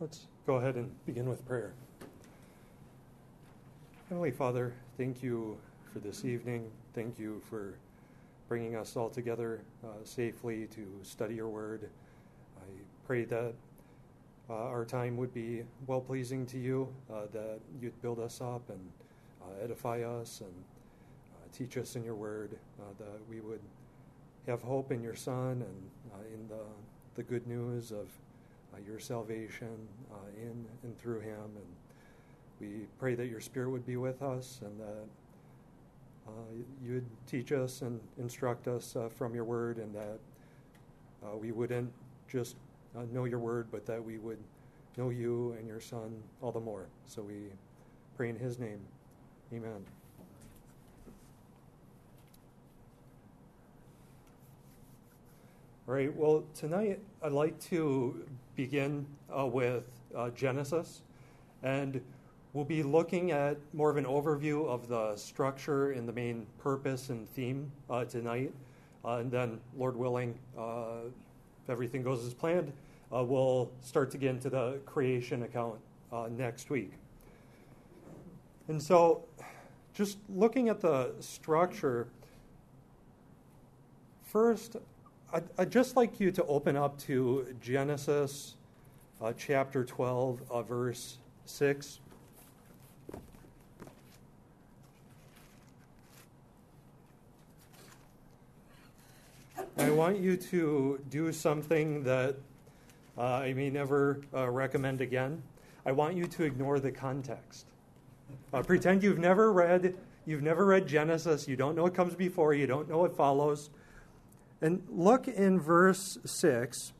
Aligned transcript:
Let's 0.00 0.26
go 0.44 0.56
ahead 0.56 0.74
and 0.74 0.90
begin 1.06 1.28
with 1.28 1.46
prayer. 1.46 1.72
Heavenly 4.08 4.32
Father, 4.32 4.74
thank 4.98 5.22
you 5.22 5.56
for 5.92 6.00
this 6.00 6.24
evening. 6.24 6.68
Thank 6.94 7.16
you 7.16 7.40
for 7.48 7.74
bringing 8.48 8.74
us 8.74 8.96
all 8.96 9.08
together 9.08 9.60
uh, 9.84 10.02
safely 10.02 10.66
to 10.74 10.84
study 11.04 11.36
your 11.36 11.48
word. 11.48 11.88
I 12.58 12.66
pray 13.06 13.24
that 13.26 13.54
uh, 14.50 14.52
our 14.52 14.84
time 14.84 15.16
would 15.16 15.32
be 15.32 15.62
well 15.86 16.00
pleasing 16.00 16.44
to 16.46 16.58
you, 16.58 16.88
uh, 17.08 17.26
that 17.32 17.60
you'd 17.80 18.00
build 18.02 18.18
us 18.18 18.40
up 18.40 18.68
and 18.70 18.80
uh, 19.42 19.62
edify 19.62 20.02
us 20.02 20.40
and 20.40 20.52
uh, 21.36 21.56
teach 21.56 21.76
us 21.76 21.94
in 21.94 22.02
your 22.02 22.16
word, 22.16 22.58
uh, 22.80 22.84
that 22.98 23.20
we 23.30 23.40
would 23.40 23.60
have 24.48 24.60
hope 24.60 24.90
in 24.90 25.04
your 25.04 25.14
Son 25.14 25.62
and 25.62 26.32
in 26.32 26.48
the, 26.48 26.64
the 27.14 27.22
good 27.22 27.46
news 27.46 27.92
of 27.92 28.08
your 28.86 28.98
salvation 28.98 29.88
in 30.36 30.64
and 30.82 30.98
through 30.98 31.20
him. 31.20 31.44
And 31.56 31.66
we 32.60 32.86
pray 32.98 33.14
that 33.14 33.26
your 33.26 33.40
Spirit 33.40 33.70
would 33.70 33.86
be 33.86 33.96
with 33.96 34.22
us 34.22 34.60
and 34.62 34.80
that 34.80 35.06
uh, 36.26 36.30
you 36.82 36.94
would 36.94 37.06
teach 37.26 37.52
us 37.52 37.82
and 37.82 38.00
instruct 38.18 38.66
us 38.68 38.96
uh, 38.96 39.08
from 39.08 39.34
your 39.34 39.44
word, 39.44 39.76
and 39.76 39.94
that 39.94 40.18
uh, 41.22 41.36
we 41.36 41.52
wouldn't 41.52 41.92
just 42.28 42.56
know 43.12 43.24
your 43.24 43.38
word, 43.38 43.66
but 43.70 43.84
that 43.84 44.02
we 44.02 44.18
would 44.18 44.38
know 44.96 45.10
you 45.10 45.54
and 45.58 45.68
your 45.68 45.80
Son 45.80 46.14
all 46.40 46.52
the 46.52 46.60
more. 46.60 46.86
So 47.06 47.20
we 47.20 47.34
pray 48.16 48.30
in 48.30 48.38
his 48.38 48.58
name. 48.58 48.80
Amen. 49.52 49.84
All 55.86 55.92
right, 55.92 56.14
well, 56.16 56.44
tonight 56.54 57.00
I'd 57.22 57.32
like 57.32 57.60
to 57.64 58.24
begin 58.56 59.06
uh, 59.36 59.46
with 59.46 59.84
uh, 60.14 60.30
Genesis. 60.30 61.02
And 61.62 62.00
we'll 62.52 62.64
be 62.64 62.82
looking 62.82 63.32
at 63.32 63.56
more 63.72 63.90
of 63.90 63.96
an 63.96 64.04
overview 64.04 64.66
of 64.66 64.88
the 64.88 65.16
structure 65.16 65.92
and 65.92 66.08
the 66.08 66.12
main 66.12 66.46
purpose 66.58 67.10
and 67.10 67.28
theme 67.30 67.70
uh, 67.90 68.04
tonight. 68.04 68.52
Uh, 69.04 69.18
and 69.18 69.30
then, 69.30 69.60
Lord 69.76 69.96
willing, 69.96 70.38
uh, 70.58 71.06
if 71.62 71.70
everything 71.70 72.02
goes 72.02 72.24
as 72.24 72.32
planned, 72.32 72.72
uh, 73.14 73.22
we'll 73.22 73.70
start 73.80 74.10
to 74.12 74.18
get 74.18 74.30
into 74.30 74.50
the 74.50 74.78
creation 74.86 75.42
account 75.42 75.78
next 76.30 76.70
week. 76.70 76.92
And 78.68 78.80
so, 78.80 79.24
just 79.92 80.18
looking 80.28 80.68
at 80.68 80.80
the 80.80 81.12
structure, 81.20 82.08
first, 84.22 84.76
I'd, 85.32 85.44
I'd 85.58 85.70
just 85.70 85.96
like 85.96 86.20
you 86.20 86.30
to 86.32 86.44
open 86.44 86.76
up 86.76 86.98
to 87.00 87.54
Genesis 87.60 88.54
uh, 89.20 89.32
chapter 89.36 89.84
12, 89.84 90.42
verse 90.68 91.18
6. 91.46 92.00
I 99.76 99.90
want 99.90 100.18
you 100.18 100.36
to 100.36 101.00
do 101.10 101.32
something 101.32 102.04
that 102.04 102.36
uh, 103.18 103.22
I 103.22 103.52
may 103.52 103.70
never 103.70 104.20
uh, 104.32 104.48
recommend 104.48 105.00
again. 105.00 105.42
I 105.86 105.92
want 105.92 106.16
you 106.16 106.26
to 106.26 106.44
ignore 106.44 106.78
the 106.78 106.92
context. 106.92 107.66
Uh, 108.52 108.62
pretend 108.62 109.02
you've 109.02 109.18
never 109.18 109.52
read 109.52 109.94
you've 110.26 110.42
never 110.42 110.64
read 110.64 110.86
Genesis, 110.86 111.46
you 111.46 111.56
don't 111.56 111.74
know 111.74 111.82
what 111.82 111.94
comes 111.94 112.14
before, 112.14 112.54
you 112.54 112.66
don't 112.66 112.88
know 112.88 112.98
what 112.98 113.14
follows. 113.16 113.70
And 114.64 114.82
look 114.88 115.28
in 115.28 115.60
verse 115.60 116.16
6. 116.24 116.94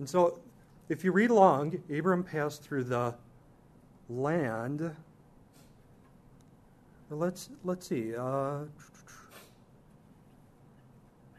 And 0.00 0.08
so, 0.08 0.40
if 0.88 1.04
you 1.04 1.12
read 1.12 1.30
along, 1.30 1.80
Abram 1.88 2.24
passed 2.24 2.64
through 2.64 2.84
the 2.84 3.14
land 4.08 4.96
let's 7.14 7.50
let's 7.64 7.86
see. 7.86 8.14
Uh, 8.16 8.60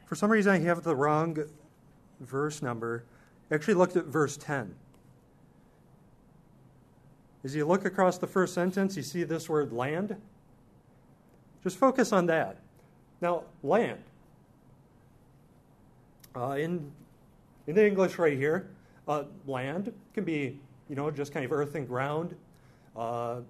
for 0.05 0.15
some 0.15 0.31
reason, 0.31 0.53
I 0.53 0.59
have 0.59 0.83
the 0.83 0.95
wrong 0.95 1.37
verse 2.19 2.61
number. 2.61 3.03
I 3.49 3.55
Actually, 3.55 3.75
looked 3.75 3.95
at 3.95 4.05
verse 4.05 4.37
ten. 4.37 4.75
As 7.43 7.55
you 7.55 7.65
look 7.65 7.85
across 7.85 8.17
the 8.17 8.27
first 8.27 8.53
sentence, 8.53 8.95
you 8.95 9.03
see 9.03 9.23
this 9.23 9.49
word 9.49 9.73
land. 9.73 10.15
Just 11.61 11.77
focus 11.77 12.11
on 12.11 12.25
that. 12.27 12.57
Now, 13.21 13.43
land. 13.61 13.99
Uh, 16.35 16.51
in 16.51 16.91
in 17.67 17.75
the 17.75 17.85
English 17.85 18.17
right 18.17 18.37
here, 18.37 18.69
uh, 19.07 19.23
land 19.45 19.93
can 20.13 20.23
be 20.23 20.59
you 20.89 20.95
know 20.95 21.11
just 21.11 21.33
kind 21.33 21.45
of 21.45 21.51
earth 21.51 21.75
and 21.75 21.87
ground. 21.87 22.35
Uh, 22.95 23.41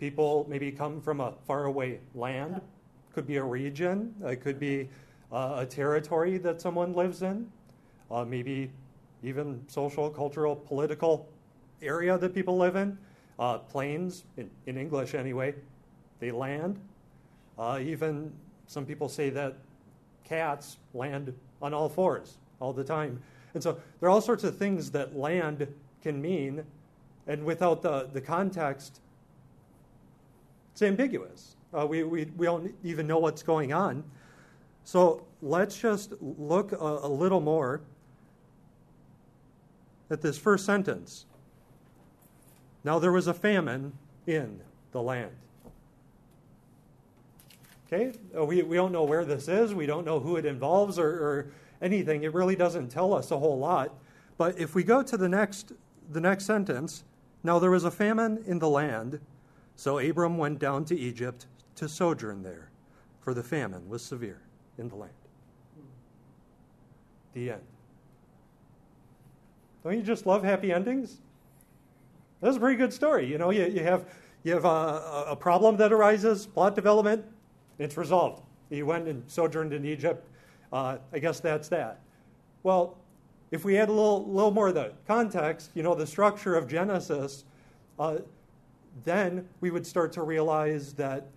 People 0.00 0.44
maybe 0.48 0.72
come 0.72 1.00
from 1.00 1.20
a 1.20 1.32
faraway 1.46 2.00
land, 2.14 2.60
could 3.14 3.26
be 3.26 3.36
a 3.36 3.42
region, 3.42 4.14
it 4.24 4.36
could 4.42 4.58
be 4.58 4.88
uh, 5.32 5.56
a 5.58 5.66
territory 5.66 6.36
that 6.38 6.60
someone 6.60 6.92
lives 6.92 7.22
in, 7.22 7.50
uh, 8.10 8.24
maybe 8.24 8.70
even 9.22 9.62
social, 9.68 10.10
cultural, 10.10 10.56
political 10.56 11.28
area 11.80 12.18
that 12.18 12.34
people 12.34 12.56
live 12.58 12.76
in. 12.76 12.98
Uh, 13.38 13.58
planes, 13.58 14.24
in, 14.36 14.48
in, 14.66 14.76
English 14.78 15.14
anyway, 15.14 15.54
they 16.20 16.30
land. 16.30 16.78
Uh, 17.58 17.80
even 17.82 18.32
some 18.66 18.86
people 18.86 19.08
say 19.08 19.28
that 19.30 19.56
cats 20.22 20.76
land 20.92 21.34
on 21.60 21.74
all 21.74 21.88
fours 21.88 22.38
all 22.60 22.72
the 22.72 22.84
time. 22.84 23.20
And 23.54 23.62
so 23.62 23.72
there 24.00 24.08
are 24.08 24.10
all 24.10 24.20
sorts 24.20 24.44
of 24.44 24.56
things 24.56 24.90
that 24.92 25.16
land 25.16 25.66
can 26.02 26.20
mean, 26.22 26.64
and 27.26 27.44
without 27.44 27.82
the, 27.82 28.08
the 28.12 28.20
context 28.20 29.00
it's 30.74 30.82
ambiguous. 30.82 31.54
Uh, 31.72 31.86
we, 31.86 32.02
we, 32.02 32.24
we 32.36 32.46
don't 32.46 32.74
even 32.82 33.06
know 33.06 33.18
what's 33.18 33.44
going 33.44 33.72
on. 33.72 34.02
So 34.82 35.24
let's 35.40 35.78
just 35.78 36.14
look 36.20 36.72
a, 36.72 36.76
a 36.76 37.08
little 37.08 37.40
more 37.40 37.80
at 40.10 40.20
this 40.20 40.36
first 40.36 40.66
sentence. 40.66 41.26
Now 42.84 42.98
there 42.98 43.12
was 43.12 43.26
a 43.26 43.34
famine 43.34 43.92
in 44.26 44.60
the 44.92 45.02
land. 45.02 45.32
Okay? 47.86 48.12
Uh, 48.36 48.44
we, 48.44 48.62
we 48.62 48.76
don't 48.76 48.92
know 48.92 49.04
where 49.04 49.24
this 49.24 49.48
is. 49.48 49.74
We 49.74 49.86
don't 49.86 50.04
know 50.04 50.20
who 50.20 50.36
it 50.36 50.44
involves 50.44 50.98
or, 50.98 51.08
or 51.08 51.46
anything. 51.80 52.22
It 52.22 52.34
really 52.34 52.56
doesn't 52.56 52.88
tell 52.88 53.12
us 53.14 53.30
a 53.30 53.38
whole 53.38 53.58
lot. 53.58 53.92
But 54.36 54.58
if 54.58 54.74
we 54.74 54.82
go 54.82 55.02
to 55.02 55.16
the 55.16 55.28
next, 55.28 55.72
the 56.10 56.20
next 56.20 56.44
sentence, 56.44 57.04
now 57.42 57.58
there 57.58 57.70
was 57.70 57.84
a 57.84 57.90
famine 57.90 58.42
in 58.46 58.58
the 58.58 58.68
land, 58.68 59.20
so 59.76 59.98
Abram 59.98 60.38
went 60.38 60.58
down 60.58 60.84
to 60.86 60.98
Egypt 60.98 61.46
to 61.76 61.88
sojourn 61.88 62.42
there, 62.42 62.70
for 63.20 63.34
the 63.34 63.42
famine 63.42 63.88
was 63.88 64.02
severe 64.02 64.40
in 64.78 64.88
the 64.88 64.96
land. 64.96 65.12
The 67.34 67.50
end. 67.52 67.62
Don't 69.82 69.96
you 69.96 70.02
just 70.02 70.24
love 70.24 70.42
happy 70.42 70.72
endings? 70.72 71.18
That's 72.44 72.58
a 72.58 72.60
pretty 72.60 72.76
good 72.76 72.92
story. 72.92 73.26
You 73.26 73.38
know, 73.38 73.48
you, 73.48 73.64
you 73.64 73.82
have, 73.84 74.04
you 74.42 74.52
have 74.52 74.66
a, 74.66 75.24
a 75.28 75.34
problem 75.34 75.78
that 75.78 75.94
arises, 75.94 76.44
plot 76.44 76.74
development, 76.74 77.24
it's 77.78 77.96
resolved. 77.96 78.42
He 78.68 78.82
went 78.82 79.08
and 79.08 79.22
sojourned 79.30 79.72
in 79.72 79.86
Egypt. 79.86 80.28
Uh, 80.70 80.98
I 81.10 81.20
guess 81.20 81.40
that's 81.40 81.70
that. 81.70 82.00
Well, 82.62 82.98
if 83.50 83.64
we 83.64 83.78
add 83.78 83.88
a 83.88 83.92
little, 83.92 84.26
little 84.26 84.50
more 84.50 84.68
of 84.68 84.74
the 84.74 84.92
context, 85.06 85.70
you 85.74 85.82
know, 85.82 85.94
the 85.94 86.06
structure 86.06 86.54
of 86.54 86.68
Genesis, 86.68 87.44
uh, 87.98 88.18
then 89.06 89.48
we 89.62 89.70
would 89.70 89.86
start 89.86 90.12
to 90.12 90.22
realize 90.22 90.92
that 90.92 91.28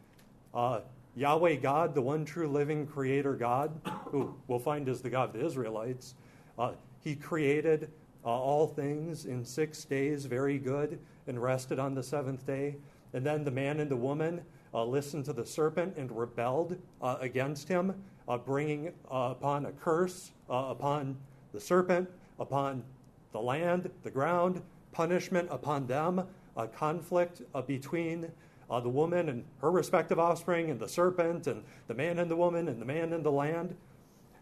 uh, 0.54 0.82
Yahweh 1.16 1.56
God, 1.56 1.96
the 1.96 2.02
one 2.02 2.26
true 2.26 2.50
living 2.50 2.86
creator 2.86 3.34
God, 3.34 3.72
who 4.08 4.36
we'll 4.50 4.60
find 4.60 4.90
is 4.90 5.00
the 5.00 5.10
God 5.10 5.30
of 5.30 5.40
the 5.40 5.46
Israelites, 5.46 6.16
uh, 6.60 6.74
he 7.02 7.16
created 7.16 7.90
uh, 8.28 8.30
all 8.30 8.68
things 8.68 9.26
in 9.26 9.46
six 9.46 9.86
days, 9.86 10.26
very 10.26 10.60
good, 10.60 11.00
and 11.28 11.42
rested 11.42 11.80
on 11.80 11.96
the 11.96 12.04
seventh 12.04 12.46
day. 12.46 12.76
And 13.14 13.26
then 13.26 13.46
the 13.46 13.52
man 13.52 13.80
and 13.80 13.90
the 13.90 13.96
woman 13.96 14.42
uh, 14.74 14.84
listened 14.84 15.24
to 15.26 15.34
the 15.34 15.46
serpent 15.46 15.96
and 15.96 16.12
rebelled 16.12 16.78
uh, 17.02 17.16
against 17.22 17.70
him, 17.70 17.96
uh, 18.28 18.38
bringing 18.38 18.92
upon 19.10 19.66
a 19.66 19.72
curse 19.72 20.32
upon 20.50 21.16
the 21.54 21.60
serpent, 21.62 22.10
upon 22.38 22.84
the 23.32 23.40
land, 23.40 23.90
the 24.04 24.12
ground, 24.12 24.62
punishment 24.92 25.48
upon 25.50 25.88
them 25.88 26.28
a 26.58 26.68
conflict 26.68 27.44
uh, 27.56 27.62
between 27.62 28.30
uh, 28.70 28.82
the 28.82 28.90
woman 28.90 29.30
and 29.30 29.46
her 29.62 29.72
respective 29.72 30.20
offspring, 30.20 30.70
and 30.70 30.80
the 30.82 30.90
serpent, 30.90 31.48
and 31.48 31.64
the 31.88 31.94
man 31.94 32.20
and 32.20 32.30
the 32.30 32.36
woman, 32.36 32.68
and 32.68 32.82
the 32.82 32.86
man 32.86 33.14
and 33.14 33.24
the 33.24 33.32
land. 33.32 33.74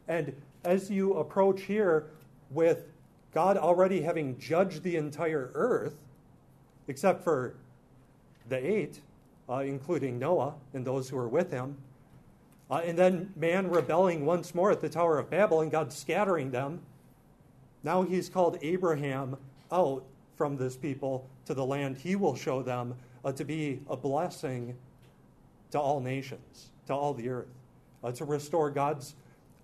And 0.07 0.33
as 0.63 0.89
you 0.89 1.13
approach 1.13 1.61
here 1.61 2.07
with 2.49 2.87
God 3.35 3.57
already 3.57 4.01
having 4.01 4.39
judged 4.39 4.81
the 4.81 4.95
entire 4.95 5.51
earth, 5.53 5.95
except 6.87 7.23
for 7.23 7.53
the 8.49 8.57
eight, 8.57 9.01
uh, 9.49 9.57
including 9.57 10.17
Noah 10.17 10.55
and 10.73 10.87
those 10.87 11.09
who 11.09 11.17
were 11.17 11.27
with 11.27 11.51
him, 11.51 11.75
Uh, 12.71 12.81
and 12.83 12.97
then 12.97 13.31
man 13.35 13.69
rebelling 13.69 14.25
once 14.25 14.55
more 14.55 14.71
at 14.71 14.81
the 14.81 14.89
Tower 14.89 15.19
of 15.19 15.29
Babel 15.29 15.61
and 15.61 15.69
God 15.69 15.93
scattering 15.93 16.49
them. 16.49 16.79
Now 17.83 18.01
he's 18.01 18.27
called 18.27 18.57
Abraham 18.63 19.37
out 19.71 20.03
from 20.35 20.57
this 20.57 20.75
people 20.75 21.27
to 21.45 21.53
the 21.53 21.65
land 21.65 21.97
he 21.97 22.15
will 22.15 22.35
show 22.35 22.63
them 22.63 22.95
uh, 23.23 23.31
to 23.33 23.45
be 23.45 23.81
a 23.87 23.95
blessing 23.95 24.75
to 25.69 25.79
all 25.79 25.99
nations, 25.99 26.71
to 26.87 26.93
all 26.95 27.13
the 27.13 27.29
earth, 27.29 27.53
uh, 28.03 28.11
to 28.13 28.25
restore 28.25 28.71
God's 28.71 29.15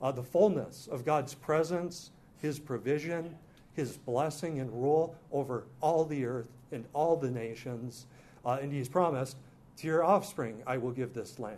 uh, 0.02 0.12
the 0.12 0.24
fullness 0.24 0.88
of 0.92 1.04
God's 1.04 1.34
presence, 1.34 2.12
His 2.42 2.60
provision, 2.60 3.36
His 3.74 3.98
blessing 3.98 4.60
and 4.60 4.72
rule 4.72 5.16
over 5.32 5.66
all 5.80 6.06
the 6.06 6.26
earth 6.26 6.50
and 6.72 6.86
all 6.94 7.16
the 7.16 7.32
nations. 7.32 8.06
Uh, 8.46 8.60
and 8.62 8.72
He's 8.72 8.90
promised, 8.90 9.38
to 9.78 9.88
your 9.88 10.04
offspring 10.04 10.62
I 10.68 10.78
will 10.78 10.92
give 10.92 11.14
this 11.14 11.40
land. 11.40 11.58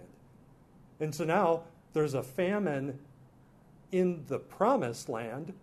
And 0.99 1.13
so 1.13 1.23
now 1.23 1.63
there's 1.93 2.13
a 2.13 2.23
famine 2.23 2.97
in 3.91 4.23
the 4.27 4.39
promised 4.39 5.09
land, 5.09 5.53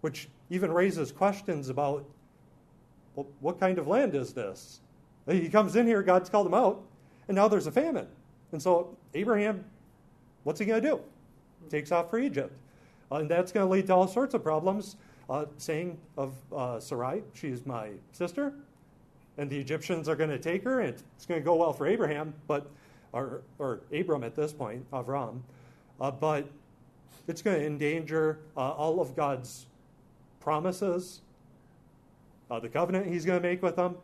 which 0.00 0.28
even 0.50 0.72
raises 0.72 1.12
questions 1.12 1.68
about 1.68 2.04
well, 3.14 3.26
what 3.40 3.58
kind 3.58 3.78
of 3.78 3.88
land 3.88 4.14
is 4.14 4.32
this? 4.32 4.80
He 5.28 5.48
comes 5.48 5.74
in 5.74 5.86
here, 5.86 6.02
God's 6.02 6.30
called 6.30 6.46
him 6.46 6.54
out, 6.54 6.82
and 7.28 7.34
now 7.34 7.48
there's 7.48 7.66
a 7.66 7.72
famine. 7.72 8.06
And 8.52 8.62
so 8.62 8.96
Abraham, 9.14 9.64
what's 10.44 10.60
he 10.60 10.66
going 10.66 10.82
to 10.82 10.88
do? 10.88 11.00
Takes 11.70 11.90
off 11.90 12.10
for 12.10 12.18
Egypt. 12.18 12.52
Uh, 13.10 13.16
and 13.16 13.30
that's 13.30 13.52
going 13.52 13.66
to 13.66 13.70
lead 13.70 13.86
to 13.86 13.94
all 13.94 14.08
sorts 14.08 14.34
of 14.34 14.42
problems. 14.42 14.96
Uh, 15.28 15.44
saying 15.58 15.98
of 16.16 16.34
uh, 16.54 16.78
Sarai, 16.78 17.20
she's 17.34 17.66
my 17.66 17.90
sister, 18.12 18.52
and 19.38 19.50
the 19.50 19.58
Egyptians 19.58 20.08
are 20.08 20.14
going 20.14 20.30
to 20.30 20.38
take 20.38 20.62
her, 20.62 20.82
and 20.82 20.94
it's 21.16 21.26
going 21.26 21.40
to 21.40 21.44
go 21.44 21.56
well 21.56 21.72
for 21.72 21.84
Abraham, 21.84 22.32
but 22.46 22.70
or, 23.12 23.42
or 23.58 23.80
Abram 23.92 24.22
at 24.22 24.36
this 24.36 24.52
point, 24.52 24.88
Avram, 24.92 25.40
uh, 26.00 26.12
but 26.12 26.48
it's 27.26 27.42
going 27.42 27.58
to 27.58 27.66
endanger 27.66 28.38
uh, 28.56 28.70
all 28.70 29.00
of 29.00 29.16
God's 29.16 29.66
promises, 30.38 31.22
uh, 32.48 32.60
the 32.60 32.68
covenant 32.68 33.08
He's 33.08 33.24
going 33.24 33.42
to 33.42 33.48
make 33.48 33.62
with 33.64 33.74
them, 33.74 33.96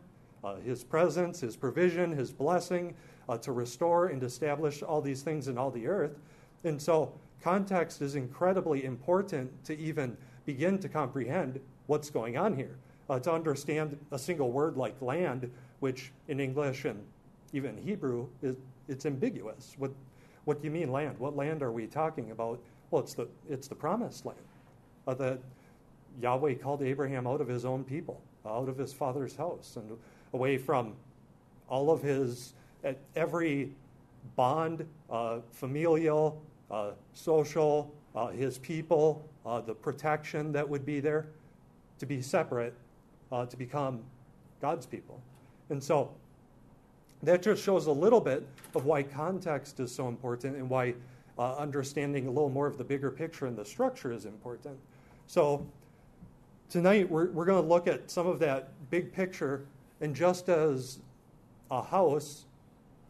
uh, 0.43 0.55
His 0.55 0.83
presence, 0.83 1.39
His 1.39 1.55
provision, 1.55 2.11
His 2.11 2.31
blessing 2.31 2.95
to 3.41 3.53
restore 3.53 4.07
and 4.07 4.21
establish 4.21 4.83
all 4.83 4.99
these 5.01 5.21
things 5.21 5.47
in 5.47 5.57
all 5.57 5.71
the 5.71 5.87
earth. 5.87 6.19
And 6.65 6.81
so, 6.81 7.13
context 7.43 8.01
is 8.01 8.15
incredibly 8.15 8.85
important 8.85 9.63
to 9.65 9.77
even 9.77 10.17
begin 10.45 10.79
to 10.79 10.89
comprehend 10.89 11.59
what's 11.87 12.09
going 12.09 12.37
on 12.37 12.55
here. 12.55 12.77
Uh, 13.09 13.19
to 13.19 13.31
understand 13.31 13.97
a 14.11 14.17
single 14.17 14.51
word 14.51 14.77
like 14.77 14.99
land, 15.01 15.51
which 15.81 16.13
in 16.29 16.39
English 16.39 16.85
and 16.85 17.03
even 17.51 17.77
Hebrew 17.77 18.27
is 18.41 18.55
it's 18.87 19.05
ambiguous. 19.05 19.75
What 19.77 19.91
what 20.45 20.61
do 20.61 20.65
you 20.65 20.71
mean 20.71 20.89
land? 20.89 21.17
What 21.19 21.35
land 21.35 21.61
are 21.61 21.71
we 21.71 21.85
talking 21.85 22.31
about? 22.31 22.59
Well, 22.91 23.01
it's 23.01 23.13
the 23.13 23.27
it's 23.49 23.67
the 23.67 23.75
promised 23.75 24.25
land 24.25 24.39
uh, 25.05 25.13
that 25.15 25.39
Yahweh 26.21 26.55
called 26.55 26.81
Abraham 26.81 27.27
out 27.27 27.41
of 27.41 27.47
his 27.47 27.65
own 27.65 27.83
people, 27.83 28.21
out 28.45 28.69
of 28.69 28.77
his 28.77 28.93
father's 28.93 29.35
house, 29.35 29.75
and 29.75 29.97
away 30.33 30.57
from 30.57 30.93
all 31.69 31.91
of 31.91 32.01
his 32.01 32.53
every 33.15 33.71
bond, 34.35 34.85
uh, 35.09 35.39
familial, 35.51 36.41
social, 37.13 37.93
uh, 38.15 38.27
his 38.27 38.57
people, 38.57 39.27
uh, 39.45 39.61
the 39.61 39.73
protection 39.73 40.51
that 40.51 40.67
would 40.67 40.85
be 40.85 40.99
there, 40.99 41.27
to 41.99 42.05
be 42.05 42.21
separate, 42.21 42.73
uh, 43.31 43.45
to 43.45 43.57
become 43.57 44.01
God's 44.61 44.85
people. 44.85 45.21
And 45.69 45.81
so 45.83 46.11
that 47.23 47.41
just 47.41 47.63
shows 47.63 47.87
a 47.87 47.91
little 47.91 48.19
bit 48.19 48.45
of 48.75 48.85
why 48.85 49.03
context 49.03 49.79
is 49.79 49.93
so 49.93 50.07
important 50.07 50.55
and 50.55 50.69
why 50.69 50.93
uh, 51.37 51.55
understanding 51.55 52.27
a 52.27 52.29
little 52.29 52.49
more 52.49 52.67
of 52.67 52.77
the 52.77 52.83
bigger 52.83 53.09
picture 53.09 53.45
and 53.47 53.57
the 53.57 53.65
structure 53.65 54.11
is 54.11 54.25
important. 54.25 54.77
So, 55.27 55.65
tonight 56.69 57.09
we're, 57.09 57.29
we're 57.31 57.45
going 57.45 57.61
to 57.61 57.67
look 57.67 57.87
at 57.87 58.11
some 58.11 58.27
of 58.27 58.39
that 58.39 58.69
big 58.89 59.13
picture, 59.13 59.65
and 60.01 60.15
just 60.15 60.49
as 60.49 60.99
a 61.71 61.81
house 61.81 62.45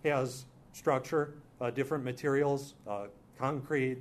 has 0.06 0.46
structure, 0.74 1.34
uh, 1.60 1.72
different 1.72 2.04
materials, 2.04 2.76
uh, 2.88 3.08
concrete, 3.38 3.98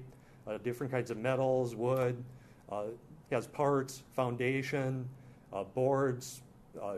uh, 0.47 0.59
different 0.59 0.93
kinds 0.93 1.11
of 1.11 1.17
metals, 1.17 1.75
wood, 1.75 2.23
uh, 2.71 2.85
has 3.31 3.47
parts, 3.47 4.03
foundation, 4.15 5.09
uh, 5.53 5.65
boards, 5.65 6.43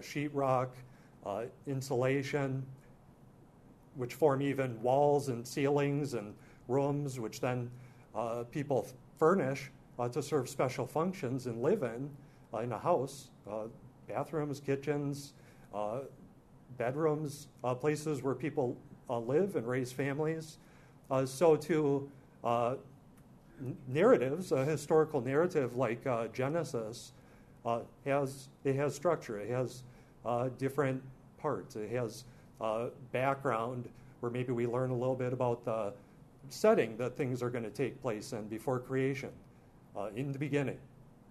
sheetrock, 0.00 0.68
insulation, 1.66 2.64
which 3.96 4.14
form 4.14 4.42
even 4.42 4.80
walls 4.82 5.28
and 5.28 5.46
ceilings 5.46 6.14
and 6.14 6.34
rooms, 6.68 7.18
which 7.18 7.40
then 7.40 7.70
people 8.50 8.86
furnish 9.18 9.70
to 10.12 10.22
serve 10.22 10.48
special 10.48 10.86
functions 10.86 11.46
and 11.46 11.62
live 11.62 11.82
in 11.82 12.10
in 12.62 12.72
a 12.72 12.78
house. 12.78 13.30
bathrooms, 14.08 14.60
kitchens, 14.60 15.32
bedrooms, 16.76 17.48
places 17.80 18.22
where 18.22 18.34
people 18.34 18.76
uh, 19.08 19.18
live 19.18 19.56
and 19.56 19.66
raise 19.66 19.92
families. 19.92 20.58
Uh, 21.10 21.26
so, 21.26 21.56
to 21.56 22.10
uh, 22.44 22.74
narratives, 23.88 24.52
a 24.52 24.64
historical 24.64 25.20
narrative 25.20 25.76
like 25.76 26.06
uh, 26.06 26.28
Genesis, 26.28 27.12
uh, 27.64 27.80
has 28.04 28.48
it 28.64 28.76
has 28.76 28.94
structure. 28.94 29.40
It 29.40 29.50
has 29.50 29.82
uh, 30.24 30.50
different 30.58 31.02
parts. 31.38 31.76
It 31.76 31.90
has 31.90 32.24
background 33.12 33.88
where 34.20 34.30
maybe 34.30 34.52
we 34.52 34.66
learn 34.66 34.90
a 34.90 34.94
little 34.94 35.14
bit 35.14 35.32
about 35.32 35.64
the 35.64 35.92
setting 36.48 36.96
that 36.96 37.16
things 37.16 37.42
are 37.42 37.50
going 37.50 37.64
to 37.64 37.70
take 37.70 38.00
place 38.00 38.32
in 38.32 38.46
before 38.48 38.78
creation. 38.78 39.30
in 40.14 40.32
the 40.32 40.38
beginning, 40.38 40.78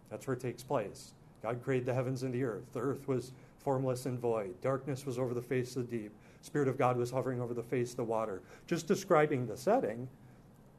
that's 0.10 0.28
where 0.28 0.36
it 0.36 0.40
takes 0.40 0.64
place. 0.64 1.14
God 1.42 1.62
created 1.64 1.86
the 1.86 1.94
heavens 1.94 2.24
and 2.24 2.34
the 2.34 2.44
earth. 2.44 2.72
The 2.72 2.80
earth 2.80 3.08
was 3.08 3.32
formless 3.58 4.06
and 4.06 4.20
void. 4.20 4.54
Darkness 4.62 5.06
was 5.06 5.18
over 5.18 5.34
the 5.34 5.42
face 5.42 5.76
of 5.76 5.90
the 5.90 5.98
deep. 5.98 6.12
Spirit 6.42 6.68
of 6.68 6.78
God 6.78 6.98
was 6.98 7.10
hovering 7.10 7.42
over 7.42 7.54
the 7.54 7.64
face 7.64 7.92
of 7.92 7.98
the 7.98 8.04
water. 8.04 8.42
Just 8.68 8.88
describing 8.88 9.48
the 9.48 9.58
setting 9.58 10.08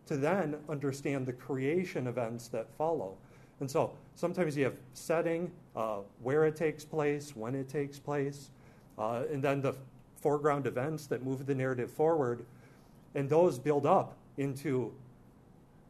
to 0.06 0.16
then 0.16 0.56
understand 0.68 1.26
the 1.26 1.32
creation 1.32 2.06
events 2.06 2.48
that 2.48 2.68
follow. 2.76 3.16
And 3.60 3.70
so 3.70 3.92
sometimes 4.14 4.56
you 4.56 4.64
have 4.64 4.76
setting, 4.92 5.50
uh, 5.76 5.98
where 6.22 6.44
it 6.44 6.56
takes 6.56 6.84
place, 6.84 7.34
when 7.34 7.54
it 7.54 7.68
takes 7.68 7.98
place, 7.98 8.50
uh, 8.98 9.22
and 9.30 9.42
then 9.42 9.60
the 9.60 9.74
foreground 10.20 10.66
events 10.66 11.06
that 11.06 11.22
move 11.22 11.46
the 11.46 11.54
narrative 11.54 11.90
forward. 11.90 12.44
And 13.14 13.28
those 13.28 13.58
build 13.58 13.86
up 13.86 14.16
into 14.36 14.92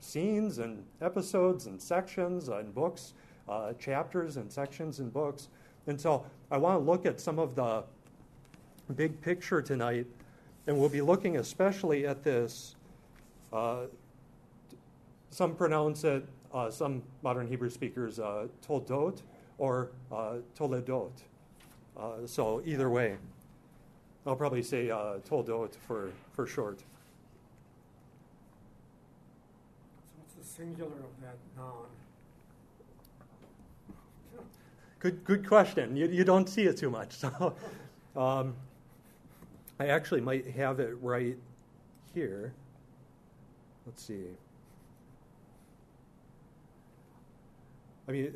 scenes 0.00 0.58
and 0.58 0.84
episodes 1.00 1.66
and 1.66 1.80
sections 1.80 2.48
and 2.48 2.74
books, 2.74 3.14
uh, 3.48 3.72
chapters 3.74 4.36
and 4.36 4.52
sections 4.52 5.00
and 5.00 5.12
books. 5.12 5.48
And 5.86 6.00
so 6.00 6.24
I 6.50 6.58
want 6.58 6.80
to 6.80 6.84
look 6.84 7.06
at 7.06 7.20
some 7.20 7.38
of 7.38 7.54
the 7.54 7.84
big 8.94 9.20
picture 9.20 9.62
tonight, 9.62 10.06
and 10.66 10.78
we'll 10.78 10.88
be 10.88 11.00
looking 11.00 11.38
especially 11.38 12.06
at 12.06 12.22
this. 12.22 12.76
Uh, 13.52 13.86
some 15.34 15.56
pronounce 15.56 16.04
it, 16.04 16.24
uh, 16.52 16.70
some 16.70 17.02
modern 17.22 17.48
Hebrew 17.48 17.68
speakers, 17.68 18.20
uh, 18.20 18.46
toldot 18.64 19.22
or 19.58 19.90
uh, 20.12 20.36
toledot. 20.56 21.10
Uh, 21.96 22.24
so 22.24 22.62
either 22.64 22.88
way, 22.88 23.16
I'll 24.24 24.36
probably 24.36 24.62
say 24.62 24.90
uh, 24.90 25.16
toldot 25.28 25.74
for, 25.74 26.12
for 26.34 26.46
short. 26.46 26.78
So 26.78 26.84
what's 30.18 30.34
the 30.34 30.44
singular 30.44 30.92
of 30.92 31.20
that 31.20 31.36
noun? 31.56 31.86
Good, 35.00 35.24
good 35.24 35.48
question. 35.48 35.96
You, 35.96 36.06
you 36.06 36.22
don't 36.22 36.48
see 36.48 36.62
it 36.62 36.76
too 36.76 36.90
much. 36.90 37.16
So, 37.24 37.56
um, 38.16 38.54
I 39.80 39.88
actually 39.88 40.20
might 40.20 40.46
have 40.52 40.78
it 40.78 40.96
right 41.02 41.36
here. 42.14 42.52
Let's 43.84 44.04
see. 44.04 44.26
I 48.08 48.12
mean, 48.12 48.32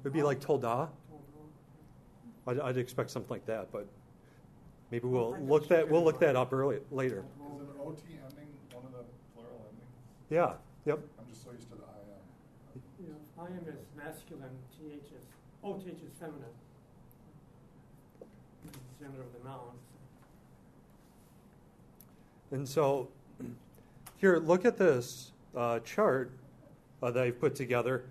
it'd 0.00 0.12
be 0.12 0.22
like 0.22 0.40
Tolda. 0.40 0.88
I'd, 2.46 2.60
I'd, 2.60 2.78
expect 2.78 3.10
something 3.10 3.30
like 3.30 3.46
that, 3.46 3.70
but 3.70 3.86
maybe 4.90 5.06
we'll 5.06 5.36
look 5.42 5.68
that 5.68 5.88
we'll 5.88 6.02
look 6.02 6.18
that 6.20 6.36
up 6.36 6.52
early 6.52 6.78
later. 6.90 7.18
Is 7.18 7.60
it 7.60 7.68
an 7.68 7.80
OT 7.80 8.00
ending 8.08 8.48
one 8.72 8.84
of 8.86 8.92
the 8.92 9.04
plural 9.34 9.66
endings? 9.68 9.92
Yeah. 10.30 10.54
Yep. 10.86 11.00
I'm 11.18 11.26
just 11.30 11.44
so 11.44 11.50
used 11.52 11.68
to 11.70 11.76
the 11.76 11.82
IM. 11.82 12.82
Yeah, 12.98 13.44
IM 13.44 13.68
is 13.68 13.86
masculine. 13.94 14.48
TH 14.72 15.12
is 15.12 15.24
OTH 15.62 15.86
is 15.86 16.14
feminine. 16.18 16.44
Gender 18.98 19.20
of 19.20 19.32
the 19.38 19.48
noun. 19.48 19.72
And 22.50 22.68
so, 22.68 23.08
here, 24.16 24.38
look 24.38 24.64
at 24.64 24.78
this 24.78 25.32
uh, 25.54 25.80
chart 25.80 26.32
uh, 27.02 27.10
that 27.10 27.22
I've 27.22 27.40
put 27.40 27.54
together. 27.54 28.04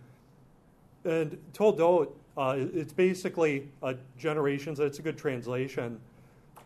And 1.06 1.38
Toldot, 1.54 2.12
uh, 2.38 2.56
it's 2.58 2.94
basically 2.94 3.68
uh, 3.82 3.94
generations. 4.18 4.80
It's 4.80 5.00
a 5.00 5.02
good 5.02 5.18
translation. 5.18 6.00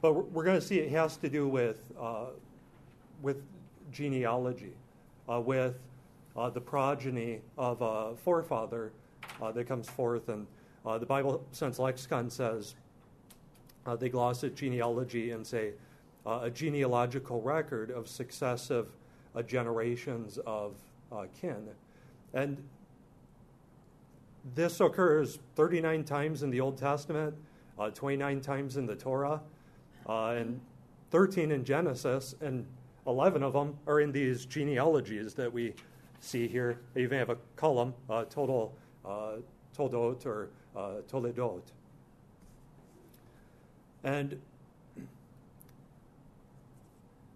But 0.02 0.14
we're, 0.14 0.24
we're 0.24 0.44
going 0.44 0.60
to 0.60 0.66
see 0.66 0.80
it 0.80 0.92
has 0.92 1.18
to 1.18 1.30
do 1.30 1.48
with 1.48 1.82
uh, 2.00 2.26
with 3.22 3.42
genealogy, 3.92 4.74
uh, 5.30 5.40
with 5.40 5.76
uh, 6.36 6.50
the 6.50 6.60
progeny 6.60 7.40
of 7.58 7.82
a 7.82 8.16
forefather 8.18 8.92
uh, 9.42 9.52
that 9.52 9.66
comes 9.66 9.90
forth. 9.90 10.30
And 10.30 10.46
the 11.00 11.06
Bible 11.06 11.42
Sense 11.52 11.80
Lexicon 11.80 12.30
says 12.30 12.76
they 14.00 14.10
gloss 14.10 14.44
at 14.44 14.56
genealogy 14.56 15.32
and 15.32 15.48
say 15.48 15.72
a 16.26 16.50
genealogical 16.50 17.42
record 17.42 17.92
of 17.92 18.08
successive 18.08 18.88
generations 19.48 20.38
of 20.46 20.74
kin. 21.40 21.70
And 22.34 22.58
this 24.56 24.80
occurs 24.80 25.40
39 25.56 26.04
times 26.04 26.44
in 26.44 26.50
the 26.50 26.60
Old 26.60 26.78
Testament, 26.78 27.34
uh, 27.80 27.90
29 27.90 28.42
times 28.42 28.78
in 28.78 28.86
the 28.86 28.96
Torah, 28.96 29.42
uh, 30.08 30.28
and 30.30 30.60
13 31.12 31.52
in 31.52 31.64
Genesis, 31.64 32.36
and 32.42 32.66
11 33.08 33.44
of 33.44 33.54
them 33.54 33.78
are 33.88 34.00
in 34.00 34.12
these 34.12 34.46
genealogies 34.46 35.34
that 35.36 35.52
we 35.52 35.74
see 36.20 36.48
here. 36.48 36.80
They 36.94 37.04
even 37.04 37.20
have 37.20 37.30
a 37.30 37.38
column, 37.56 37.94
uh, 38.10 38.26
total 38.26 38.74
uh, 39.06 39.38
or 39.80 40.50
uh, 40.76 40.80
Toledot. 41.10 41.62
And 44.04 44.40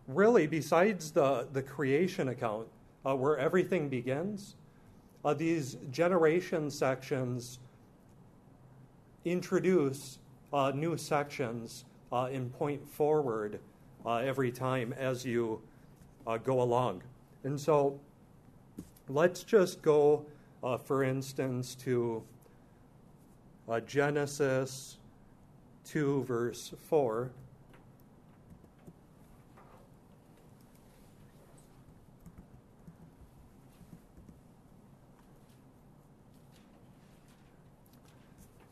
really, 0.08 0.48
besides 0.48 1.12
the, 1.12 1.48
the 1.52 1.62
creation 1.62 2.30
account, 2.30 2.68
uh, 3.06 3.16
where 3.16 3.38
everything 3.38 3.90
begins, 3.90 4.56
uh, 5.26 5.34
these 5.34 5.78
generation 5.92 6.70
sections 6.70 7.60
introduce 9.26 10.20
uh, 10.54 10.72
new 10.74 10.98
sections 10.98 11.86
uh, 12.12 12.26
and 12.26 12.54
point 12.54 12.88
forward 12.88 13.60
uh, 14.06 14.16
every 14.18 14.52
time 14.52 14.94
as 14.94 15.26
you 15.26 15.62
uh, 16.26 16.38
go 16.38 16.62
along. 16.62 17.02
And 17.44 17.60
so 17.60 18.00
let's 19.10 19.44
just 19.44 19.82
go, 19.82 20.26
uh, 20.64 20.78
for 20.78 21.04
instance, 21.04 21.76
to 21.76 22.24
Genesis 23.86 24.98
2, 25.86 26.24
verse 26.24 26.74
4. 26.88 27.30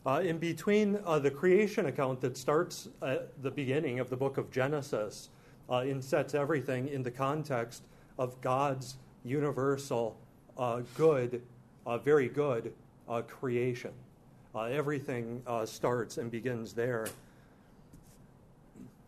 Uh, 0.06 0.22
in 0.24 0.38
between 0.38 1.00
uh, 1.04 1.18
the 1.18 1.32
creation 1.32 1.88
account 1.88 2.22
that 2.22 2.38
starts 2.38 2.90
at 3.02 3.42
the 3.42 3.50
beginning 3.50 4.00
of 4.00 4.08
the 4.08 4.16
book 4.16 4.38
of 4.38 4.52
Genesis 4.52 5.30
uh, 5.68 5.78
and 5.78 6.04
sets 6.04 6.36
everything 6.36 6.88
in 6.90 7.02
the 7.02 7.10
context 7.10 7.82
of 8.20 8.40
God's 8.40 8.98
universal, 9.24 10.16
uh, 10.60 10.82
good, 10.96 11.42
uh, 11.88 11.98
very 11.98 12.30
good 12.30 12.72
uh, 13.10 13.24
creation. 13.24 13.92
everything 14.56 15.42
starts 15.66 16.18
and 16.18 16.30
begins 16.30 16.74
there. 16.74 17.08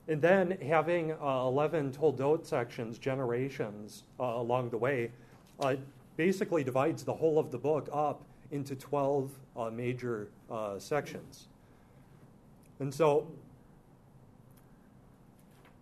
And 0.08 0.20
then 0.20 0.58
having 0.66 1.12
11 1.22 1.92
Toldot 1.92 2.46
sections, 2.46 2.98
generations 2.98 4.04
along 4.20 4.72
the 4.72 4.78
way, 4.78 5.12
basically 6.18 6.64
divides 6.64 7.04
the 7.04 7.14
whole 7.14 7.38
of 7.38 7.52
the 7.52 7.58
book 7.58 7.88
up 7.94 8.24
into 8.52 8.76
12 8.76 9.32
uh, 9.56 9.70
major 9.70 10.30
uh, 10.50 10.80
sections. 10.80 11.48
And 12.80 12.94
so, 12.94 13.28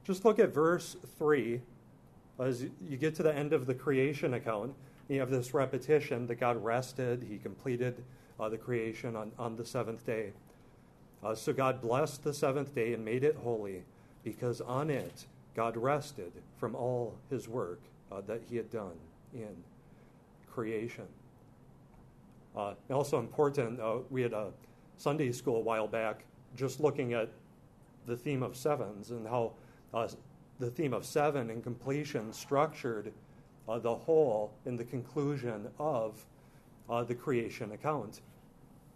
just 0.03 0.23
look 0.23 0.39
at 0.39 0.53
verse 0.53 0.95
3. 1.17 1.61
As 2.39 2.63
you 2.87 2.97
get 2.97 3.15
to 3.15 3.23
the 3.23 3.33
end 3.33 3.53
of 3.53 3.65
the 3.65 3.73
creation 3.73 4.33
account, 4.33 4.73
you 5.07 5.19
have 5.19 5.29
this 5.29 5.53
repetition 5.53 6.27
that 6.27 6.35
God 6.35 6.63
rested, 6.63 7.25
He 7.29 7.37
completed 7.37 8.03
uh, 8.39 8.49
the 8.49 8.57
creation 8.57 9.15
on, 9.15 9.31
on 9.37 9.55
the 9.55 9.65
seventh 9.65 10.05
day. 10.05 10.31
Uh, 11.23 11.33
so 11.33 11.53
God 11.53 11.81
blessed 11.81 12.23
the 12.23 12.33
seventh 12.33 12.75
day 12.75 12.93
and 12.93 13.03
made 13.03 13.23
it 13.23 13.35
holy, 13.43 13.83
because 14.23 14.61
on 14.61 14.89
it 14.89 15.25
God 15.55 15.77
rested 15.77 16.31
from 16.57 16.75
all 16.75 17.15
His 17.29 17.47
work 17.47 17.79
uh, 18.11 18.21
that 18.27 18.41
He 18.49 18.57
had 18.57 18.69
done 18.69 18.97
in 19.33 19.55
creation. 20.51 21.05
Uh, 22.55 22.73
also 22.89 23.19
important, 23.19 23.79
uh, 23.79 23.97
we 24.09 24.21
had 24.21 24.33
a 24.33 24.51
Sunday 24.97 25.31
school 25.31 25.57
a 25.57 25.61
while 25.61 25.87
back 25.87 26.23
just 26.55 26.79
looking 26.79 27.13
at 27.13 27.29
the 28.05 28.15
theme 28.15 28.41
of 28.41 28.55
sevens 28.55 29.11
and 29.11 29.27
how 29.27 29.51
uh, 29.93 30.07
the 30.59 30.69
theme 30.69 30.93
of 30.93 31.05
seven 31.05 31.49
and 31.49 31.63
completion 31.63 32.31
structured 32.31 33.11
uh, 33.67 33.77
the 33.77 33.93
whole 33.93 34.53
in 34.65 34.77
the 34.77 34.85
conclusion 34.85 35.67
of 35.79 36.25
uh, 36.89 37.03
the 37.03 37.15
creation 37.15 37.73
account. 37.73 38.21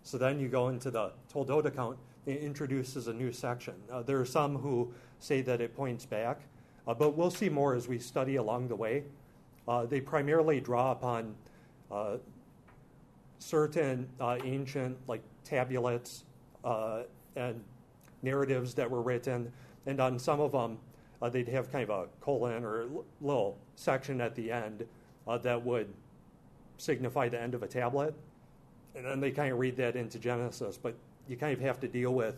So 0.04 0.18
then 0.18 0.40
you 0.40 0.48
go 0.48 0.70
into 0.70 0.90
the 0.90 1.12
Toldot 1.34 1.66
account, 1.66 1.98
it 2.26 2.40
introduces 2.40 3.08
a 3.08 3.14
new 3.14 3.32
section. 3.32 3.74
Uh, 3.92 4.04
there 4.04 4.20
are 4.22 4.26
some 4.26 4.56
who 4.58 4.94
say 5.20 5.42
that 5.42 5.60
it 5.60 5.76
points 5.76 6.06
back, 6.06 6.42
but 6.86 7.18
we'll 7.18 7.32
see 7.32 7.50
more 7.50 7.76
as 7.76 7.88
we 7.88 8.00
study 8.00 8.38
along 8.38 8.70
the 8.70 8.76
way. 8.76 9.04
they 9.90 10.00
primarily 10.00 10.62
draw 10.62 10.92
upon 10.92 11.36
certain 13.40 14.08
uh, 14.20 14.38
ancient 14.44 14.98
like 15.08 15.24
tabulates 15.44 16.24
uh, 16.64 17.04
and 17.36 17.64
narratives 18.22 18.74
that 18.76 18.90
were 18.90 19.02
written, 19.02 19.52
and 19.86 20.00
on 20.00 20.20
some 20.20 20.40
of 20.40 20.52
them 20.52 20.78
uh, 21.22 21.30
they'd 21.30 21.48
have 21.48 21.72
kind 21.72 21.90
of 21.90 21.90
a 21.90 22.08
colon 22.22 22.64
or 22.64 22.82
a 22.82 22.88
little 23.22 23.58
section 23.76 24.22
at 24.22 24.36
the 24.36 24.52
end 24.52 24.86
uh, 25.28 25.38
that 25.38 25.64
would 25.64 25.92
signify 26.78 27.28
the 27.28 27.42
end 27.42 27.54
of 27.54 27.64
a 27.64 27.68
tablet, 27.68 28.14
and 28.96 29.06
then 29.06 29.20
they 29.20 29.32
kind 29.32 29.52
of 29.52 29.60
read 29.60 29.76
that 29.78 29.96
into 29.96 30.20
Genesis. 30.20 30.78
But 30.78 30.96
you 31.28 31.38
kind 31.38 31.54
of 31.54 31.62
have 31.62 31.80
to 31.80 31.88
deal 31.88 32.14
with 32.14 32.36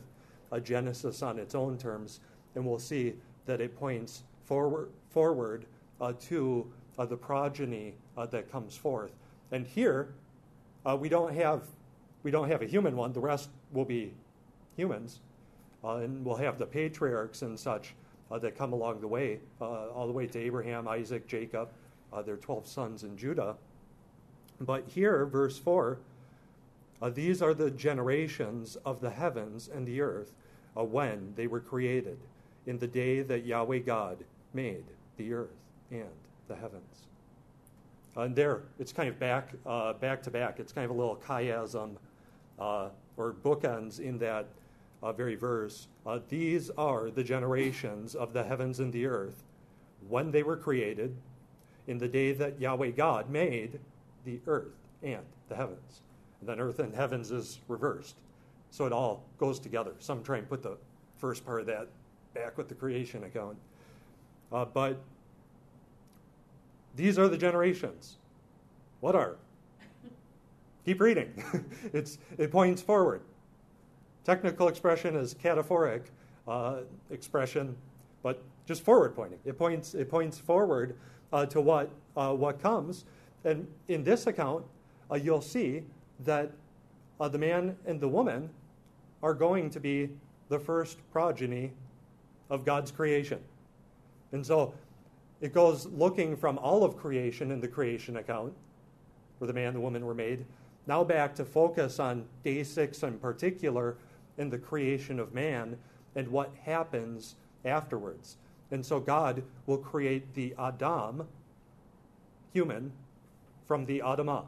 a 0.51 0.62
Genesis 0.62 1.22
on 1.22 1.39
its 1.39 1.55
own 1.55 1.77
terms, 1.77 2.20
and 2.55 2.65
we'll 2.65 2.79
see 2.79 3.13
that 3.46 3.60
it 3.60 3.75
points 3.77 4.24
forward 4.46 4.89
forward 5.10 5.65
uh, 6.00 6.13
to 6.20 6.72
uh, 6.98 7.05
the 7.05 7.17
progeny 7.17 7.96
that 8.29 8.51
comes 8.51 8.77
forth. 8.77 9.13
And 9.51 9.65
here, 9.65 10.13
uh, 10.86 10.98
we 11.00 11.10
don't 11.10 11.34
have 11.34 11.64
we 12.24 12.32
don't 12.32 12.50
have 12.50 12.62
a 12.62 12.66
human 12.66 12.96
one. 12.96 13.14
The 13.14 13.20
rest 13.20 13.50
will 13.72 13.86
be 13.86 14.14
humans, 14.76 15.20
uh, 15.84 15.96
and 15.96 16.24
we'll 16.26 16.36
have 16.36 16.58
the 16.58 16.66
patriarchs 16.66 17.42
and 17.42 17.60
such 17.60 17.96
uh, 18.30 18.40
that 18.40 18.58
come 18.58 18.74
along 18.74 19.02
the 19.02 19.08
way, 19.08 19.40
uh, 19.60 19.90
all 19.90 20.08
the 20.08 20.14
way 20.14 20.28
to 20.28 20.40
Abraham, 20.40 20.88
Isaac, 20.88 21.28
Jacob, 21.28 21.70
uh, 22.14 22.22
their 22.22 22.38
twelve 22.38 22.68
sons 22.68 23.04
in 23.04 23.18
Judah. 23.18 23.56
But 24.60 24.88
here, 24.88 25.26
verse 25.26 25.58
four, 25.58 26.00
uh, 27.02 27.10
these 27.10 27.42
are 27.42 27.54
the 27.54 27.72
generations 27.72 28.78
of 28.86 29.02
the 29.02 29.10
heavens 29.10 29.68
and 29.68 29.88
the 29.88 30.02
earth 30.02 30.34
when 30.76 31.34
they 31.36 31.48
were 31.48 31.60
created, 31.60 32.18
in 32.66 32.78
the 32.78 32.88
day 32.88 33.22
that 33.22 33.46
Yahweh 33.46 33.80
God 33.80 34.24
made 34.54 34.86
the 35.18 35.34
earth 35.34 35.58
and 35.90 36.06
the 36.48 36.56
heavens. 36.56 37.08
Uh, 38.15 38.22
and 38.22 38.36
there, 38.36 38.63
it's 38.80 38.91
kind 38.91 39.08
of 39.08 39.20
back, 39.20 39.50
uh, 39.65 39.94
back 39.94 40.22
to 40.24 40.32
back. 40.32 40.60
It's 40.60 40.74
kind 40.74 40.86
of 40.86 40.91
a 40.91 40.94
little 40.94 41.15
chiasm 41.15 41.96
uh, 42.60 42.89
or 43.18 43.34
bookends 43.34 44.00
in 44.00 44.18
that 44.20 44.48
very 45.15 45.36
verse. 45.36 45.88
These 46.30 46.70
are 46.72 47.10
the 47.10 47.24
generations 47.24 48.13
of 48.13 48.34
the 48.34 48.44
heavens 48.44 48.80
and 48.80 48.94
the 48.94 49.08
earth 49.08 49.44
when 50.08 50.32
they 50.32 50.44
were 50.44 50.58
created 50.58 51.15
in 51.88 51.98
the 51.98 52.08
day 52.08 52.34
that 52.34 52.60
Yahweh 52.60 52.91
God 52.91 53.30
made 53.30 53.80
the 54.25 54.39
earth 54.46 54.75
and 55.01 55.24
the 55.50 55.56
heavens. 55.56 56.01
And 56.39 56.50
then 56.50 56.60
earth 56.60 56.80
and 56.80 56.94
heavens 56.94 57.32
is 57.32 57.60
reversed. 57.68 58.15
So 58.70 58.86
it 58.86 58.94
all 58.94 59.24
goes 59.38 59.60
together. 59.60 59.94
Some 60.00 60.24
try 60.24 60.38
and 60.38 60.48
put 60.48 60.63
the 60.63 60.77
first 61.18 61.46
part 61.46 61.62
of 61.62 61.68
that 61.68 61.88
back 62.34 62.58
with 62.58 62.70
the 62.70 62.75
creation 62.75 63.24
account. 63.24 63.58
Uh, 64.51 64.65
but 64.65 65.01
these 66.95 67.17
are 67.17 67.27
the 67.27 67.38
generations. 67.38 68.17
What 69.00 69.15
are? 69.15 69.38
Keep 70.86 71.01
reading. 71.01 71.31
it's, 71.93 72.17
it 72.38 72.51
points 72.51 72.81
forward. 72.81 73.21
Technical 74.24 74.67
expression 74.67 75.15
is 75.15 75.33
cataphoric 75.33 76.03
uh, 76.48 76.77
expression, 77.10 77.75
but 78.24 78.41
just 78.65 78.83
forward 78.83 79.15
pointing. 79.15 79.39
It 79.45 79.57
points, 79.57 79.93
it 79.93 80.10
points 80.10 80.38
forward 80.38 80.95
uh, 81.33 81.45
to 81.48 81.62
what, 81.62 81.89
uh, 82.15 82.33
what 82.33 82.62
comes. 82.62 83.05
And 83.45 83.67
in 83.88 84.03
this 84.03 84.27
account, 84.27 84.65
uh, 85.10 85.15
you'll 85.15 85.41
see 85.41 85.83
that 86.25 86.51
uh, 87.19 87.27
the 87.27 87.38
man 87.38 87.75
and 87.86 88.00
the 88.00 88.07
woman 88.07 88.50
are 89.24 89.33
going 89.33 89.69
to 89.71 89.79
be 89.79 90.10
the 90.50 90.60
first 90.60 90.98
progeny 91.12 91.71
of 92.50 92.65
God's 92.65 92.91
creation. 92.91 93.39
And 94.31 94.45
so 94.45 94.74
it 95.41 95.53
goes 95.53 95.88
looking 95.88 96.38
from 96.38 96.57
all 96.60 96.83
of 96.83 96.95
creation 96.95 97.51
in 97.51 97.60
the 97.60 97.67
creation 97.67 98.17
account, 98.17 98.53
where 99.39 99.48
the 99.48 99.53
man 99.53 99.67
and 99.67 99.75
the 99.75 99.81
woman 99.81 100.05
were 100.05 100.13
made, 100.13 100.45
now 100.88 101.03
back 101.03 101.36
to 101.36 101.45
focus 101.45 102.00
on 102.00 102.25
day 102.43 102.63
six 102.63 103.03
in 103.03 103.17
particular 103.19 103.98
in 104.38 104.50
the 104.50 104.57
creation 104.57 105.19
of 105.19 105.33
man 105.33 105.77
and 106.15 106.27
what 106.27 106.51
happens 106.63 107.36
afterwards. 107.65 108.38
And 108.71 108.86
so 108.86 109.00
God 109.00 109.43
will 109.65 109.77
create 109.77 110.33
the 110.33 110.53
Adam, 110.57 111.27
human, 112.53 112.91
from 113.67 113.86
the 113.86 114.00
Adamah. 114.00 114.45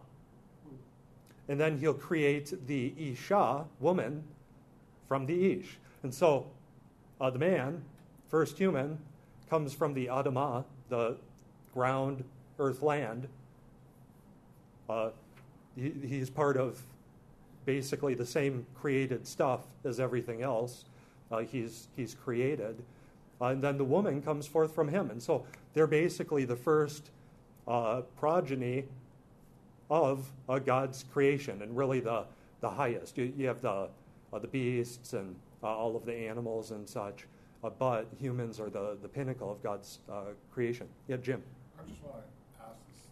And 1.49 1.59
then 1.59 1.77
he'll 1.77 1.93
create 1.93 2.67
the 2.67 2.93
Isha, 2.97 3.65
woman, 3.79 4.23
from 5.07 5.25
the 5.25 5.53
Ish. 5.53 5.77
And 6.03 6.13
so 6.13 6.47
uh, 7.19 7.29
the 7.29 7.39
man, 7.39 7.83
first 8.29 8.57
human, 8.57 8.99
comes 9.49 9.73
from 9.73 9.93
the 9.93 10.07
Adamah, 10.07 10.63
the 10.89 11.15
ground, 11.73 12.23
earth, 12.59 12.81
land. 12.81 13.27
Uh, 14.89 15.09
he, 15.75 15.93
he's 16.05 16.29
part 16.29 16.57
of 16.57 16.81
basically 17.65 18.13
the 18.13 18.25
same 18.25 18.65
created 18.75 19.25
stuff 19.27 19.61
as 19.85 19.99
everything 19.99 20.41
else. 20.41 20.85
Uh, 21.31 21.39
he's, 21.39 21.87
he's 21.95 22.15
created. 22.15 22.83
Uh, 23.41 23.47
and 23.47 23.61
then 23.61 23.77
the 23.77 23.83
woman 23.83 24.21
comes 24.21 24.45
forth 24.45 24.73
from 24.73 24.87
him. 24.87 25.09
And 25.09 25.21
so 25.21 25.45
they're 25.73 25.87
basically 25.87 26.45
the 26.45 26.55
first 26.55 27.09
uh, 27.67 28.01
progeny 28.17 28.85
of 29.89 30.31
uh, 30.49 30.59
God's 30.59 31.05
creation 31.13 31.61
and 31.61 31.75
really 31.75 31.99
the, 31.99 32.25
the 32.61 32.69
highest. 32.69 33.17
You, 33.17 33.33
you 33.37 33.47
have 33.47 33.61
the, 33.61 33.87
uh, 34.31 34.39
the 34.39 34.47
beasts 34.47 35.13
and 35.13 35.35
all 35.63 35.95
of 35.95 36.05
the 36.05 36.13
animals 36.13 36.71
and 36.71 36.87
such, 36.87 37.25
but 37.69 38.07
humans 38.19 38.59
are 38.59 38.69
the, 38.69 38.97
the 39.01 39.07
pinnacle 39.07 39.51
of 39.51 39.63
God's 39.63 39.99
creation. 40.51 40.87
Yeah, 41.07 41.17
Jim. 41.17 41.41
I 41.79 41.87
just 41.89 42.03
want 42.03 42.17
to 42.17 42.63
ask 42.63 42.77
this 42.87 43.07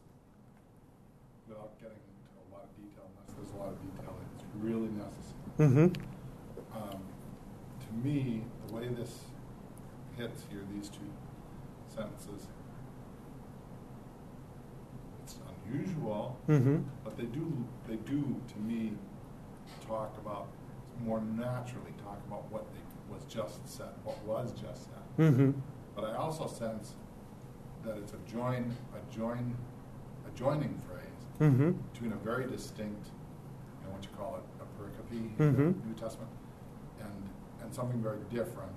without 1.48 1.80
getting 1.80 1.98
into 1.98 2.36
a 2.36 2.48
lot 2.54 2.64
of 2.66 2.76
detail, 2.78 3.04
unless 3.08 3.36
there's 3.36 3.54
a 3.56 3.58
lot 3.58 3.70
of 3.70 3.80
detail, 3.82 4.16
it's 4.36 4.44
really 4.60 4.90
necessary. 4.90 5.92
Mm-hmm. 5.92 6.78
Um, 6.78 7.02
to 7.80 8.08
me, 8.08 8.44
the 8.68 8.74
way 8.76 8.88
this 8.90 9.20
hits 10.18 10.44
here, 10.50 10.62
these 10.74 10.90
two 10.90 11.10
sentences, 11.94 12.48
it's 15.24 15.36
unusual, 15.66 16.38
Mm-hmm. 16.50 16.78
but 17.04 17.18
they 17.18 17.26
do, 17.26 17.66
they 17.88 17.96
do, 17.96 18.36
to 18.54 18.60
me, 18.60 18.94
talk 19.88 20.18
about, 20.18 20.48
more 21.06 21.22
naturally 21.22 21.94
talk 22.04 22.20
about 22.28 22.50
what 22.52 22.66
they, 22.74 22.80
was 23.12 23.24
just 23.26 23.68
said, 23.68 23.90
what 24.04 24.22
was 24.26 24.52
just 24.54 24.86
said. 24.86 24.94
Mm-hmm. 25.32 25.52
But 25.96 26.06
I 26.06 26.16
also 26.16 26.48
sense 26.48 26.94
that 27.84 27.98
it's 27.98 28.14
a 28.14 28.32
join, 28.32 28.76
a 28.96 29.14
join, 29.16 29.56
a 30.28 30.38
joining 30.38 30.80
phrase 30.88 30.98
Mm-hmm. 31.40 31.72
between 31.92 32.12
a 32.14 32.18
very 32.18 32.46
distinct, 32.48 33.08
you 33.08 33.88
know, 33.88 33.94
what 33.96 34.04
you 34.04 34.10
call 34.16 34.36
it, 34.38 34.44
a 34.62 34.66
pericope 34.80 35.12
in 35.12 35.36
the 35.38 35.44
Mhm. 35.64 35.86
New 35.88 35.94
Testament, 35.96 36.30
and 37.00 37.30
and 37.64 37.74
something 37.74 38.00
very 38.02 38.20
different. 38.30 38.76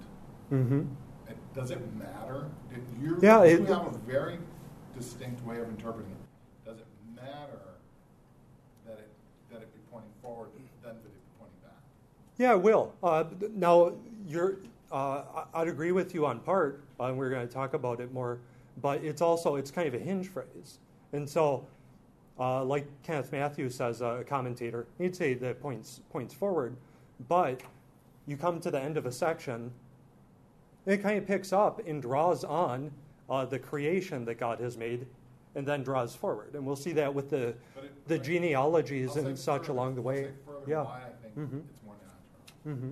Mm-hmm. 0.51 0.81
It, 1.29 1.37
does 1.55 1.71
it 1.71 1.81
matter? 1.95 2.49
Did 2.71 2.83
you, 3.03 3.19
Yeah, 3.21 3.45
you 3.45 3.63
it- 3.63 3.69
have 3.69 3.87
a 3.95 3.99
very 4.07 4.39
distinct 4.97 5.45
way 5.45 5.59
of 5.61 5.69
interpreting 5.69 6.11
it. 6.13 6.65
Does 6.65 6.79
it 6.79 6.87
matter 7.15 7.61
that 8.87 8.99
it 8.99 9.11
that 9.53 9.61
it 9.61 9.71
be 9.75 9.81
pointing 9.91 10.13
forward 10.23 10.49
than 10.83 10.95
that 10.95 11.01
it 11.01 11.05
be 11.05 11.21
pointing 11.39 11.59
back? 11.63 11.83
Yeah, 12.39 12.53
it 12.55 12.63
will. 12.63 12.95
Uh, 13.03 13.25
now, 13.55 13.93
you're, 14.27 14.57
uh, 14.93 15.45
I'd 15.55 15.69
agree 15.69 15.93
with 15.93 16.15
you 16.15 16.27
on 16.27 16.41
part, 16.41 16.83
uh, 17.01 17.05
and 17.07 17.19
we're 17.19 17.31
going 17.31 17.47
to 17.47 17.53
talk 17.53 17.75
about 17.75 18.01
it 18.01 18.13
more, 18.13 18.39
but 18.81 19.03
it's 19.05 19.21
also, 19.23 19.57
it's 19.57 19.71
kind 19.71 19.89
of 19.89 19.95
a 19.95 19.99
hinge 19.99 20.29
phrase. 20.29 20.79
And 21.13 21.29
so, 21.29 21.67
uh, 22.39 22.65
like 22.65 22.87
Kenneth 23.03 23.31
Mathews 23.33 23.75
says, 23.75 24.01
a 24.01 24.25
commentator, 24.27 24.87
he'd 24.99 25.15
say 25.15 25.35
that 25.35 25.61
points, 25.61 26.01
points 26.11 26.35
forward, 26.35 26.77
but 27.29 27.61
you 28.27 28.37
come 28.37 28.61
to 28.61 28.71
the 28.71 28.81
end 28.81 28.97
of 28.97 29.07
a 29.07 29.13
section, 29.13 29.71
it 30.87 30.99
kind 31.03 31.19
of 31.19 31.27
picks 31.27 31.53
up 31.53 31.81
and 31.87 32.03
draws 32.03 32.45
on 32.45 32.91
uh, 33.31 33.45
the 33.45 33.59
creation 33.59 34.25
that 34.27 34.35
God 34.39 34.61
has 34.61 34.77
made, 34.77 35.07
and 35.55 35.67
then 35.67 35.83
draws 35.83 36.15
forward. 36.15 36.55
And 36.55 36.67
we'll 36.67 36.75
see 36.77 36.93
that 36.93 37.15
with 37.15 37.31
the, 37.31 37.49
it- 37.49 37.59
the 38.09 38.17
but 38.19 38.25
genealogies 38.25 39.17
I'll 39.17 39.27
and 39.29 39.39
such 39.39 39.63
further- 39.63 39.73
along 39.73 39.95
the 39.95 40.03
way. 40.03 40.31
Yeah. 40.67 40.83
why 40.83 41.01
I 41.07 41.23
think 41.23 41.37
Mhm. 41.37 41.61
it's 41.71 41.85
more 41.87 41.95
natural. 41.95 42.77
Mm-hmm. 42.77 42.91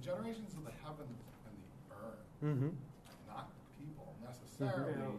It's 0.00 0.06
the 0.06 0.12
generations 0.14 0.54
of 0.54 0.64
the 0.64 0.72
heavens 0.82 1.18
and 1.46 1.54
the 1.90 1.94
earth. 1.94 2.18
Mm-hmm. 2.42 2.68
not 3.28 3.50
people 3.78 4.14
necessarily, 4.24 4.94
Mhm. 4.94 5.16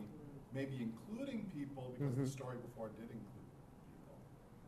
maybe 0.54 0.72
including 0.82 1.46
people 1.56 1.94
because 1.94 2.16
Mhm. 2.16 2.26
the 2.26 2.28
story 2.28 2.58
before 2.58 2.90
did 2.90 3.04
include 3.12 3.46
people. 3.94 4.16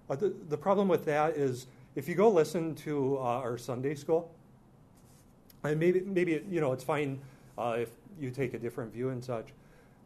Uh, 0.10 0.16
the, 0.16 0.30
the 0.50 0.58
problem 0.58 0.88
with 0.88 1.04
that 1.06 1.36
is 1.36 1.66
if 1.96 2.08
you 2.08 2.14
go 2.16 2.30
listen 2.30 2.76
to 2.76 3.18
uh, 3.18 3.22
our 3.22 3.58
Sunday 3.58 3.96
school, 3.96 4.30
and 5.64 5.80
maybe, 5.80 6.02
maybe 6.02 6.46
you 6.48 6.62
know, 6.62 6.74
it's 6.74 6.84
fine 6.84 7.20
uh, 7.58 7.78
if 7.80 7.90
you 8.20 8.30
take 8.30 8.54
a 8.54 8.60
different 8.60 8.94
view 8.94 9.10
and 9.10 9.24
such, 9.24 9.48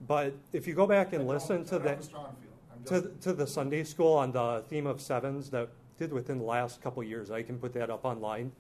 but 0.07 0.33
if 0.53 0.67
you 0.67 0.73
go 0.73 0.87
back 0.87 1.11
and 1.13 1.23
I 1.23 1.25
listen 1.25 1.65
to 1.65 1.79
that, 1.79 1.99
a 1.99 2.03
strong 2.03 2.35
feel. 2.35 2.51
I'm 2.71 2.83
to, 2.85 3.09
to 3.21 3.33
the 3.33 3.47
Sunday 3.47 3.83
school 3.83 4.13
on 4.13 4.31
the 4.31 4.63
theme 4.69 4.87
of 4.87 5.01
sevens 5.01 5.49
that 5.49 5.67
did 5.97 6.13
within 6.13 6.37
the 6.37 6.45
last 6.45 6.81
couple 6.81 7.01
of 7.01 7.09
years, 7.09 7.29
I 7.29 7.43
can 7.43 7.59
put 7.59 7.73
that 7.73 7.89
up 7.89 8.05
online. 8.05 8.53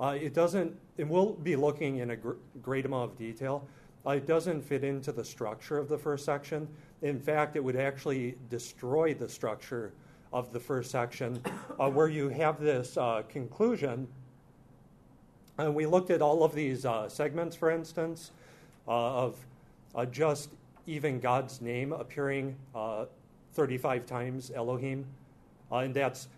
Uh, 0.00 0.16
it 0.20 0.32
doesn't, 0.32 0.74
and 0.96 1.10
we'll 1.10 1.34
be 1.34 1.54
looking 1.56 1.98
in 1.98 2.10
a 2.10 2.16
gr- 2.16 2.32
great 2.62 2.86
amount 2.86 3.12
of 3.12 3.18
detail. 3.18 3.66
Uh, 4.06 4.12
it 4.12 4.26
doesn't 4.26 4.62
fit 4.62 4.82
into 4.82 5.12
the 5.12 5.24
structure 5.24 5.76
of 5.76 5.88
the 5.88 5.98
first 5.98 6.24
section. 6.24 6.66
In 7.02 7.20
fact, 7.20 7.54
it 7.54 7.62
would 7.62 7.76
actually 7.76 8.36
destroy 8.48 9.12
the 9.12 9.28
structure 9.28 9.92
of 10.32 10.52
the 10.52 10.60
first 10.60 10.90
section, 10.90 11.42
uh, 11.78 11.90
where 11.90 12.08
you 12.08 12.30
have 12.30 12.60
this 12.60 12.96
uh, 12.96 13.22
conclusion. 13.28 14.08
And 15.58 15.74
we 15.74 15.84
looked 15.84 16.10
at 16.10 16.22
all 16.22 16.44
of 16.44 16.54
these 16.54 16.86
uh, 16.86 17.08
segments, 17.10 17.54
for 17.54 17.70
instance, 17.70 18.30
uh, 18.88 19.26
of 19.26 19.36
just 20.10 20.48
even 20.86 21.20
God's 21.20 21.60
name 21.60 21.92
appearing 21.92 22.56
uh, 22.74 23.04
35 23.52 24.06
times, 24.06 24.50
Elohim. 24.54 25.04
And 25.70 25.92
that's, 25.92 26.28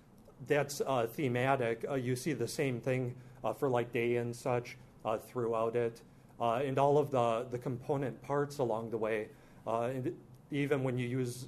that's 0.49 0.83
thematic. 1.13 1.85
You 1.97 2.17
see 2.17 2.33
the 2.33 2.49
same 2.49 2.81
thing 2.81 3.15
for 3.51 3.69
like 3.69 3.93
day 3.93 4.17
and 4.17 4.35
such 4.35 4.77
uh, 5.05 5.19
throughout 5.19 5.75
it. 5.75 6.01
Uh, 6.41 6.55
and 6.65 6.79
all 6.79 6.99
of 6.99 7.11
the, 7.11 7.47
the 7.51 7.59
component 7.59 8.21
parts 8.23 8.59
along 8.59 8.91
the 8.91 8.97
way. 8.99 9.29
Uh, 9.67 9.83
and 9.83 10.15
even 10.51 10.83
when 10.83 10.99
you 10.99 11.07
use 11.09 11.47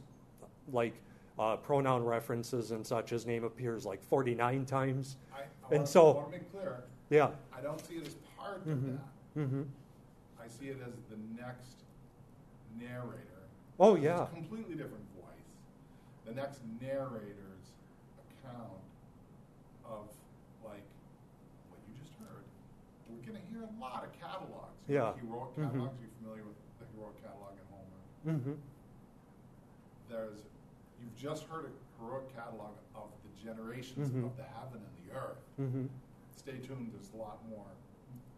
like 0.73 0.95
uh, 1.39 1.57
pronoun 1.57 2.05
references 2.05 2.71
and 2.71 2.87
such, 2.87 3.11
his 3.11 3.27
name 3.27 3.45
appears 3.45 3.85
like 3.85 4.03
49 4.05 4.65
times. 4.67 5.17
I, 5.35 5.41
I 5.41 5.77
and 5.77 5.87
so- 5.89 6.25
to 6.25 6.31
make 6.31 6.51
clear, 6.53 6.83
Yeah. 7.11 7.31
I 7.57 7.61
don't 7.61 7.85
see 7.87 7.95
it 7.95 8.07
as 8.07 8.15
part 8.39 8.67
Mhm. 8.67 8.73
of 8.73 8.83
that. 8.85 9.41
Mm-hmm. 9.41 9.63
I 10.41 10.49
see 10.49 10.67
it 10.67 10.79
as 10.87 10.95
the 11.11 11.17
next 11.41 11.77
narrator. 12.81 13.21
Oh, 13.81 13.95
It's 13.97 14.05
yeah. 14.05 14.23
a 14.25 14.27
completely 14.29 14.75
different 14.75 15.05
voice. 15.17 15.25
The 16.27 16.33
next 16.35 16.61
narrator's 16.81 17.75
account 18.45 18.79
of 19.85 20.07
like 20.65 20.85
what 21.69 21.81
you 21.89 21.95
just 22.01 22.13
heard. 22.21 22.45
We're 23.11 23.14
going 23.27 23.41
to 23.41 23.47
hear 23.51 23.63
a 23.65 23.81
lot 23.81 24.05
of 24.05 24.13
catalogs. 24.21 24.77
Yeah. 24.89 25.13
Heroic 25.21 25.57
Mhm. 25.57 25.73
catalogs. 25.73 25.99
You're 26.01 26.15
familiar 26.21 26.45
with 26.45 26.57
the 26.79 26.87
heroic 26.95 27.17
catalog 27.23 27.53
in 27.57 27.67
Homer. 27.73 28.39
Mm-hmm. 28.39 28.53
there's 30.11 30.39
you've 31.01 31.17
just 31.17 31.45
heard 31.45 31.67
a 31.67 32.03
heroic 32.05 32.35
catalog 32.35 32.71
of 32.95 33.09
the 33.25 33.43
generations 33.45 34.11
Mhm. 34.11 34.25
of 34.27 34.37
the 34.37 34.43
heaven 34.45 34.81
and 34.81 35.09
the 35.09 35.15
earth. 35.17 35.39
Mm-hmm. 35.61 35.87
Stay 36.37 36.59
tuned. 36.59 36.93
There's 36.95 37.11
a 37.15 37.17
lot 37.17 37.39
more 37.49 37.67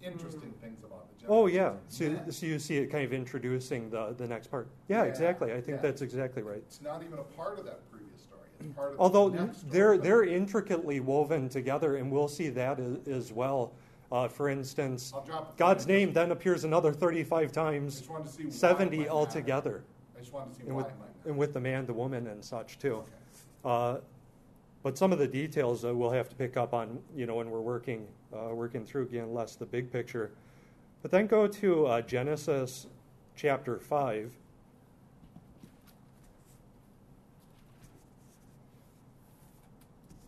interesting 0.03 0.53
things 0.61 0.83
about 0.85 1.09
the 1.09 1.15
generations. 1.21 1.29
Oh, 1.29 1.47
yeah. 1.47 1.75
So, 1.89 2.09
men. 2.11 2.33
so 2.33 2.47
you 2.47 2.59
see 2.59 2.77
it 2.79 2.87
kind 2.89 3.05
of 3.05 3.13
introducing 3.13 3.91
the, 3.91 4.15
the 4.17 4.27
next 4.27 4.49
part. 4.49 4.69
Yeah, 4.89 5.03
Yeah, 5.03 5.09
exactly. 5.11 5.53
I 5.53 5.61
think 5.61 5.77
yeah. 5.79 5.83
that's 5.83 6.03
exactly 6.03 6.43
right. 6.43 6.59
It's 6.59 6.81
not 6.83 7.03
even 7.03 7.19
a 7.19 7.25
part 7.25 7.59
of 7.59 7.65
that 7.67 7.89
previous 7.91 8.21
story. 8.23 8.41
It's 8.61 8.75
part 8.75 8.93
of 8.95 9.01
Although 9.01 9.31
the 9.31 9.47
next 9.47 9.69
they're 9.71 9.95
but- 9.97 10.05
they're 10.05 10.25
intricately 10.25 11.01
woven 11.01 11.49
together, 11.49 11.97
and 11.97 12.11
we'll 12.11 12.29
see 12.29 12.49
that 12.51 12.79
as, 12.81 12.99
as 13.09 13.33
well. 13.33 13.73
Uh, 14.13 14.29
for 14.29 14.49
instance, 14.49 15.13
I'll 15.15 15.23
drop 15.25 15.57
the 15.57 15.59
God's 15.59 15.87
name 15.87 16.13
then 16.13 16.31
appears 16.31 16.65
another 16.65 16.93
35 16.93 17.51
times, 17.53 17.99
just 17.99 18.11
wanted 18.11 18.27
to 18.27 18.33
see 18.33 18.43
why 18.45 18.49
it 18.49 18.55
70 18.55 19.09
altogether, 19.09 19.85
I 20.17 20.21
just 20.21 20.33
wanted 20.33 20.55
to 20.55 20.61
see 20.61 20.67
and 20.69 20.77
with, 20.77 20.87
it 20.87 20.91
might 20.91 20.99
matter. 20.99 21.29
and 21.29 21.37
with 21.37 21.53
the 21.55 21.61
man, 21.61 21.87
the 21.87 21.93
woman, 21.93 22.27
and 22.29 22.45
such 22.45 22.79
too. 22.79 22.97
Okay. 22.97 23.11
Uh, 23.65 23.97
but 24.83 24.97
some 24.97 25.13
of 25.13 25.19
the 25.19 25.27
details 25.27 25.85
uh, 25.85 25.93
we'll 25.93 26.11
have 26.11 26.29
to 26.29 26.37
pick 26.37 26.57
up 26.57 26.73
on, 26.73 27.01
you 27.17 27.27
know, 27.27 27.35
when 27.35 27.51
we're 27.51 27.61
working 27.61 28.07
uh, 28.33 28.55
working 28.55 28.85
through 28.85 29.03
again, 29.03 29.33
less 29.35 29.57
the 29.57 29.67
big 29.67 29.91
picture. 29.91 30.31
But 31.03 31.11
then 31.11 31.27
go 31.27 31.47
to 31.47 31.87
uh, 31.87 32.01
Genesis 32.03 32.87
chapter 33.35 33.79
five. 33.79 34.33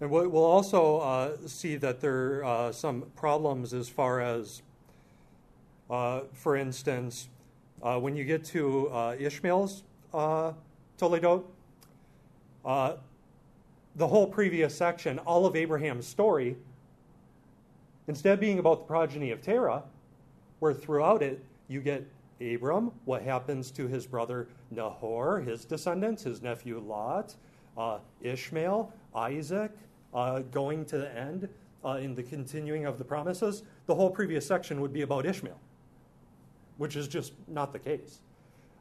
And 0.01 0.11
we'll 0.11 0.37
also 0.37 0.99
uh, 0.99 1.37
see 1.47 1.75
that 1.77 2.01
there 2.01 2.45
are 2.45 2.69
uh, 2.69 2.73
some 2.73 3.07
problems 3.17 3.75
as 3.75 3.89
far 3.89 4.21
as, 4.21 4.63
uh, 5.91 6.21
for 6.33 6.57
instance, 6.57 7.29
uh, 7.83 7.99
when 7.99 8.15
you 8.15 8.25
get 8.25 8.45
to 8.45 9.17
Ishmael's 9.19 9.83
Toledot, 10.13 11.45
the 12.65 14.07
whole 14.07 14.29
previous 14.29 14.73
section, 14.77 15.19
all 15.21 15.47
of 15.47 15.57
Abraham's 15.57 16.07
story, 16.07 16.57
instead 18.07 18.35
of 18.35 18.41
being 18.41 18.61
about 18.61 18.79
the 18.81 18.85
progeny 18.85 19.33
of 19.33 19.43
Terah, 19.43 19.83
where 20.61 20.75
throughout 20.75 21.23
it 21.23 21.45
you 21.67 21.81
get 21.81 22.07
Abram, 22.41 22.93
what 23.05 23.23
happens 23.23 23.73
to 23.73 23.89
his 23.89 24.07
brother 24.07 24.47
Nahor, 24.71 25.41
his 25.41 25.65
descendants, 25.65 26.23
his 26.23 26.41
nephew 26.41 26.79
Lot, 26.79 27.35
uh, 27.77 27.99
Ishmael, 28.23 28.93
Isaac, 29.15 29.73
uh, 30.15 30.41
going 30.51 30.85
to 30.87 30.99
the 30.99 31.17
end 31.17 31.49
uh, 31.85 31.99
in 32.01 32.15
the 32.15 32.23
continuing 32.23 32.87
of 32.87 32.99
the 32.99 33.05
promises, 33.05 33.63
the 33.87 33.95
whole 33.95 34.11
previous 34.11 34.47
section 34.47 34.81
would 34.81 34.93
be 34.93 35.03
about 35.03 35.27
Ishmael, 35.27 35.59
which 36.77 36.97
is 36.97 37.09
just 37.09 37.33
not 37.47 37.73
the 37.73 37.79
case. 37.79 38.21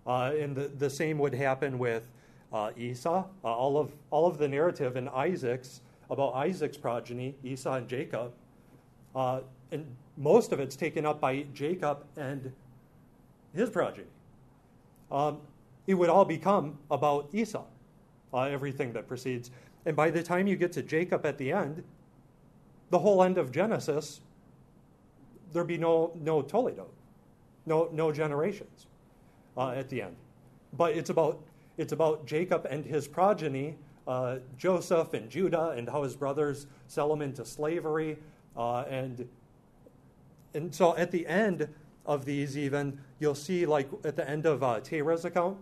Uh, 0.06 0.34
and 0.40 0.56
the, 0.56 0.68
the 0.68 0.90
same 0.90 1.18
would 1.20 1.34
happen 1.34 1.78
with 1.78 2.10
uh, 2.54 2.72
Esau. 2.78 3.26
Uh, 3.44 3.48
all, 3.48 3.78
of, 3.78 3.92
all 4.10 4.26
of 4.26 4.38
the 4.38 4.48
narrative 4.48 4.96
in 4.96 5.08
Isaac's 5.10 5.82
about 6.10 6.36
Isaac's 6.36 6.78
progeny, 6.78 7.36
Esau 7.44 7.74
and 7.74 7.88
Jacob, 7.88 8.32
uh, 9.14 9.42
and 9.72 9.86
most 10.16 10.54
of 10.54 10.60
it's 10.62 10.76
taken 10.76 11.06
up 11.06 11.20
by 11.20 11.46
Jacob 11.54 12.06
and 12.16 12.54
his 13.54 13.70
progeny. 13.70 14.08
Um, 15.12 15.40
it 15.86 15.96
would 15.96 16.10
all 16.10 16.26
become 16.26 16.78
about 16.90 17.30
Esau, 17.34 17.66
everything 18.34 18.94
that 18.94 19.08
precedes. 19.08 19.52
And 19.88 19.96
by 19.96 20.10
the 20.10 20.22
time 20.22 20.48
you 20.48 20.58
get 20.58 20.74
to 20.74 20.84
Jacob 20.84 21.26
at 21.26 21.38
the 21.38 21.54
end, 21.54 21.82
the 22.90 23.00
whole 23.00 23.24
end 23.24 23.38
of 23.38 23.54
Genesis, 23.54 24.20
there'd 25.54 25.66
be 25.66 25.78
no, 25.78 26.12
no 26.22 26.44
Toledot, 26.44 26.90
no, 27.66 27.88
no 27.94 28.12
generations 28.12 28.88
uh, 29.56 29.70
at 29.70 29.88
the 29.88 30.02
end. 30.02 30.18
But 30.74 30.98
it's 30.98 31.10
about, 31.10 31.42
it's 31.78 31.94
about 31.94 32.26
Jacob 32.26 32.68
and 32.70 32.84
his 32.84 33.08
progeny, 33.08 33.78
uh, 34.10 34.40
Joseph 34.58 35.14
and 35.14 35.30
Judah, 35.30 35.70
and 35.70 35.88
how 35.88 36.04
his 36.04 36.18
brothers 36.18 36.68
sell 36.90 37.12
him 37.14 37.22
into 37.22 37.46
slavery. 37.46 38.18
Uh, 38.58 38.82
and, 38.90 39.26
and 40.54 40.76
so 40.76 40.98
at 40.98 41.12
the 41.12 41.26
end 41.28 41.70
of 42.06 42.26
these, 42.26 42.58
even, 42.58 43.00
you'll 43.20 43.36
see, 43.36 43.66
like 43.66 43.88
at 44.04 44.18
the 44.18 44.30
end 44.30 44.46
of 44.46 44.64
uh, 44.64 44.82
Terah's 44.82 45.24
account, 45.24 45.58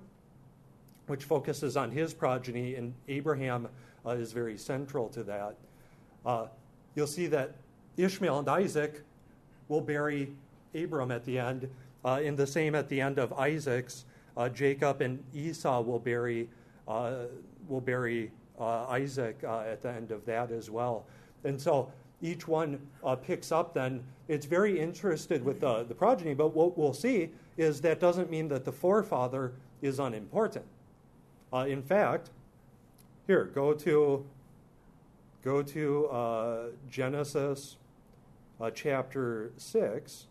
which 1.05 1.25
focuses 1.25 1.77
on 1.77 1.91
his 1.91 2.11
progeny, 2.11 2.73
and 2.73 2.95
Abraham 3.07 3.67
is 4.13 4.31
very 4.31 4.57
central 4.57 5.09
to 5.09 5.23
that. 5.23 5.55
Uh, 6.25 6.47
you'll 6.95 7.07
see 7.07 7.27
that 7.27 7.55
Ishmael 7.97 8.39
and 8.39 8.49
Isaac 8.49 9.03
will 9.67 9.81
bury 9.81 10.33
Abram 10.75 11.11
at 11.11 11.23
the 11.25 11.39
end, 11.39 11.69
uh, 12.03 12.19
in 12.23 12.35
the 12.35 12.47
same 12.47 12.75
at 12.75 12.89
the 12.89 13.01
end 13.01 13.17
of 13.17 13.33
Isaac's, 13.33 14.05
uh, 14.37 14.49
Jacob 14.49 15.01
and 15.01 15.23
Esau 15.33 15.81
will 15.81 15.99
bury 15.99 16.49
uh, 16.87 17.25
will 17.67 17.81
bury 17.81 18.31
uh, 18.59 18.85
Isaac 18.85 19.37
uh, 19.43 19.61
at 19.61 19.81
the 19.81 19.89
end 19.89 20.11
of 20.11 20.23
that 20.25 20.51
as 20.51 20.69
well. 20.69 21.05
And 21.43 21.59
so 21.59 21.91
each 22.21 22.47
one 22.47 22.79
uh, 23.03 23.15
picks 23.15 23.51
up. 23.51 23.73
Then 23.73 24.03
it's 24.27 24.45
very 24.45 24.79
interested 24.79 25.43
with 25.43 25.59
the, 25.59 25.83
the 25.83 25.95
progeny. 25.95 26.35
But 26.35 26.53
what 26.53 26.77
we'll 26.77 26.93
see 26.93 27.31
is 27.57 27.81
that 27.81 27.99
doesn't 27.99 28.29
mean 28.29 28.47
that 28.49 28.65
the 28.65 28.71
forefather 28.71 29.53
is 29.81 29.99
unimportant. 29.99 30.65
in 31.53 31.81
fact, 31.81 32.29
here 33.27 33.45
go 33.45 33.73
to 33.73 34.25
go 35.43 35.61
to 35.61 36.71
Genesis 36.89 37.77
chapter 38.73 39.51
six 39.57 40.27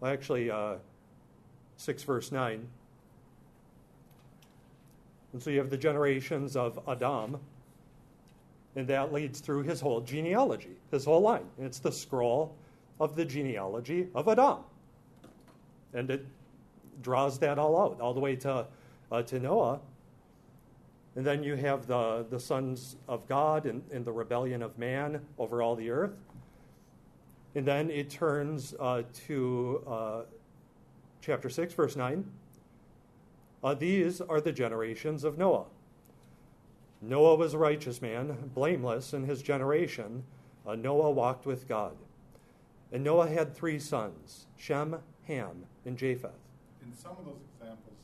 well, 0.00 0.12
actually, 0.12 0.50
uh, 0.50 0.76
6 1.76 2.02
verse 2.04 2.32
9. 2.32 2.66
And 5.32 5.42
so 5.42 5.50
you 5.50 5.58
have 5.58 5.70
the 5.70 5.76
generations 5.76 6.56
of 6.56 6.80
Adam, 6.88 7.38
and 8.74 8.88
that 8.88 9.12
leads 9.12 9.40
through 9.40 9.62
his 9.62 9.80
whole 9.80 10.00
genealogy, 10.00 10.76
his 10.90 11.04
whole 11.04 11.20
line. 11.20 11.44
It's 11.58 11.78
the 11.78 11.92
scroll 11.92 12.56
of 12.98 13.14
the 13.14 13.24
genealogy 13.24 14.08
of 14.14 14.26
Adam. 14.26 14.58
And 15.92 16.10
it 16.10 16.26
draws 17.02 17.38
that 17.40 17.58
all 17.58 17.80
out, 17.80 18.00
all 18.00 18.14
the 18.14 18.20
way 18.20 18.36
to, 18.36 18.66
uh, 19.12 19.22
to 19.22 19.38
Noah. 19.38 19.80
And 21.16 21.26
then 21.26 21.42
you 21.42 21.56
have 21.56 21.86
the, 21.86 22.24
the 22.30 22.38
sons 22.38 22.96
of 23.08 23.26
God 23.26 23.66
and, 23.66 23.82
and 23.92 24.04
the 24.04 24.12
rebellion 24.12 24.62
of 24.62 24.78
man 24.78 25.20
over 25.38 25.60
all 25.60 25.74
the 25.74 25.90
earth. 25.90 26.16
And 27.54 27.66
then 27.66 27.90
it 27.90 28.10
turns 28.10 28.74
uh, 28.78 29.02
to 29.26 29.82
uh, 29.86 30.20
chapter 31.20 31.50
6, 31.50 31.74
verse 31.74 31.96
9. 31.96 32.24
Uh, 33.62 33.74
these 33.74 34.20
are 34.20 34.40
the 34.40 34.52
generations 34.52 35.24
of 35.24 35.36
Noah. 35.36 35.64
Noah 37.02 37.34
was 37.34 37.54
a 37.54 37.58
righteous 37.58 38.00
man, 38.00 38.50
blameless 38.54 39.12
in 39.12 39.24
his 39.24 39.42
generation. 39.42 40.22
Uh, 40.66 40.76
Noah 40.76 41.10
walked 41.10 41.46
with 41.46 41.66
God. 41.66 41.96
And 42.92 43.02
Noah 43.02 43.28
had 43.28 43.54
three 43.54 43.78
sons 43.78 44.46
Shem, 44.56 44.96
Ham, 45.26 45.64
and 45.84 45.96
Japheth. 45.96 46.30
In 46.82 46.94
some 46.94 47.12
of 47.12 47.24
those 47.24 47.40
examples, 47.54 47.96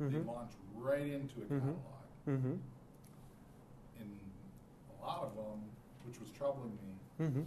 mm-hmm. 0.00 0.12
they 0.12 0.24
launch 0.24 0.52
right 0.82 1.00
into 1.02 1.40
a 1.40 1.44
catalog. 1.44 1.76
Mm-hmm. 2.28 2.30
mm-hmm. 2.30 2.54
In 4.00 4.10
a 5.00 5.04
lot 5.06 5.22
of 5.22 5.36
them, 5.36 5.60
which 6.06 6.20
was 6.20 6.28
troubling 6.36 6.72
me, 6.72 7.26
mm-hmm. 7.26 7.42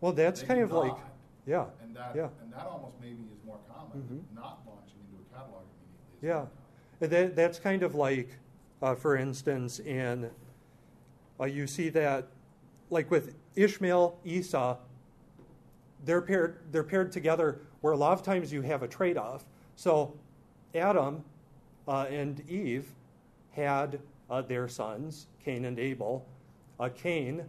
Well, 0.00 0.12
that's 0.12 0.42
kind 0.42 0.60
of 0.60 0.70
like, 0.72 0.94
yeah, 1.46 1.66
And 1.82 1.96
that, 1.96 2.14
Yeah. 2.14 2.28
and 2.42 2.52
that 2.52 2.66
almost 2.66 2.94
maybe 3.00 3.22
is 3.34 3.44
more 3.44 3.58
common, 3.68 4.02
Mhm. 4.02 4.36
not 4.36 4.60
launching 4.66 5.00
into 5.10 5.20
a 5.20 5.34
catalog 5.34 5.62
immediately. 6.20 6.28
yeah. 6.28 6.46
And 7.00 7.10
That, 7.10 7.36
that's 7.36 7.58
kind 7.58 7.82
of 7.82 7.94
like, 7.94 8.38
uh, 8.82 8.94
for 8.94 9.16
instance, 9.16 9.80
in, 9.80 10.30
uh, 11.40 11.44
you 11.46 11.66
see 11.66 11.88
that, 11.90 12.28
like 12.90 13.10
with 13.10 13.34
Ishmael, 13.56 14.18
Esau, 14.24 14.76
they're 16.04 16.22
paired, 16.22 16.58
they're 16.70 16.84
paired 16.84 17.10
together 17.10 17.60
where 17.80 17.92
a 17.92 17.96
lot 17.96 18.12
of 18.12 18.22
times 18.22 18.52
you 18.52 18.62
have 18.62 18.82
a 18.82 18.88
trade 18.88 19.16
off. 19.16 19.44
So 19.78 20.12
Adam 20.74 21.22
uh, 21.86 22.06
and 22.10 22.42
Eve 22.50 22.88
had 23.52 24.00
uh, 24.28 24.42
their 24.42 24.66
sons, 24.66 25.28
Cain 25.44 25.66
and 25.66 25.78
Abel. 25.78 26.26
Uh, 26.80 26.88
Cain 26.88 27.44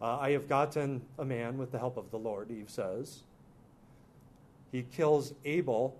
uh, 0.00 0.18
I 0.20 0.30
have 0.30 0.48
gotten 0.48 1.02
a 1.18 1.24
man 1.24 1.58
with 1.58 1.72
the 1.72 1.78
help 1.80 1.96
of 1.96 2.12
the 2.12 2.16
Lord, 2.16 2.52
Eve 2.52 2.70
says. 2.70 3.24
He 4.70 4.82
kills 4.82 5.34
Abel. 5.44 5.96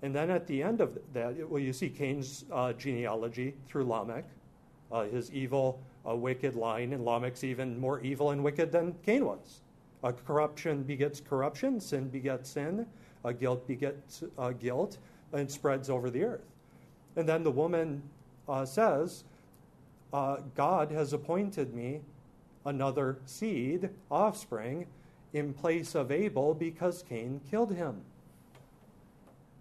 And 0.00 0.14
then 0.14 0.30
at 0.30 0.46
the 0.46 0.62
end 0.62 0.80
of 0.80 0.98
that, 1.12 1.50
well, 1.50 1.60
you 1.60 1.74
see 1.74 1.90
Cain's 1.90 2.46
uh, 2.50 2.72
genealogy 2.72 3.52
through 3.68 3.84
Lamech, 3.84 4.24
uh, 4.90 5.02
his 5.02 5.30
evil, 5.32 5.82
wicked 6.06 6.56
line, 6.56 6.94
and 6.94 7.04
Lamech's 7.04 7.44
even 7.44 7.78
more 7.78 8.00
evil 8.00 8.30
and 8.30 8.42
wicked 8.42 8.72
than 8.72 8.94
Cain 9.04 9.26
was. 9.26 9.60
Corruption 10.24 10.82
begets 10.82 11.20
corruption, 11.20 11.78
sin 11.78 12.08
begets 12.08 12.48
sin, 12.48 12.86
uh, 13.24 13.32
guilt 13.32 13.66
begets 13.66 14.24
guilt, 14.58 14.98
and 15.32 15.50
spreads 15.50 15.90
over 15.90 16.10
the 16.10 16.24
earth. 16.24 16.44
And 17.16 17.28
then 17.28 17.42
the 17.42 17.50
woman 17.50 18.02
says, 18.64 19.24
God 20.12 20.90
has 20.90 21.12
appointed 21.12 21.74
me 21.74 22.00
another 22.64 23.18
seed, 23.26 23.90
offspring, 24.10 24.86
in 25.32 25.52
place 25.52 25.94
of 25.94 26.10
Abel 26.10 26.54
because 26.54 27.04
Cain 27.08 27.40
killed 27.50 27.72
him. 27.72 28.00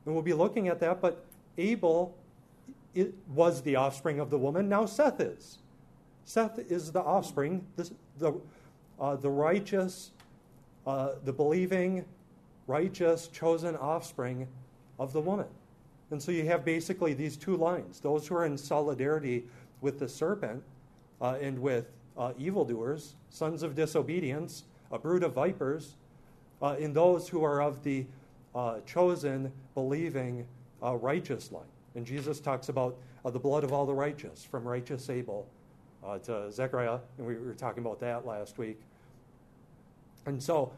And 0.05 0.13
we'll 0.15 0.23
be 0.23 0.33
looking 0.33 0.67
at 0.67 0.79
that, 0.79 1.01
but 1.01 1.25
Abel 1.57 2.15
it 2.95 3.13
was 3.27 3.61
the 3.61 3.75
offspring 3.75 4.19
of 4.19 4.29
the 4.29 4.37
woman. 4.37 4.67
Now 4.67 4.85
Seth 4.85 5.19
is. 5.19 5.59
Seth 6.25 6.59
is 6.59 6.91
the 6.91 7.01
offspring, 7.01 7.65
the, 7.75 7.89
the, 8.17 8.33
uh, 8.99 9.15
the 9.15 9.29
righteous, 9.29 10.11
uh, 10.85 11.11
the 11.23 11.33
believing, 11.33 12.05
righteous, 12.69 13.27
chosen 13.27 13.75
offspring 13.75 14.47
of 14.99 15.11
the 15.11 15.19
woman. 15.19 15.47
And 16.11 16.21
so 16.21 16.31
you 16.31 16.45
have 16.45 16.63
basically 16.63 17.13
these 17.13 17.35
two 17.35 17.57
lines 17.57 17.99
those 17.99 18.27
who 18.27 18.35
are 18.35 18.45
in 18.45 18.57
solidarity 18.57 19.43
with 19.81 19.99
the 19.99 20.07
serpent 20.07 20.63
uh, 21.19 21.37
and 21.41 21.59
with 21.59 21.87
uh, 22.17 22.33
evildoers, 22.37 23.15
sons 23.29 23.63
of 23.63 23.75
disobedience, 23.75 24.63
a 24.91 24.99
brood 24.99 25.23
of 25.23 25.33
vipers, 25.33 25.95
uh, 26.61 26.75
in 26.77 26.93
those 26.93 27.27
who 27.27 27.43
are 27.43 27.61
of 27.61 27.83
the 27.83 28.05
uh, 28.53 28.79
chosen, 28.85 29.51
believing, 29.73 30.45
uh, 30.83 30.95
righteous 30.95 31.51
line. 31.51 31.63
And 31.95 32.05
Jesus 32.05 32.39
talks 32.39 32.69
about 32.69 32.97
uh, 33.25 33.29
the 33.29 33.39
blood 33.39 33.63
of 33.63 33.73
all 33.73 33.85
the 33.85 33.93
righteous, 33.93 34.43
from 34.43 34.67
righteous 34.67 35.09
Abel 35.09 35.47
to 36.23 36.51
Zechariah, 36.51 36.99
and 37.17 37.27
we 37.27 37.35
were 37.35 37.53
talking 37.53 37.83
about 37.83 37.99
that 37.99 38.25
last 38.25 38.57
week. 38.57 38.79
And 40.25 40.41
so 40.41 40.71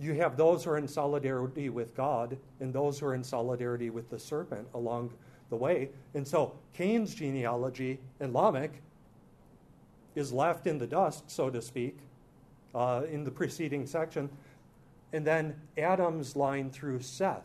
you 0.00 0.14
have 0.14 0.36
those 0.36 0.64
who 0.64 0.70
are 0.70 0.78
in 0.78 0.88
solidarity 0.88 1.68
with 1.68 1.94
God 1.94 2.38
and 2.60 2.72
those 2.72 2.98
who 2.98 3.06
are 3.06 3.14
in 3.14 3.22
solidarity 3.22 3.90
with 3.90 4.08
the 4.08 4.18
serpent 4.18 4.66
along 4.72 5.12
the 5.50 5.56
way. 5.56 5.90
And 6.14 6.26
so 6.26 6.54
Cain's 6.72 7.14
genealogy 7.14 7.98
and 8.18 8.32
Lamech 8.32 8.70
is 10.14 10.32
left 10.32 10.66
in 10.66 10.78
the 10.78 10.86
dust, 10.86 11.30
so 11.30 11.50
to 11.50 11.60
speak, 11.60 11.98
uh, 12.74 13.02
in 13.10 13.24
the 13.24 13.30
preceding 13.30 13.86
section. 13.86 14.30
And 15.12 15.26
then 15.26 15.54
Adam's 15.76 16.34
line 16.34 16.70
through 16.70 17.00
Seth 17.00 17.44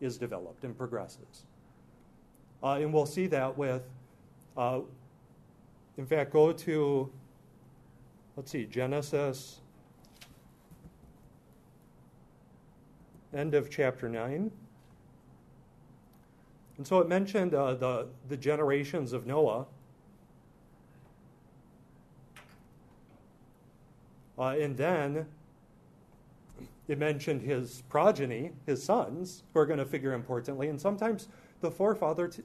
is 0.00 0.16
developed 0.16 0.64
and 0.64 0.76
progresses. 0.76 1.44
Uh, 2.62 2.78
and 2.80 2.92
we'll 2.92 3.06
see 3.06 3.26
that 3.26 3.56
with, 3.58 3.82
uh, 4.56 4.80
in 5.98 6.06
fact, 6.06 6.32
go 6.32 6.52
to, 6.52 7.10
let's 8.36 8.50
see, 8.50 8.64
Genesis 8.64 9.59
end 13.34 13.54
of 13.54 13.70
chapter 13.70 14.08
9. 14.08 14.50
And 16.76 16.86
so 16.86 16.98
it 17.00 17.08
mentioned 17.08 17.54
uh, 17.54 17.74
the, 17.74 18.08
the 18.28 18.36
generations 18.36 19.12
of 19.12 19.26
Noah. 19.26 19.66
Uh, 24.38 24.56
and 24.58 24.76
then 24.76 25.26
it 26.88 26.98
mentioned 26.98 27.42
his 27.42 27.82
progeny, 27.88 28.52
his 28.66 28.82
sons, 28.82 29.42
who 29.52 29.60
are 29.60 29.66
going 29.66 29.78
to 29.78 29.84
figure 29.84 30.14
importantly. 30.14 30.68
And 30.68 30.80
sometimes 30.80 31.28
the 31.60 31.70
forefather 31.70 32.28
t- 32.28 32.42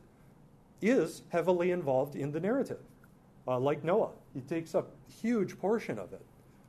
is 0.81 1.23
heavily 1.29 1.71
involved 1.71 2.15
in 2.15 2.31
the 2.31 2.39
narrative, 2.39 2.81
uh, 3.47 3.57
like 3.57 3.83
Noah. 3.83 4.11
He 4.33 4.41
takes 4.41 4.75
up 4.75 4.91
a 5.07 5.11
huge 5.11 5.57
portion 5.57 5.97
of 5.97 6.11
it 6.13 6.21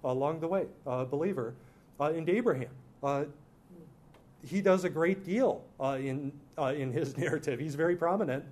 along 0.05 0.41
the 0.41 0.49
way, 0.49 0.67
a 0.87 1.05
believer. 1.05 1.55
Uh, 1.99 2.13
and 2.15 2.29
Abraham, 2.29 2.71
uh, 3.03 3.25
he 4.47 4.61
does 4.61 4.85
a 4.85 4.91
great 4.91 5.25
deal 5.25 5.65
uh, 5.81 5.99
in, 6.01 6.33
uh, 6.59 6.75
in 6.77 6.93
his 6.93 7.17
narrative. 7.19 7.59
He's 7.59 7.75
very 7.75 7.97
prominent, 7.97 8.45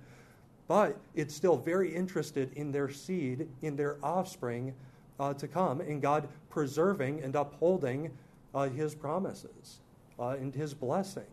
but 0.67 0.97
it's 1.15 1.35
still 1.35 1.57
very 1.57 1.93
interested 1.93 2.51
in 2.53 2.71
their 2.71 2.89
seed, 2.89 3.47
in 3.61 3.75
their 3.75 3.97
offspring 4.03 4.73
uh, 5.19 5.33
to 5.35 5.47
come, 5.47 5.81
in 5.81 5.99
God 5.99 6.27
preserving 6.49 7.23
and 7.23 7.35
upholding 7.35 8.11
uh, 8.53 8.69
his 8.69 8.95
promises 8.95 9.79
uh, 10.19 10.29
and 10.29 10.53
his 10.53 10.73
blessing. 10.73 11.23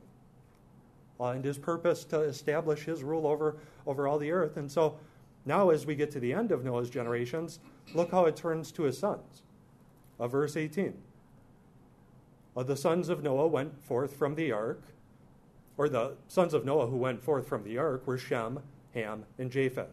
Uh, 1.20 1.26
and 1.26 1.44
his 1.44 1.58
purpose 1.58 2.04
to 2.04 2.20
establish 2.20 2.84
his 2.84 3.04
rule 3.04 3.28
over, 3.28 3.56
over 3.86 4.08
all 4.08 4.18
the 4.18 4.32
earth. 4.32 4.56
And 4.56 4.70
so 4.70 4.98
now, 5.44 5.70
as 5.70 5.86
we 5.86 5.94
get 5.94 6.10
to 6.12 6.20
the 6.20 6.32
end 6.32 6.50
of 6.50 6.64
Noah's 6.64 6.90
generations, 6.90 7.60
look 7.94 8.10
how 8.10 8.24
it 8.24 8.34
turns 8.34 8.72
to 8.72 8.84
his 8.84 8.98
sons. 8.98 9.42
verse 10.18 10.56
18. 10.56 10.94
Uh, 12.56 12.62
the 12.62 12.76
sons 12.76 13.08
of 13.08 13.22
Noah 13.22 13.46
went 13.46 13.82
forth 13.82 14.16
from 14.16 14.34
the 14.34 14.52
ark, 14.52 14.82
or 15.76 15.88
the 15.88 16.14
sons 16.28 16.52
of 16.52 16.64
Noah 16.64 16.88
who 16.88 16.96
went 16.96 17.22
forth 17.22 17.46
from 17.46 17.64
the 17.64 17.78
ark 17.78 18.06
were 18.06 18.18
Shem, 18.18 18.60
Ham, 18.94 19.24
and 19.38 19.50
Japheth. 19.50 19.88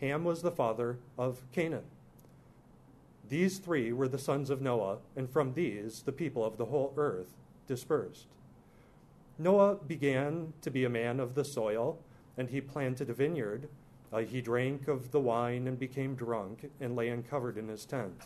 Ham 0.00 0.24
was 0.24 0.42
the 0.42 0.50
father 0.50 0.98
of 1.16 1.42
Canaan. 1.52 1.84
These 3.28 3.58
three 3.58 3.92
were 3.92 4.08
the 4.08 4.18
sons 4.18 4.48
of 4.48 4.62
Noah, 4.62 4.98
and 5.16 5.28
from 5.28 5.54
these 5.54 6.02
the 6.02 6.12
people 6.12 6.44
of 6.44 6.56
the 6.56 6.66
whole 6.66 6.92
earth 6.96 7.34
dispersed. 7.66 8.26
Noah 9.38 9.76
began 9.76 10.52
to 10.62 10.70
be 10.70 10.84
a 10.84 10.90
man 10.90 11.20
of 11.20 11.34
the 11.34 11.44
soil, 11.44 11.98
and 12.36 12.48
he 12.48 12.60
planted 12.60 13.10
a 13.10 13.14
vineyard. 13.14 13.68
Uh, 14.12 14.18
he 14.18 14.40
drank 14.40 14.88
of 14.88 15.10
the 15.10 15.20
wine 15.20 15.66
and 15.66 15.78
became 15.78 16.14
drunk, 16.14 16.70
and 16.80 16.96
lay 16.96 17.08
uncovered 17.08 17.56
in 17.58 17.68
his 17.68 17.84
tent. 17.84 18.22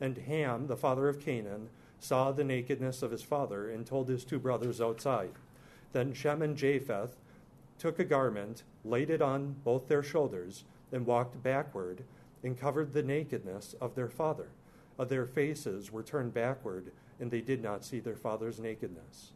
And 0.00 0.18
Ham, 0.18 0.66
the 0.66 0.76
father 0.76 1.08
of 1.08 1.20
Canaan, 1.20 1.68
saw 2.04 2.30
the 2.30 2.44
nakedness 2.44 3.02
of 3.02 3.10
his 3.10 3.22
father, 3.22 3.70
and 3.70 3.86
told 3.86 4.08
his 4.08 4.24
two 4.24 4.38
brothers 4.38 4.80
outside. 4.80 5.30
Then 5.92 6.12
Shem 6.12 6.42
and 6.42 6.54
Japheth 6.54 7.16
took 7.78 7.98
a 7.98 8.04
garment, 8.04 8.62
laid 8.84 9.08
it 9.08 9.22
on 9.22 9.56
both 9.64 9.88
their 9.88 10.02
shoulders, 10.02 10.64
and 10.92 11.06
walked 11.06 11.42
backward, 11.42 12.04
and 12.42 12.60
covered 12.60 12.92
the 12.92 13.02
nakedness 13.02 13.74
of 13.80 13.94
their 13.94 14.10
father. 14.10 14.48
Uh, 14.98 15.04
their 15.04 15.24
faces 15.24 15.90
were 15.90 16.02
turned 16.02 16.34
backward, 16.34 16.92
and 17.18 17.30
they 17.30 17.40
did 17.40 17.62
not 17.62 17.84
see 17.84 18.00
their 18.00 18.16
father's 18.16 18.60
nakedness. 18.60 19.32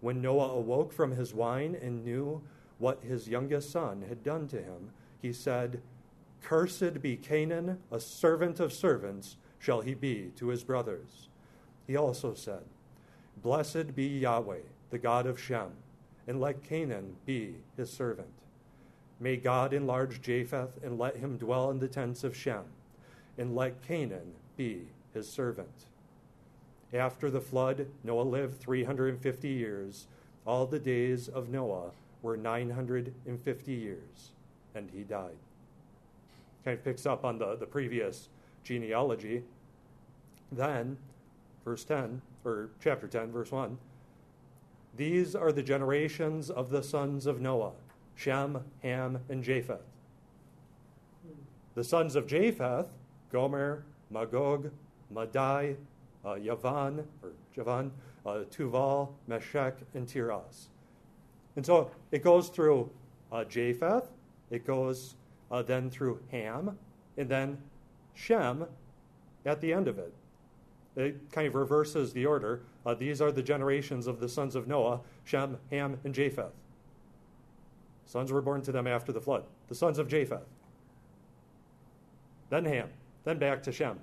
When 0.00 0.22
Noah 0.22 0.52
awoke 0.52 0.94
from 0.94 1.12
his 1.12 1.34
wine 1.34 1.76
and 1.80 2.02
knew 2.02 2.40
what 2.78 3.02
his 3.02 3.28
youngest 3.28 3.70
son 3.70 4.04
had 4.08 4.24
done 4.24 4.48
to 4.48 4.62
him, 4.62 4.90
he 5.20 5.34
said, 5.34 5.82
Cursed 6.42 7.02
be 7.02 7.16
Canaan, 7.16 7.78
a 7.92 8.00
servant 8.00 8.58
of 8.58 8.72
servants 8.72 9.36
shall 9.58 9.82
he 9.82 9.94
be 9.94 10.30
to 10.36 10.48
his 10.48 10.64
brothers. 10.64 11.25
He 11.86 11.96
also 11.96 12.34
said, 12.34 12.62
Blessed 13.42 13.94
be 13.94 14.06
Yahweh, 14.06 14.60
the 14.90 14.98
God 14.98 15.26
of 15.26 15.38
Shem, 15.38 15.70
and 16.26 16.40
let 16.40 16.62
Canaan 16.62 17.16
be 17.24 17.56
his 17.76 17.90
servant. 17.90 18.28
May 19.20 19.36
God 19.36 19.72
enlarge 19.72 20.20
Japheth 20.20 20.82
and 20.82 20.98
let 20.98 21.16
him 21.16 21.38
dwell 21.38 21.70
in 21.70 21.78
the 21.78 21.88
tents 21.88 22.24
of 22.24 22.36
Shem, 22.36 22.64
and 23.38 23.54
let 23.54 23.82
Canaan 23.86 24.32
be 24.56 24.88
his 25.14 25.28
servant. 25.28 25.86
After 26.92 27.30
the 27.30 27.40
flood, 27.40 27.86
Noah 28.04 28.22
lived 28.22 28.60
350 28.60 29.48
years. 29.48 30.06
All 30.46 30.66
the 30.66 30.78
days 30.78 31.28
of 31.28 31.48
Noah 31.48 31.90
were 32.22 32.36
950 32.36 33.72
years, 33.72 34.30
and 34.74 34.90
he 34.90 35.02
died. 35.02 35.36
Kind 36.64 36.78
of 36.78 36.84
picks 36.84 37.06
up 37.06 37.24
on 37.24 37.38
the, 37.38 37.56
the 37.56 37.66
previous 37.66 38.28
genealogy. 38.64 39.42
Then, 40.50 40.96
verse 41.66 41.84
10, 41.84 42.22
or 42.44 42.70
chapter 42.80 43.08
10, 43.08 43.32
verse 43.32 43.50
1. 43.50 43.76
These 44.96 45.34
are 45.34 45.50
the 45.50 45.64
generations 45.64 46.48
of 46.48 46.70
the 46.70 46.80
sons 46.80 47.26
of 47.26 47.40
Noah 47.40 47.72
Shem, 48.14 48.60
Ham, 48.82 49.18
and 49.28 49.42
Japheth. 49.42 49.82
The 51.74 51.82
sons 51.82 52.14
of 52.14 52.28
Japheth, 52.28 52.86
Gomer, 53.32 53.84
Magog, 54.10 54.70
Madai, 55.10 55.74
uh, 56.24 56.34
Yavan, 56.34 57.04
or 57.22 57.32
Javan, 57.52 57.90
uh, 58.24 58.44
Tuval, 58.48 59.08
Meshech, 59.26 59.74
and 59.92 60.06
Tiras. 60.06 60.68
And 61.56 61.66
so 61.66 61.90
it 62.12 62.22
goes 62.22 62.48
through 62.48 62.88
uh, 63.32 63.42
Japheth, 63.44 64.06
it 64.50 64.64
goes 64.64 65.16
uh, 65.50 65.62
then 65.62 65.90
through 65.90 66.20
Ham, 66.30 66.78
and 67.18 67.28
then 67.28 67.58
Shem 68.14 68.66
at 69.44 69.60
the 69.60 69.72
end 69.72 69.88
of 69.88 69.98
it 69.98 70.14
it 70.96 71.30
kind 71.30 71.46
of 71.46 71.54
reverses 71.54 72.12
the 72.12 72.24
order. 72.24 72.62
Uh, 72.84 72.94
these 72.94 73.20
are 73.20 73.30
the 73.30 73.42
generations 73.42 74.06
of 74.06 74.18
the 74.18 74.28
sons 74.28 74.54
of 74.54 74.66
Noah 74.66 75.00
Shem, 75.24 75.58
Ham, 75.70 75.98
and 76.04 76.14
Japheth. 76.14 76.52
Sons 78.06 78.32
were 78.32 78.40
born 78.40 78.62
to 78.62 78.72
them 78.72 78.86
after 78.86 79.12
the 79.12 79.20
flood. 79.20 79.44
The 79.68 79.74
sons 79.74 79.98
of 79.98 80.08
Japheth. 80.08 80.46
Then 82.48 82.64
Ham. 82.64 82.88
Then 83.24 83.38
back 83.38 83.62
to 83.64 83.72
Shem. 83.72 83.98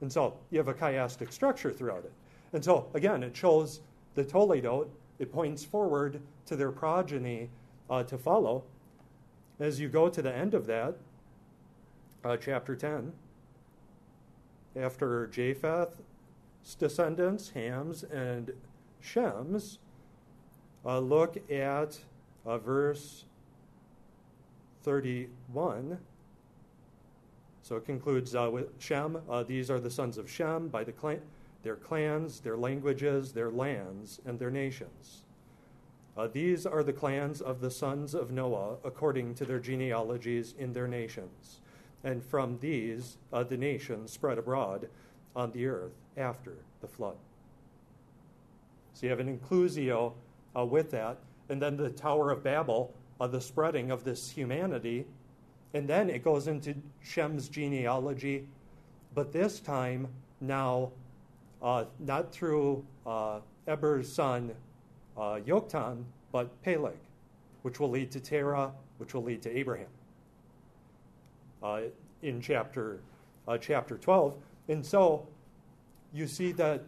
And 0.00 0.12
so 0.12 0.36
you 0.50 0.58
have 0.58 0.68
a 0.68 0.74
chiastic 0.74 1.32
structure 1.32 1.72
throughout 1.72 2.04
it. 2.04 2.12
And 2.52 2.64
so, 2.64 2.88
again, 2.94 3.22
it 3.22 3.36
shows 3.36 3.80
the 4.14 4.24
Toledot, 4.24 4.88
it 5.18 5.32
points 5.32 5.64
forward 5.64 6.20
to 6.46 6.56
their 6.56 6.70
progeny 6.70 7.50
uh, 7.90 8.02
to 8.04 8.18
follow. 8.18 8.62
As 9.58 9.80
you 9.80 9.88
go 9.88 10.08
to 10.08 10.22
the 10.22 10.34
end 10.34 10.54
of 10.54 10.66
that, 10.66 10.96
uh, 12.24 12.36
chapter 12.36 12.76
10, 12.76 13.12
after 14.76 15.26
Japheth 15.28 15.96
descendants, 16.74 17.50
Ham's 17.50 18.02
and 18.02 18.52
Shem's, 19.00 19.78
uh, 20.84 20.98
look 20.98 21.50
at 21.50 21.98
uh, 22.44 22.58
verse 22.58 23.24
31. 24.82 25.98
So 27.62 27.76
it 27.76 27.84
concludes 27.84 28.34
uh, 28.34 28.48
with 28.52 28.68
Shem. 28.78 29.18
Uh, 29.28 29.42
these 29.42 29.70
are 29.70 29.80
the 29.80 29.90
sons 29.90 30.18
of 30.18 30.30
Shem 30.30 30.68
by 30.68 30.84
the 30.84 30.92
clan- 30.92 31.22
their 31.62 31.74
clans, 31.74 32.40
their 32.40 32.56
languages, 32.56 33.32
their 33.32 33.50
lands, 33.50 34.20
and 34.24 34.38
their 34.38 34.52
nations. 34.52 35.24
Uh, 36.16 36.28
these 36.28 36.64
are 36.64 36.84
the 36.84 36.92
clans 36.92 37.40
of 37.40 37.60
the 37.60 37.70
sons 37.70 38.14
of 38.14 38.30
Noah 38.30 38.76
according 38.84 39.34
to 39.34 39.44
their 39.44 39.58
genealogies 39.58 40.54
in 40.58 40.72
their 40.72 40.86
nations. 40.86 41.60
And 42.04 42.22
from 42.22 42.58
these, 42.60 43.18
uh, 43.32 43.42
the 43.42 43.56
nations 43.56 44.12
spread 44.12 44.38
abroad 44.38 44.88
on 45.36 45.52
the 45.52 45.66
earth 45.66 45.92
after 46.16 46.54
the 46.80 46.88
flood. 46.88 47.16
So 48.94 49.04
you 49.04 49.10
have 49.10 49.20
an 49.20 49.38
inclusio 49.38 50.14
uh, 50.56 50.64
with 50.64 50.90
that, 50.92 51.18
and 51.50 51.60
then 51.60 51.76
the 51.76 51.90
Tower 51.90 52.30
of 52.30 52.42
Babel, 52.42 52.92
uh, 53.20 53.26
the 53.26 53.40
spreading 53.40 53.90
of 53.90 54.02
this 54.02 54.30
humanity, 54.30 55.06
and 55.74 55.86
then 55.86 56.08
it 56.08 56.24
goes 56.24 56.48
into 56.48 56.74
Shem's 57.02 57.48
genealogy, 57.48 58.46
but 59.14 59.32
this 59.32 59.60
time 59.60 60.08
now 60.40 60.90
uh, 61.62 61.84
not 61.98 62.32
through 62.32 62.84
uh, 63.06 63.40
Eber's 63.68 64.10
son 64.10 64.52
uh, 65.16 65.40
Yoktan, 65.46 66.04
but 66.32 66.50
Peleg, 66.62 66.96
which 67.62 67.80
will 67.80 67.90
lead 67.90 68.10
to 68.12 68.20
Terah, 68.20 68.72
which 68.98 69.14
will 69.14 69.22
lead 69.22 69.42
to 69.42 69.56
Abraham. 69.56 69.88
Uh, 71.62 71.80
in 72.22 72.40
chapter 72.40 73.00
uh, 73.48 73.58
chapter 73.58 73.96
12, 73.96 74.34
and 74.68 74.84
so 74.84 75.26
you 76.12 76.26
see 76.26 76.52
that 76.52 76.82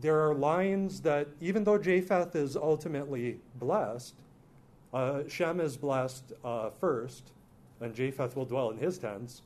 there 0.00 0.20
are 0.20 0.34
lines 0.34 1.00
that, 1.02 1.28
even 1.40 1.64
though 1.64 1.78
Japheth 1.78 2.34
is 2.34 2.56
ultimately 2.56 3.38
blessed, 3.56 4.14
uh, 4.92 5.22
Shem 5.28 5.60
is 5.60 5.76
blessed 5.76 6.32
uh, 6.44 6.70
first, 6.70 7.32
and 7.80 7.94
Japheth 7.94 8.36
will 8.36 8.44
dwell 8.44 8.70
in 8.70 8.78
his 8.78 8.98
tents. 8.98 9.42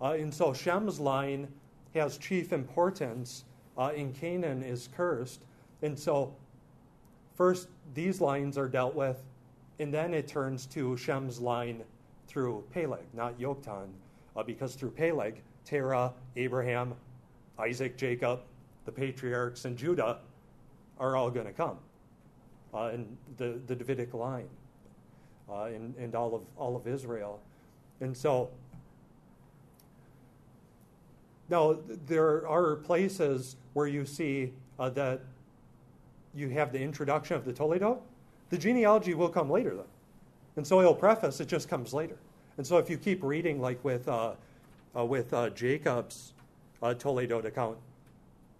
Uh, 0.00 0.16
and 0.18 0.32
so 0.32 0.52
Shem's 0.52 1.00
line 1.00 1.48
has 1.94 2.18
chief 2.18 2.52
importance, 2.52 3.44
uh, 3.78 3.92
and 3.96 4.14
Canaan 4.14 4.62
is 4.62 4.88
cursed. 4.94 5.40
And 5.82 5.98
so, 5.98 6.34
first, 7.34 7.68
these 7.94 8.20
lines 8.20 8.58
are 8.58 8.68
dealt 8.68 8.94
with, 8.94 9.22
and 9.78 9.92
then 9.92 10.14
it 10.14 10.28
turns 10.28 10.66
to 10.66 10.96
Shem's 10.96 11.40
line 11.40 11.82
through 12.28 12.64
Peleg, 12.72 13.04
not 13.14 13.38
Yoktan, 13.38 13.88
uh, 14.36 14.42
because 14.42 14.74
through 14.74 14.90
Peleg, 14.90 15.42
Terah, 15.64 16.12
Abraham, 16.36 16.94
Isaac, 17.58 17.96
Jacob, 17.96 18.40
the 18.84 18.92
patriarchs, 18.92 19.64
and 19.64 19.76
Judah 19.76 20.18
are 20.98 21.16
all 21.16 21.30
going 21.30 21.46
to 21.46 21.52
come 21.52 21.78
uh, 22.74 22.90
in 22.92 23.16
the, 23.36 23.58
the 23.66 23.74
Davidic 23.74 24.14
line 24.14 24.48
uh, 25.48 25.64
and, 25.64 25.94
and 25.96 26.14
all, 26.14 26.34
of, 26.34 26.42
all 26.56 26.76
of 26.76 26.86
Israel. 26.86 27.40
And 28.00 28.16
so, 28.16 28.50
now 31.48 31.78
there 32.06 32.46
are 32.46 32.76
places 32.76 33.56
where 33.72 33.86
you 33.86 34.04
see 34.04 34.52
uh, 34.78 34.90
that 34.90 35.20
you 36.34 36.48
have 36.50 36.72
the 36.72 36.80
introduction 36.80 37.36
of 37.36 37.44
the 37.44 37.52
Toledot. 37.52 37.98
The 38.50 38.58
genealogy 38.58 39.14
will 39.14 39.28
come 39.28 39.50
later, 39.50 39.74
though. 39.74 39.86
And 40.56 40.66
so 40.66 40.80
he'll 40.80 40.94
preface, 40.94 41.40
it 41.40 41.48
just 41.48 41.68
comes 41.68 41.92
later. 41.92 42.16
And 42.58 42.66
so 42.66 42.78
if 42.78 42.88
you 42.88 42.96
keep 42.96 43.22
reading, 43.22 43.60
like 43.60 43.82
with, 43.84 44.08
uh, 44.08 44.32
uh, 44.96 45.04
with 45.04 45.32
uh, 45.34 45.50
Jacob's 45.50 46.32
uh, 46.82 46.94
Toledot 46.94 47.44
account, 47.44 47.76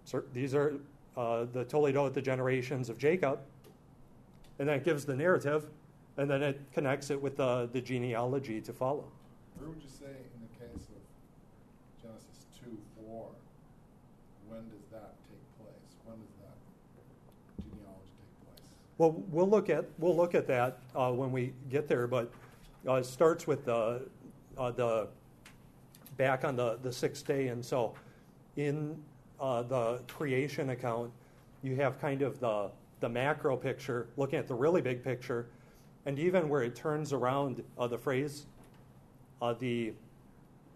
so 0.05 0.23
these 0.33 0.55
are 0.55 0.75
uh, 1.17 1.47
the 1.53 1.65
Toledot, 1.65 2.13
the 2.13 2.23
generations 2.23 2.89
of 2.91 2.99
Jacob, 2.99 3.41
and 4.59 4.69
then 4.69 4.77
it 4.77 4.85
gives 4.85 5.05
the 5.05 5.17
narrative, 5.17 5.67
and 6.19 6.31
then 6.31 6.43
it 6.43 6.61
connects 6.75 7.11
it 7.11 7.21
with 7.21 7.37
the, 7.37 7.69
the 7.73 7.81
genealogy 7.81 8.61
to 8.61 8.73
follow. 8.73 9.05
Where 9.59 9.71
would 9.71 9.83
you 9.83 9.89
say 9.89 10.07
in 10.07 10.41
the 10.43 10.67
case 10.67 10.87
of 10.89 12.03
Genesis 12.03 12.45
2 12.63 12.77
4, 13.09 13.27
when 14.49 14.61
does 14.69 14.87
that 14.93 15.15
take 15.29 15.59
place? 15.59 15.97
When 16.05 16.19
does 16.19 16.37
that 16.45 17.65
genealogy 17.65 18.13
take 18.21 18.47
place? 18.47 18.69
Well, 18.99 19.23
we'll 19.31 19.49
look 19.49 19.71
at 19.71 19.87
we'll 19.99 20.17
look 20.17 20.35
at 20.35 20.47
that 20.49 20.79
uh, 20.95 21.11
when 21.13 21.33
we 21.33 21.55
get 21.71 21.89
there, 21.89 22.07
but 22.07 22.31
uh, 22.87 22.95
it 22.95 23.07
starts 23.07 23.47
with 23.47 23.65
the 23.65 24.03
uh, 24.57 24.71
the 24.71 25.09
back 26.17 26.45
on 26.45 26.57
the 26.57 26.79
the 26.83 26.93
sixth 26.93 27.27
day, 27.27 27.49
and 27.49 27.65
so 27.65 27.95
in 28.57 28.97
uh, 29.41 29.63
the 29.63 30.01
creation 30.09 30.71
account, 30.71 31.11
you 31.63 31.77
have 31.77 32.01
kind 32.01 32.23
of 32.23 32.41
the 32.41 32.71
the 33.01 33.09
macro 33.09 33.57
picture, 33.57 34.07
looking 34.17 34.39
at 34.39 34.49
the 34.49 34.55
really 34.55 34.81
big 34.81 35.03
picture, 35.05 35.47
and 36.07 36.19
even 36.19 36.49
where 36.49 36.63
it 36.63 36.75
turns 36.75 37.13
around 37.13 37.63
uh, 37.79 37.87
the 37.87 37.99
phrase, 37.99 38.47
uh, 39.43 39.53
the 39.55 39.93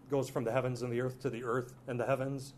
goes 0.09 0.29
from 0.29 0.43
the 0.43 0.51
heavens 0.51 0.81
and 0.81 0.91
the 0.91 0.99
earth 0.99 1.19
to 1.21 1.29
the 1.29 1.43
earth 1.43 1.73
and 1.87 1.99
the 1.99 2.05
heavens. 2.05 2.53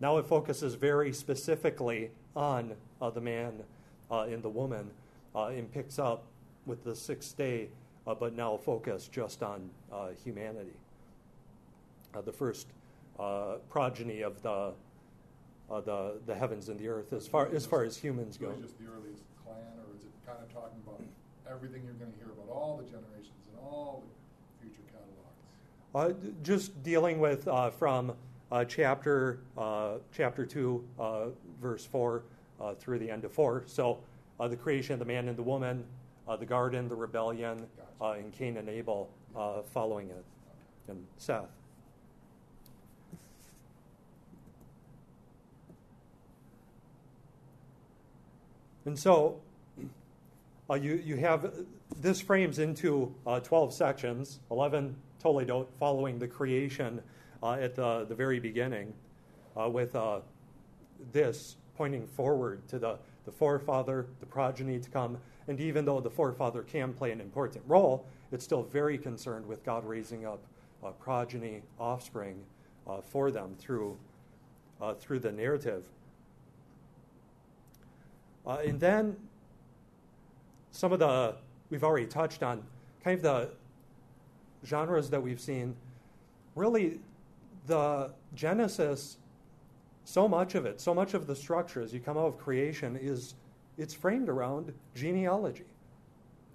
Now 0.00 0.16
it 0.16 0.26
focuses 0.26 0.74
very 0.74 1.12
specifically 1.12 2.10
on 2.34 2.74
uh, 3.00 3.10
the 3.10 3.20
man 3.20 3.62
and 4.10 4.42
the 4.42 4.48
woman, 4.48 4.90
and 5.34 5.72
picks 5.72 5.98
up 5.98 6.24
with 6.66 6.84
the 6.84 6.94
sixth 6.94 7.36
day, 7.36 7.68
uh, 8.06 8.14
but 8.14 8.34
now 8.34 8.56
focused 8.56 9.12
just 9.12 9.42
on 9.42 9.70
humanity. 10.24 10.76
the 12.24 12.32
first 12.32 12.66
progeny 13.68 14.22
of 14.22 14.42
the 14.42 14.72
uh, 15.72 15.80
the 15.80 16.20
the 16.26 16.34
heavens 16.34 16.68
and 16.68 16.78
the 16.78 16.88
earth 16.88 17.12
as 17.12 17.26
far 17.26 17.48
as 17.48 17.64
far 17.64 17.82
as 17.82 17.96
humans 17.96 18.36
go. 18.36 18.52
Just 18.60 18.78
the 18.78 18.84
earliest 18.84 19.22
clan, 19.44 19.56
or 19.78 19.96
is 19.96 20.02
it 20.04 20.10
kind 20.26 20.38
of 20.42 20.52
talking 20.52 20.78
about 20.86 21.00
everything 21.50 21.82
you're 21.84 21.94
going 21.94 22.12
to 22.12 22.18
hear 22.18 22.28
about 22.30 22.54
all 22.54 22.76
the 22.76 22.84
generations 22.84 23.46
and 23.48 23.58
all 23.58 24.04
the 24.60 24.66
future 24.66 24.82
catalogs? 25.94 26.26
Uh, 26.26 26.30
just 26.42 26.82
dealing 26.82 27.20
with 27.20 27.48
uh, 27.48 27.70
from 27.70 28.12
uh, 28.50 28.64
chapter 28.64 29.38
uh, 29.56 29.94
chapter 30.14 30.44
two, 30.44 30.84
uh, 30.98 31.26
verse 31.60 31.84
four 31.84 32.24
through 32.78 32.98
the 32.98 33.10
end 33.10 33.24
of 33.24 33.32
four. 33.32 33.64
So 33.66 33.98
the 34.38 34.56
creation 34.56 34.92
of 34.92 34.98
the 35.00 35.04
man 35.04 35.26
and 35.26 35.36
the 35.36 35.42
woman, 35.42 35.84
the 36.38 36.46
garden, 36.46 36.88
the 36.88 36.94
rebellion, 36.94 37.66
gotcha. 37.98 38.20
and 38.20 38.32
Cain 38.32 38.56
and 38.56 38.68
Abel 38.68 39.10
following 39.72 40.10
it, 40.10 40.24
and 40.88 41.06
Seth. 41.18 41.48
And 48.84 48.98
so 48.98 49.40
uh, 50.68 50.74
you, 50.74 50.94
you 51.04 51.16
have 51.16 51.52
this 52.00 52.20
frames 52.20 52.58
into 52.58 53.14
uh, 53.26 53.40
12 53.40 53.72
sections, 53.72 54.40
11 54.50 54.96
Toledot 55.22 55.66
following 55.78 56.18
the 56.18 56.26
creation 56.26 57.00
uh, 57.42 57.52
at 57.52 57.76
the, 57.76 58.06
the 58.08 58.14
very 58.14 58.40
beginning, 58.40 58.92
uh, 59.56 59.68
with 59.68 59.94
uh, 59.94 60.20
this 61.12 61.56
pointing 61.76 62.06
forward 62.06 62.66
to 62.68 62.78
the, 62.78 62.98
the 63.24 63.30
forefather, 63.30 64.06
the 64.20 64.26
progeny 64.26 64.80
to 64.80 64.90
come. 64.90 65.18
And 65.48 65.60
even 65.60 65.84
though 65.84 66.00
the 66.00 66.10
forefather 66.10 66.62
can 66.62 66.92
play 66.92 67.10
an 67.10 67.20
important 67.20 67.64
role, 67.66 68.06
it's 68.30 68.44
still 68.44 68.62
very 68.62 68.96
concerned 68.96 69.46
with 69.46 69.64
God 69.64 69.84
raising 69.84 70.26
up 70.26 70.40
progeny, 71.00 71.62
offspring 71.78 72.42
uh, 72.88 73.00
for 73.00 73.30
them 73.30 73.54
through, 73.58 73.96
through 74.98 75.20
the 75.20 75.30
narrative. 75.30 75.86
Uh, 78.46 78.58
and 78.64 78.80
then 78.80 79.16
some 80.72 80.92
of 80.92 80.98
the, 80.98 81.36
we've 81.70 81.84
already 81.84 82.06
touched 82.06 82.42
on, 82.42 82.62
kind 83.04 83.16
of 83.16 83.22
the 83.22 83.50
genres 84.66 85.10
that 85.10 85.22
we've 85.22 85.40
seen. 85.40 85.76
Really, 86.56 86.98
the 87.66 88.12
Genesis, 88.34 89.18
so 90.04 90.26
much 90.26 90.54
of 90.54 90.66
it, 90.66 90.80
so 90.80 90.92
much 90.92 91.14
of 91.14 91.26
the 91.26 91.36
structure 91.36 91.80
as 91.80 91.94
you 91.94 92.00
come 92.00 92.18
out 92.18 92.26
of 92.26 92.38
creation 92.38 92.98
is, 93.00 93.34
it's 93.78 93.94
framed 93.94 94.28
around 94.28 94.72
genealogy. 94.94 95.64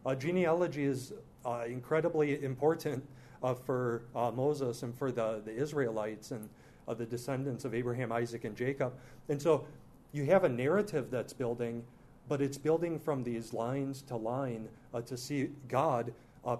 Uh, 0.06 0.15
genealogy 0.15 0.86
is 0.86 1.13
uh, 1.45 1.63
incredibly 1.67 2.43
important 2.43 3.03
uh, 3.43 3.53
for 3.53 4.03
uh, 4.15 4.32
Moses 4.32 4.84
and 4.84 4.95
for 4.97 5.12
the, 5.12 5.41
the 5.45 5.56
Israelites 5.56 6.32
and 6.32 6.49
uh, 6.88 6.93
the 6.93 7.06
descendants 7.06 7.65
of 7.65 7.73
Abraham, 7.73 8.12
Isaac, 8.12 8.45
and 8.45 8.56
Jacob. 8.56 8.93
And 9.30 9.41
so 9.41 9.65
you 10.13 10.25
have 10.25 10.43
a 10.43 10.49
narrative 10.49 11.12
that's 11.12 11.34
building, 11.34 11.84
but 12.30 12.41
it's 12.41 12.58
building 12.58 12.99
from 12.99 13.23
these 13.23 13.53
lines 13.53 14.01
to 14.03 14.15
line 14.15 14.69
uh, 14.93 15.01
to 15.01 15.17
see 15.17 15.49
God 15.67 16.13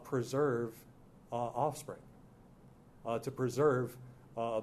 preserve 0.04 0.74
offspring, 1.32 2.00
to 3.22 3.32
preserve 3.32 3.96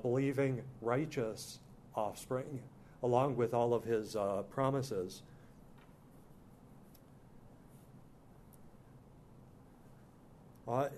believing, 0.02 0.60
righteous 0.82 1.60
offspring, 1.94 2.60
along 3.02 3.34
with 3.34 3.54
all 3.54 3.72
of 3.72 3.84
his 3.84 4.16
uh, 10.68 10.88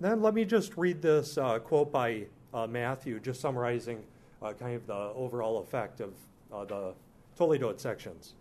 then 0.00 0.22
let 0.22 0.34
me 0.34 0.44
just 0.44 0.76
read 0.76 1.02
this 1.02 1.38
quote 1.64 1.90
by 1.90 2.24
Mathews, 2.68 3.22
just 3.22 3.40
summarizing 3.40 4.02
kind 4.40 4.76
of 4.76 4.86
the 4.86 5.12
overall 5.14 5.58
effect 5.58 6.00
of 6.00 6.12
the 6.68 6.94
Toledot 7.38 7.80
sections. 7.80 8.34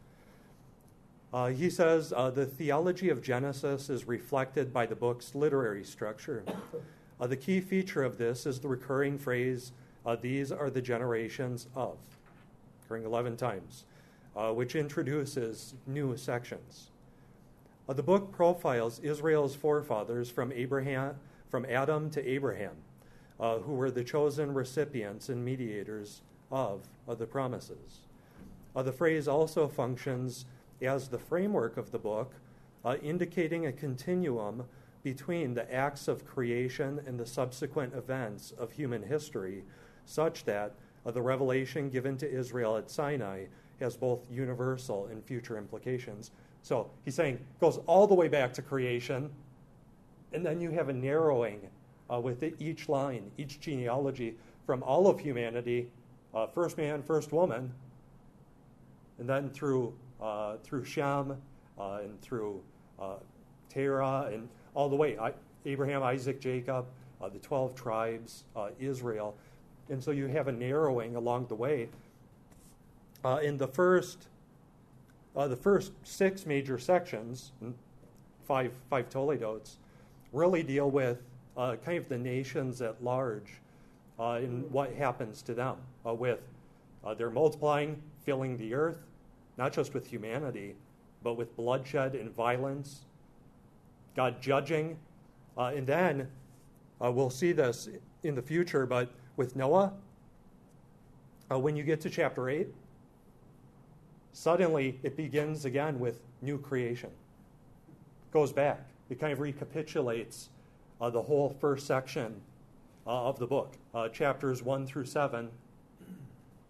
Uh, 1.33 1.47
he 1.47 1.67
says 1.67 2.13
uh, 2.15 2.29
the 2.29 2.45
theology 2.45 3.09
of 3.09 3.23
Genesis 3.23 3.89
is 3.89 4.07
reflected 4.07 4.71
by 4.71 4.85
the 4.85 4.95
book's 4.95 5.33
literary 5.33 5.83
structure. 5.83 6.43
Uh, 7.19 7.25
the 7.25 7.37
key 7.37 7.59
feature 7.59 8.03
of 8.03 8.17
this 8.17 8.45
is 8.45 8.59
the 8.59 8.67
recurring 8.67 9.17
phrase, 9.17 9.71
uh, 10.05 10.15
These 10.15 10.51
are 10.51 10.69
the 10.69 10.81
generations 10.81 11.67
of, 11.75 11.97
occurring 12.83 13.05
11 13.05 13.37
times, 13.37 13.85
uh, 14.35 14.51
which 14.51 14.75
introduces 14.75 15.73
new 15.87 16.15
sections. 16.17 16.89
Uh, 17.87 17.93
the 17.93 18.03
book 18.03 18.31
profiles 18.31 18.99
Israel's 18.99 19.55
forefathers 19.55 20.29
from, 20.29 20.51
Abraham, 20.53 21.15
from 21.49 21.65
Adam 21.65 22.09
to 22.11 22.25
Abraham, 22.27 22.75
who 23.39 23.73
were 23.73 23.91
the 23.91 24.03
chosen 24.03 24.53
recipients 24.53 25.27
and 25.27 25.43
mediators 25.43 26.21
of, 26.53 26.81
the 27.17 27.25
promises. 27.25 27.99
Uh, 28.75 28.83
the 28.83 28.91
phrase 28.91 29.27
also 29.27 29.67
functions 29.67 30.45
as 30.81 31.09
the 31.09 31.19
framework 31.19 31.77
of 31.77 31.91
the 31.91 31.99
book, 31.99 32.33
uh, 32.85 32.95
indicating 33.01 33.65
a 33.65 33.71
continuum 33.71 34.63
between 35.03 35.53
the 35.53 35.73
acts 35.73 36.07
of 36.07 36.25
creation 36.25 37.01
and 37.05 37.19
the 37.19 37.25
subsequent 37.25 37.93
events 37.93 38.51
of 38.57 38.71
human 38.71 39.03
history, 39.03 39.63
such 40.05 40.45
that 40.45 40.73
uh, 41.05 41.11
the 41.11 41.21
revelation 41.21 41.89
given 41.89 42.17
to 42.17 42.29
Israel 42.29 42.77
at 42.77 42.89
Sinai 42.89 43.45
has 43.79 43.97
both 43.97 44.21
universal 44.31 45.07
and 45.07 45.23
future 45.23 45.57
implications. 45.57 46.31
So 46.63 46.89
he's 47.03 47.13
saying 47.13 47.35
it 47.35 47.59
goes 47.59 47.79
all 47.85 48.07
the 48.07 48.15
way 48.15 48.29
back 48.29 48.53
to 48.53 48.61
creation, 48.61 49.29
and 50.31 50.45
then 50.45 50.61
you 50.61 50.71
have 50.71 50.89
a 50.89 50.93
narrowing 50.93 51.59
uh, 52.11 52.19
with 52.19 52.41
each 52.59 52.89
line, 52.89 53.29
each 53.37 53.59
genealogy 53.59 54.35
from 54.65 54.81
all 54.81 55.07
of 55.07 55.19
humanity, 55.19 55.89
uh, 56.33 56.47
first 56.47 56.77
man, 56.77 57.03
first 57.03 57.33
woman, 57.33 57.71
and 59.19 59.27
then 59.27 59.49
through 59.49 59.93
uh, 60.21 60.55
through 60.63 60.85
Shem 60.85 61.35
uh, 61.77 61.99
and 62.01 62.19
through 62.21 62.61
uh, 62.97 63.15
Terah 63.69 64.29
and 64.33 64.47
all 64.73 64.87
the 64.87 64.95
way 64.95 65.17
I, 65.19 65.33
Abraham, 65.65 66.01
Isaac, 66.01 66.39
Jacob, 66.39 66.85
uh, 67.21 67.27
the 67.27 67.39
twelve 67.39 67.75
tribes, 67.75 68.45
Israel, 68.79 69.35
and 69.89 70.01
so 70.01 70.11
you 70.11 70.27
have 70.27 70.47
a 70.47 70.51
narrowing 70.51 71.17
along 71.17 71.47
the 71.47 71.55
way. 71.55 71.89
In 73.41 73.57
the 73.57 73.67
first 73.67 74.27
the 75.35 75.55
first 75.55 75.91
six 76.03 76.45
major 76.45 76.77
sections, 76.77 77.51
five 78.47 78.71
five 78.89 79.09
Toledotes, 79.09 79.77
really 80.31 80.63
deal 80.63 80.89
with 80.89 81.21
kind 81.55 81.97
of 81.97 82.09
the 82.09 82.17
nations 82.17 82.81
at 82.81 83.03
large 83.03 83.59
and 84.19 84.69
what 84.71 84.93
happens 84.93 85.41
to 85.43 85.53
them 85.53 85.77
with 86.05 86.39
they're 87.17 87.29
multiplying, 87.29 88.01
filling 88.23 88.57
the 88.57 88.73
earth, 88.73 88.99
not 89.57 89.73
just 89.73 89.93
with 89.93 90.07
humanity, 90.07 90.75
but 91.23 91.37
with 91.37 91.55
bloodshed 91.55 92.15
and 92.15 92.33
violence, 92.35 93.01
God 94.15 94.41
judging. 94.41 94.97
Uh, 95.57 95.71
and 95.75 95.87
then 95.87 96.27
uh, 97.03 97.11
we'll 97.11 97.29
see 97.29 97.51
this 97.51 97.89
in 98.23 98.35
the 98.35 98.41
future, 98.41 98.85
but 98.85 99.09
with 99.37 99.55
Noah, 99.55 99.93
uh, 101.51 101.59
when 101.59 101.75
you 101.75 101.83
get 101.83 102.01
to 102.01 102.09
chapter 102.09 102.49
8, 102.49 102.67
suddenly 104.33 104.99
it 105.03 105.15
begins 105.15 105.65
again 105.65 105.99
with 105.99 106.19
new 106.41 106.57
creation. 106.57 107.09
It 107.09 108.33
Goes 108.33 108.51
back. 108.51 108.89
It 109.09 109.19
kind 109.19 109.31
of 109.31 109.39
recapitulates 109.39 110.49
uh, 110.99 111.09
the 111.09 111.21
whole 111.21 111.55
first 111.61 111.87
section 111.87 112.41
uh, 113.05 113.27
of 113.27 113.39
the 113.39 113.47
book. 113.47 113.73
Uh, 113.93 114.09
chapters 114.09 114.61
1 114.61 114.85
through 114.87 115.05
7 115.05 115.49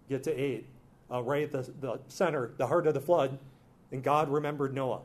get 0.09 0.23
to 0.23 0.33
8. 0.33 0.65
Uh, 1.11 1.21
right 1.21 1.43
at 1.43 1.51
the, 1.51 1.71
the 1.79 1.99
center, 2.07 2.51
the 2.57 2.67
heart 2.67 2.87
of 2.87 2.93
the 2.93 2.99
flood, 2.99 3.37
and 3.91 4.03
God 4.03 4.29
remembered 4.29 4.73
Noah. 4.73 5.01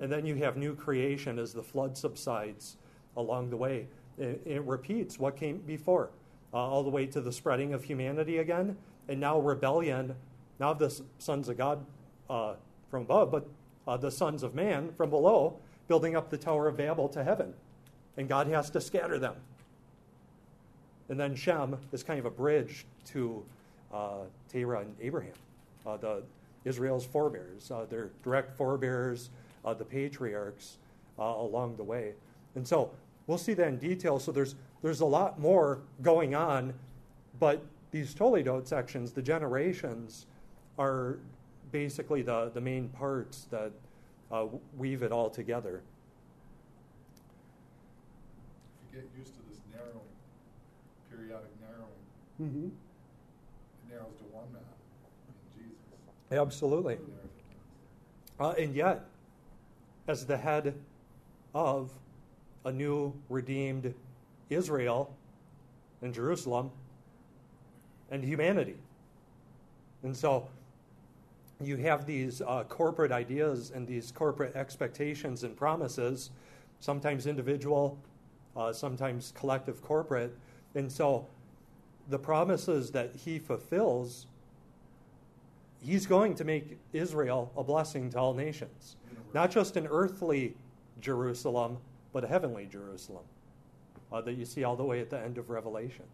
And 0.00 0.12
then 0.12 0.24
you 0.26 0.36
have 0.36 0.56
new 0.56 0.74
creation 0.74 1.38
as 1.38 1.52
the 1.52 1.62
flood 1.62 1.96
subsides 1.96 2.76
along 3.16 3.50
the 3.50 3.56
way. 3.56 3.88
It, 4.16 4.40
it 4.44 4.62
repeats 4.62 5.18
what 5.18 5.36
came 5.36 5.58
before, 5.58 6.10
uh, 6.52 6.56
all 6.56 6.82
the 6.82 6.90
way 6.90 7.06
to 7.06 7.20
the 7.20 7.32
spreading 7.32 7.74
of 7.74 7.84
humanity 7.84 8.38
again, 8.38 8.76
and 9.08 9.18
now 9.18 9.40
rebellion, 9.40 10.14
not 10.58 10.78
the 10.78 11.00
sons 11.18 11.48
of 11.48 11.56
God 11.56 11.84
uh, 12.28 12.54
from 12.90 13.02
above, 13.02 13.30
but 13.30 13.48
uh, 13.86 13.96
the 13.96 14.10
sons 14.10 14.42
of 14.42 14.54
man 14.54 14.92
from 14.96 15.10
below, 15.10 15.56
building 15.86 16.16
up 16.16 16.30
the 16.30 16.36
Tower 16.36 16.68
of 16.68 16.76
Babel 16.76 17.08
to 17.08 17.24
heaven. 17.24 17.54
And 18.16 18.28
God 18.28 18.48
has 18.48 18.70
to 18.70 18.80
scatter 18.80 19.18
them. 19.18 19.36
And 21.08 21.18
then 21.18 21.34
Shem 21.34 21.78
is 21.92 22.02
kind 22.02 22.18
of 22.18 22.26
a 22.26 22.30
bridge 22.30 22.84
to 23.06 23.44
uh, 23.92 24.24
Terah 24.50 24.80
and 24.80 24.94
Abraham, 25.00 25.32
uh, 25.86 25.96
the 25.96 26.22
Israel's 26.64 27.06
forebears, 27.06 27.70
uh, 27.70 27.86
their 27.88 28.10
direct 28.22 28.56
forebears, 28.56 29.30
uh, 29.64 29.72
the 29.72 29.84
patriarchs 29.84 30.76
uh, 31.18 31.22
along 31.22 31.76
the 31.76 31.84
way. 31.84 32.12
And 32.54 32.66
so 32.66 32.90
we'll 33.26 33.38
see 33.38 33.54
that 33.54 33.68
in 33.68 33.78
detail. 33.78 34.18
So 34.18 34.32
there's 34.32 34.54
there's 34.82 35.00
a 35.00 35.06
lot 35.06 35.40
more 35.40 35.80
going 36.02 36.34
on, 36.34 36.72
but 37.40 37.64
these 37.90 38.14
Toledot 38.14 38.66
sections, 38.66 39.12
the 39.12 39.22
generations, 39.22 40.26
are 40.78 41.18
basically 41.72 42.22
the, 42.22 42.50
the 42.54 42.60
main 42.60 42.88
parts 42.88 43.46
that 43.50 43.72
uh, 44.30 44.46
weave 44.76 45.02
it 45.02 45.12
all 45.12 45.28
together. 45.30 45.82
If 48.88 48.94
you 48.94 49.00
get 49.00 49.10
used 49.18 49.34
to 49.34 49.40
this 49.48 49.58
narrowing, 49.72 50.00
periodic 51.10 51.50
narrowing, 51.60 51.84
Mm-hmm. 52.40 52.66
it 52.66 53.92
narrows 53.92 54.14
to 54.18 54.24
one 54.32 54.44
man 54.52 54.62
in 55.28 55.62
Jesus. 55.62 56.40
Absolutely. 56.40 56.94
It 56.94 57.08
narrows 57.08 57.24
it 57.24 58.38
down. 58.38 58.50
Uh, 58.50 58.54
and 58.62 58.74
yet, 58.74 59.04
as 60.06 60.24
the 60.24 60.36
head 60.36 60.74
of 61.54 61.90
a 62.64 62.72
new 62.72 63.12
redeemed 63.28 63.92
Israel 64.50 65.12
and 66.00 66.14
Jerusalem 66.14 66.70
and 68.10 68.22
humanity. 68.22 68.76
And 70.02 70.16
so 70.16 70.46
you 71.62 71.76
have 71.76 72.06
these 72.06 72.40
uh, 72.40 72.64
corporate 72.68 73.10
ideas 73.10 73.72
and 73.74 73.86
these 73.86 74.12
corporate 74.12 74.54
expectations 74.54 75.42
and 75.42 75.56
promises, 75.56 76.30
sometimes 76.80 77.26
individual, 77.26 77.98
uh, 78.56 78.72
sometimes 78.72 79.32
collective 79.36 79.82
corporate. 79.82 80.36
And 80.74 80.90
so 80.90 81.26
the 82.08 82.18
promises 82.18 82.90
that 82.92 83.10
he 83.24 83.38
fulfills, 83.38 84.26
he's 85.82 86.06
going 86.06 86.34
to 86.36 86.44
make 86.44 86.78
Israel 86.92 87.52
a 87.56 87.64
blessing 87.64 88.10
to 88.10 88.18
all 88.18 88.34
nations. 88.34 88.96
Not 89.34 89.50
just 89.50 89.76
an 89.76 89.86
earthly 89.90 90.54
Jerusalem, 91.00 91.78
but 92.12 92.24
a 92.24 92.28
heavenly 92.28 92.66
Jerusalem 92.70 93.24
uh, 94.12 94.20
that 94.22 94.34
you 94.34 94.44
see 94.44 94.64
all 94.64 94.76
the 94.76 94.84
way 94.84 95.00
at 95.00 95.10
the 95.10 95.18
end 95.18 95.38
of 95.38 95.50
Revelation. 95.50 96.04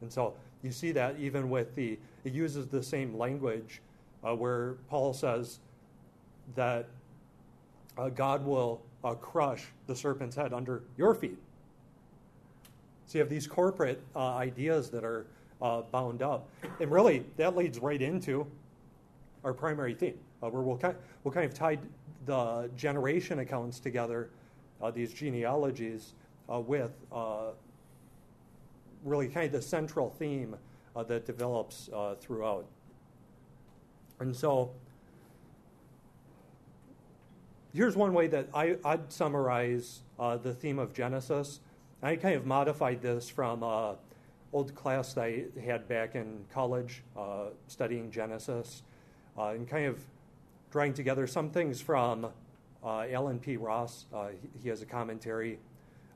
And 0.00 0.12
so 0.12 0.34
you 0.62 0.70
see 0.70 0.92
that 0.92 1.16
even 1.18 1.48
with 1.48 1.74
the, 1.74 1.98
it 2.24 2.32
uses 2.32 2.66
the 2.66 2.82
same 2.82 3.16
language 3.16 3.80
uh, 4.24 4.34
where 4.34 4.74
Paul 4.88 5.12
says 5.12 5.60
that 6.54 6.86
uh, 7.96 8.08
God 8.08 8.44
will 8.44 8.80
uh, 9.04 9.14
crush 9.14 9.64
the 9.86 9.94
serpent's 9.94 10.36
head 10.36 10.52
under 10.52 10.82
your 10.96 11.14
feet. 11.14 11.38
So 13.06 13.18
you 13.18 13.20
have 13.20 13.30
these 13.30 13.46
corporate 13.46 14.02
uh, 14.14 14.34
ideas 14.36 14.90
that 14.90 15.04
are 15.04 15.26
uh, 15.62 15.82
bound 15.82 16.22
up. 16.22 16.48
And 16.80 16.90
really, 16.90 17.24
that 17.36 17.56
leads 17.56 17.78
right 17.78 18.00
into 18.00 18.46
our 19.44 19.52
primary 19.52 19.94
theme, 19.94 20.18
uh, 20.42 20.48
where 20.48 20.62
we'll 20.62 20.76
kind, 20.76 20.94
we'll 21.24 21.32
kind 21.32 21.46
of 21.46 21.54
tie 21.54 21.78
the 22.26 22.70
generation 22.76 23.38
accounts 23.38 23.80
together, 23.80 24.30
these 24.94 25.12
genealogies, 25.12 26.12
with 26.48 26.92
really 29.04 29.28
kind 29.28 29.46
of 29.46 29.52
the 29.52 29.62
central 29.62 30.10
theme 30.10 30.54
that 31.06 31.24
develops 31.24 31.88
throughout. 32.20 32.66
And 34.20 34.34
so, 34.34 34.72
here's 37.72 37.96
one 37.96 38.12
way 38.12 38.26
that 38.28 38.48
I, 38.52 38.76
would 38.84 39.12
summarize 39.12 40.00
uh, 40.18 40.36
the 40.36 40.52
theme 40.52 40.78
of 40.78 40.92
Genesis. 40.92 41.60
I 42.02 42.16
kind 42.16 42.34
of 42.34 42.46
modified 42.46 43.00
this 43.02 43.28
from 43.28 43.62
uh, 43.62 43.94
old 44.52 44.74
class 44.74 45.14
that 45.14 45.24
I 45.24 45.44
had 45.64 45.88
back 45.88 46.14
in 46.14 46.44
college, 46.52 47.02
uh, 47.16 47.46
studying 47.68 48.10
Genesis, 48.10 48.82
uh, 49.36 49.48
and 49.48 49.68
kind 49.68 49.86
of 49.86 50.00
drawing 50.72 50.94
together 50.94 51.26
some 51.26 51.50
things 51.50 51.80
from 51.80 52.26
uh, 52.84 53.06
Allen 53.10 53.38
P. 53.38 53.56
Ross. 53.56 54.06
Uh, 54.12 54.28
he, 54.62 54.68
has 54.68 54.82
a 54.82 54.86
commentary, 54.86 55.58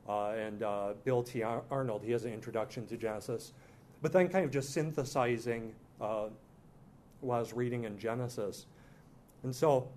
and 0.07 0.59
Bill 1.05 1.23
T. 1.23 1.43
Arnold. 1.43 2.03
He 2.03 2.11
has 2.11 2.25
an 2.25 2.33
introduction 2.33 2.85
to 2.87 2.97
Genesis, 2.97 3.53
but 4.01 4.11
then 4.11 4.27
kind 4.27 4.43
of 4.43 4.51
just 4.51 4.71
synthesizing 4.73 5.73
was 7.23 7.53
reading 7.53 7.85
in 7.85 7.97
Genesis, 7.97 8.65
and 9.43 9.55
so. 9.55 9.87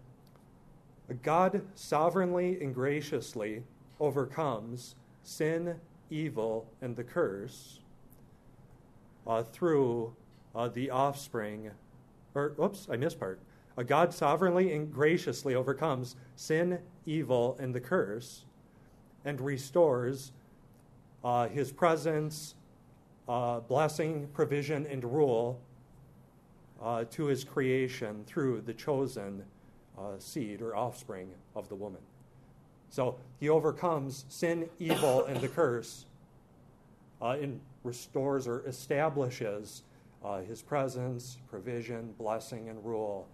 God 1.23 1.63
sovereignly 1.77 2.61
and 2.61 2.75
graciously 2.75 3.63
overcomes 4.01 4.97
sin, 5.23 5.77
evil, 6.11 6.67
and 6.81 6.97
the 6.97 7.05
curse 7.05 7.79
uh, 9.27 9.43
through 9.43 10.15
uh, 10.55 10.69
the 10.69 10.91
offspring. 10.91 11.71
Or, 12.35 12.55
oops, 12.61 12.89
I 12.91 12.97
missed 12.97 13.19
part. 13.19 13.41
Uh, 13.77 13.83
God 13.83 14.13
sovereignly 14.13 14.73
and 14.73 14.93
graciously 14.93 15.55
overcomes 15.55 16.17
sin, 16.35 16.79
evil, 17.05 17.57
and 17.61 17.75
the 17.75 17.81
curse 17.81 18.45
and 19.25 19.41
restores 19.41 20.33
uh, 21.25 21.49
his 21.49 21.73
presence, 21.73 22.55
uh, 23.29 23.61
blessing, 23.61 24.29
provision, 24.33 24.87
and 24.87 25.05
rule 25.05 25.61
uh, 26.83 27.05
to 27.05 27.27
his 27.27 27.45
creation 27.45 28.25
through 28.27 28.61
the 28.61 28.75
chosen 28.75 29.43
seed 30.19 30.61
or 30.61 30.77
offspring 30.77 31.31
of 31.55 31.69
the 31.71 31.75
woman. 31.75 32.03
So 32.91 33.17
he 33.41 33.49
overcomes 33.49 34.25
sin, 34.29 34.69
evil, 34.79 35.25
and 35.25 35.41
the 35.41 35.49
curse 35.49 36.07
uh, 37.21 37.37
and 37.41 37.61
restores 37.85 38.47
or 38.47 38.67
establishes 38.67 39.83
uh, 40.25 40.41
his 40.41 40.63
presence, 40.63 41.39
provision, 41.49 42.15
blessing, 42.19 42.69
and 42.69 42.85
rule 42.85 43.29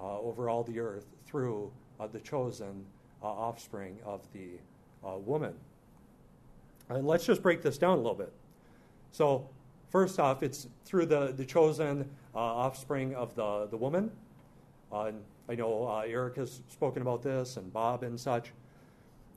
uh, 0.00 0.18
over 0.20 0.48
all 0.48 0.62
the 0.62 0.78
earth 0.78 1.06
through 1.26 1.70
uh, 2.00 2.06
the 2.06 2.20
chosen 2.20 2.84
uh, 3.22 3.26
offspring 3.26 3.98
of 4.04 4.20
the 4.32 4.50
uh, 5.06 5.16
woman. 5.18 5.54
And 6.88 7.06
let's 7.06 7.26
just 7.26 7.42
break 7.42 7.62
this 7.62 7.78
down 7.78 7.94
a 7.94 7.96
little 7.96 8.14
bit. 8.14 8.32
So, 9.12 9.48
first 9.90 10.20
off, 10.20 10.42
it's 10.42 10.68
through 10.84 11.06
the, 11.06 11.32
the 11.36 11.44
chosen 11.44 12.08
offspring 12.40 13.14
of 13.14 13.34
the, 13.34 13.66
the 13.70 13.76
woman. 13.76 14.10
and 14.92 15.22
I 15.48 15.54
know 15.54 16.02
Eric 16.06 16.36
has 16.36 16.60
spoken 16.68 17.02
about 17.02 17.22
this, 17.22 17.56
and 17.56 17.72
Bob 17.72 18.02
and 18.02 18.18
such. 18.18 18.52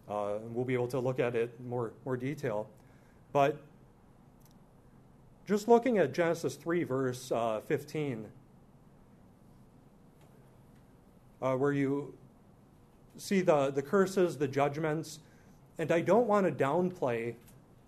Uh, 0.10 0.38
and 0.38 0.56
we'll 0.56 0.66
be 0.66 0.74
able 0.74 0.88
to 0.88 1.00
look 1.00 1.20
at 1.20 1.36
it 1.36 1.52
more, 1.68 1.92
more 2.04 2.18
detail. 2.18 2.68
But 3.32 3.58
just 5.48 5.68
looking 5.68 6.00
at 6.00 6.14
Genesis 6.14 6.56
3, 6.56 6.84
verse 6.84 7.32
uh, 7.32 7.62
15, 7.68 8.26
uh, 11.42 11.56
where 11.56 11.72
you 11.72 12.14
see 13.18 13.42
the, 13.42 13.70
the 13.70 13.82
curses, 13.82 14.38
the 14.38 14.48
judgments, 14.48 15.20
and 15.78 15.92
I 15.92 16.02
don't 16.02 16.28
want 16.28 16.46
to 16.46 16.52
downplay 16.52 17.36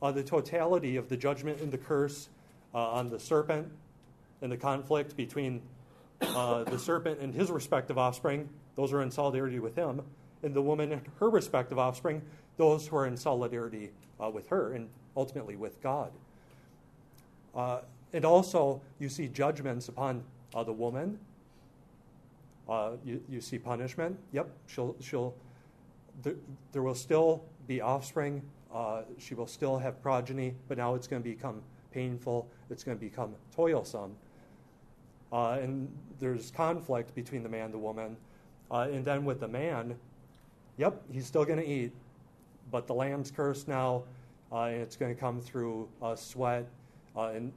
uh, 0.01 0.12
the 0.12 0.24
totality 0.24 0.95
of 0.95 1.09
the 1.09 1.18
judgment 1.18 1.59
and 1.59 1.72
the 1.72 1.78
curse 1.78 2.30
uh, 2.74 2.78
on 2.78 3.09
the 3.09 3.20
serpent 3.20 3.72
and 4.42 4.52
the 4.52 4.58
conflict 4.58 5.16
between 5.16 5.62
uh, 6.22 6.64
the 6.64 6.78
serpent 6.78 7.20
and 7.20 7.34
his 7.34 7.50
respective 7.50 7.98
offspring. 7.98 8.50
Those 8.76 8.94
are 8.94 9.02
in 9.02 9.12
solidarity 9.12 9.60
with 9.60 9.76
him 9.76 10.02
and 10.44 10.54
the 10.54 10.62
woman 10.62 10.92
and 10.92 11.02
her 11.20 11.30
respective 11.30 11.78
offspring, 11.78 12.22
those 12.58 12.88
who 12.88 12.96
are 12.98 13.06
in 13.06 13.18
solidarity 13.18 13.92
uh, 14.20 14.30
with 14.30 14.48
her 14.50 14.74
and 14.74 14.89
ultimately 15.16 15.56
with 15.56 15.82
God. 15.82 16.12
Uh, 17.56 17.82
and 18.14 18.26
also, 18.26 18.82
you 19.00 19.10
see 19.10 19.28
judgments 19.28 19.89
upon 19.89 20.24
uh, 20.54 20.64
the 20.64 20.74
woman 20.74 21.20
Uh, 22.70 22.92
you, 23.04 23.20
you 23.28 23.42
see 23.42 23.60
punishment. 23.60 24.16
Yep, 24.32 24.48
she'll, 24.68 24.96
she'll, 25.02 25.34
there, 26.24 26.36
there 26.72 26.84
will 26.84 26.96
still 26.96 27.42
be 27.68 27.82
offspring. 27.82 28.42
Uh, 28.74 29.02
she 29.18 29.36
will 29.36 29.48
still 29.48 29.78
have 29.80 30.02
progeny, 30.02 30.54
but 30.68 30.78
now 30.78 30.96
it's 30.96 31.08
going 31.08 31.22
to 31.22 31.30
become 31.30 31.62
painful. 31.92 32.48
It's 32.70 32.84
going 32.86 32.98
to 32.98 33.02
become 33.04 33.36
toilsome. 33.54 34.16
Uh, 35.32 35.59
and 35.61 35.91
there's 36.19 36.51
conflict 36.51 37.15
between 37.15 37.43
the 37.43 37.49
man 37.49 37.65
and 37.65 37.73
the 37.73 37.77
woman. 37.77 38.17
Uh, 38.69 38.88
and 38.91 39.05
then 39.05 39.25
with 39.25 39.39
the 39.39 39.47
man, 39.47 39.95
yep, 40.77 41.01
he's 41.11 41.25
still 41.25 41.45
going 41.45 41.59
to 41.59 41.67
eat, 41.67 41.91
but 42.69 42.88
the 42.88 42.93
lamb's 42.93 43.32
curse 43.32 43.67
now, 43.67 44.03
uh, 44.51 44.63
and 44.63 44.82
it's 44.82 44.95
going 44.95 45.13
to 45.13 45.19
come 45.19 45.41
through 45.41 45.88
uh, 46.01 46.15
sweat 46.15 46.65
uh, 47.15 47.27
and 47.27 47.51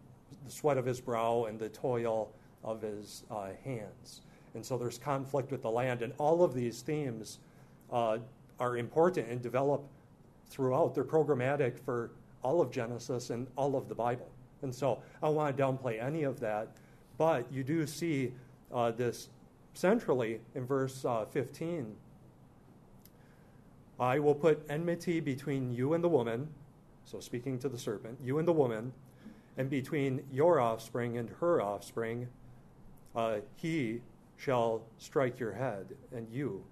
the 0.44 0.50
sweat 0.50 0.76
of 0.76 0.84
his 0.84 1.00
brow 1.00 1.46
and 1.48 1.58
the 1.58 1.68
toil 1.68 2.32
of 2.62 2.82
his 2.82 3.24
uh, 3.30 3.48
hands. 3.64 4.22
And 4.54 4.64
so 4.64 4.78
there's 4.78 4.98
conflict 4.98 5.50
with 5.50 5.62
the 5.62 5.70
land, 5.70 6.02
and 6.02 6.12
all 6.18 6.42
of 6.42 6.54
these 6.54 6.82
themes 6.82 7.38
are 7.90 8.76
important 8.76 9.28
and 9.28 9.42
develop 9.42 9.84
throughout. 10.48 10.94
They're 10.94 11.04
programmatic 11.04 11.78
for 11.78 12.10
all 12.42 12.60
of 12.60 12.70
Genesis 12.70 13.30
and 13.30 13.46
all 13.56 13.76
of 13.76 13.88
the 13.88 13.94
Bible. 13.94 14.28
And 14.62 14.74
so 14.74 15.02
I 15.22 15.26
don't 15.26 15.34
want 15.34 15.56
to 15.56 15.62
downplay 15.62 16.02
any 16.02 16.22
of 16.22 16.40
that. 16.40 16.68
But 17.16 17.52
you 17.52 17.62
do 17.62 17.86
see 17.86 18.32
uh, 18.72 18.90
this 18.90 19.28
centrally 19.74 20.40
in 20.54 20.66
verse 20.66 21.04
uh, 21.04 21.26
15. 21.26 21.94
I 23.98 24.18
will 24.18 24.34
put 24.34 24.64
enmity 24.68 25.20
between 25.20 25.72
you 25.72 25.94
and 25.94 26.02
the 26.02 26.08
woman, 26.08 26.48
so 27.04 27.20
speaking 27.20 27.58
to 27.60 27.68
the 27.68 27.78
serpent, 27.78 28.18
you 28.22 28.38
and 28.38 28.48
the 28.48 28.52
woman, 28.52 28.92
and 29.56 29.70
between 29.70 30.22
your 30.32 30.58
offspring 30.58 31.16
and 31.16 31.30
her 31.40 31.62
offspring, 31.62 32.26
uh, 33.14 33.36
he 33.54 34.00
shall 34.36 34.82
strike 34.98 35.38
your 35.38 35.52
head, 35.52 35.94
and 36.12 36.28
you 36.28 36.64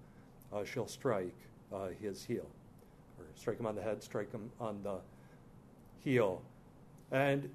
uh, 0.51 0.65
shall 0.65 0.87
strike 0.87 1.35
uh, 1.73 1.87
his 2.01 2.25
heel. 2.25 2.45
Or 3.17 3.25
strike 3.35 3.57
him 3.59 3.65
on 3.65 3.75
the 3.75 3.81
head, 3.81 4.03
strike 4.03 4.31
him 4.31 4.51
on 4.59 4.83
the 4.83 4.97
heel. 6.03 6.41
And 7.11 7.49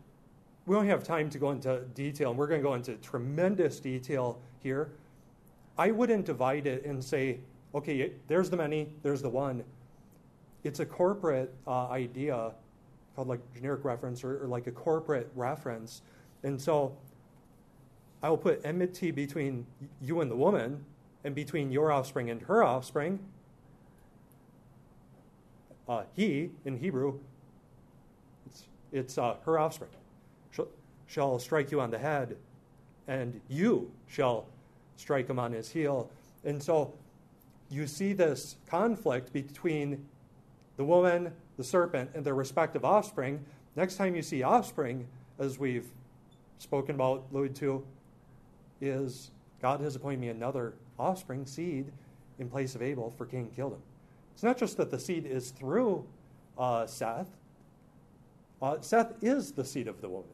we 0.68 0.74
don't 0.74 0.86
have 0.86 1.02
time 1.02 1.30
to 1.30 1.38
go 1.38 1.50
into 1.50 1.80
detail, 1.94 2.28
and 2.28 2.38
we're 2.38 2.46
going 2.46 2.60
to 2.60 2.62
go 2.68 2.74
into 2.74 2.94
tremendous 2.96 3.80
detail 3.80 4.38
here. 4.62 4.90
I 5.78 5.90
wouldn't 5.90 6.26
divide 6.26 6.66
it 6.66 6.84
and 6.84 7.02
say, 7.02 7.40
okay, 7.74 8.12
there's 8.26 8.50
the 8.50 8.56
many, 8.58 8.90
there's 9.02 9.22
the 9.22 9.30
one. 9.30 9.64
It's 10.64 10.80
a 10.80 10.86
corporate 10.86 11.54
uh, 11.66 11.88
idea 11.88 12.52
called 13.16 13.28
like 13.28 13.40
generic 13.54 13.82
reference 13.82 14.22
or, 14.22 14.44
or 14.44 14.46
like 14.46 14.66
a 14.66 14.70
corporate 14.70 15.30
reference. 15.34 16.02
And 16.42 16.60
so 16.60 16.94
I 18.22 18.28
will 18.28 18.36
put 18.36 18.60
enmity 18.62 19.10
between 19.10 19.66
you 20.02 20.20
and 20.20 20.30
the 20.30 20.36
woman, 20.36 20.84
and 21.24 21.34
between 21.34 21.72
your 21.72 21.90
offspring 21.90 22.28
and 22.28 22.42
her 22.42 22.62
offspring. 22.62 23.20
Uh, 25.88 26.02
he, 26.14 26.50
in 26.66 26.76
Hebrew, 26.76 27.18
it's, 28.46 28.64
it's 28.92 29.16
uh, 29.16 29.36
her 29.46 29.58
offspring 29.58 29.90
shall 31.08 31.38
strike 31.38 31.72
you 31.72 31.80
on 31.80 31.90
the 31.90 31.98
head, 31.98 32.36
and 33.08 33.40
you 33.48 33.90
shall 34.06 34.46
strike 34.96 35.28
him 35.28 35.38
on 35.38 35.52
his 35.52 35.70
heel. 35.70 36.08
And 36.44 36.62
so 36.62 36.92
you 37.70 37.86
see 37.86 38.12
this 38.12 38.56
conflict 38.68 39.32
between 39.32 40.06
the 40.76 40.84
woman, 40.84 41.32
the 41.56 41.64
serpent, 41.64 42.10
and 42.14 42.24
their 42.24 42.34
respective 42.34 42.84
offspring. 42.84 43.44
Next 43.74 43.96
time 43.96 44.14
you 44.14 44.22
see 44.22 44.42
offspring, 44.42 45.06
as 45.38 45.58
we've 45.58 45.88
spoken 46.58 46.94
about, 46.94 47.24
alluded 47.32 47.56
to, 47.56 47.84
is 48.80 49.30
God 49.60 49.80
has 49.80 49.96
appointed 49.96 50.20
me 50.20 50.28
another 50.28 50.74
offspring, 50.98 51.46
seed, 51.46 51.90
in 52.38 52.48
place 52.48 52.74
of 52.74 52.82
Abel, 52.82 53.12
for 53.16 53.26
Cain 53.26 53.50
killed 53.54 53.72
him. 53.72 53.82
It's 54.34 54.42
not 54.44 54.56
just 54.56 54.76
that 54.76 54.90
the 54.90 54.98
seed 54.98 55.26
is 55.26 55.50
through 55.50 56.04
uh, 56.56 56.86
Seth, 56.86 57.28
uh, 58.60 58.76
Seth 58.80 59.12
is 59.22 59.52
the 59.52 59.64
seed 59.64 59.88
of 59.88 60.00
the 60.00 60.08
woman. 60.08 60.30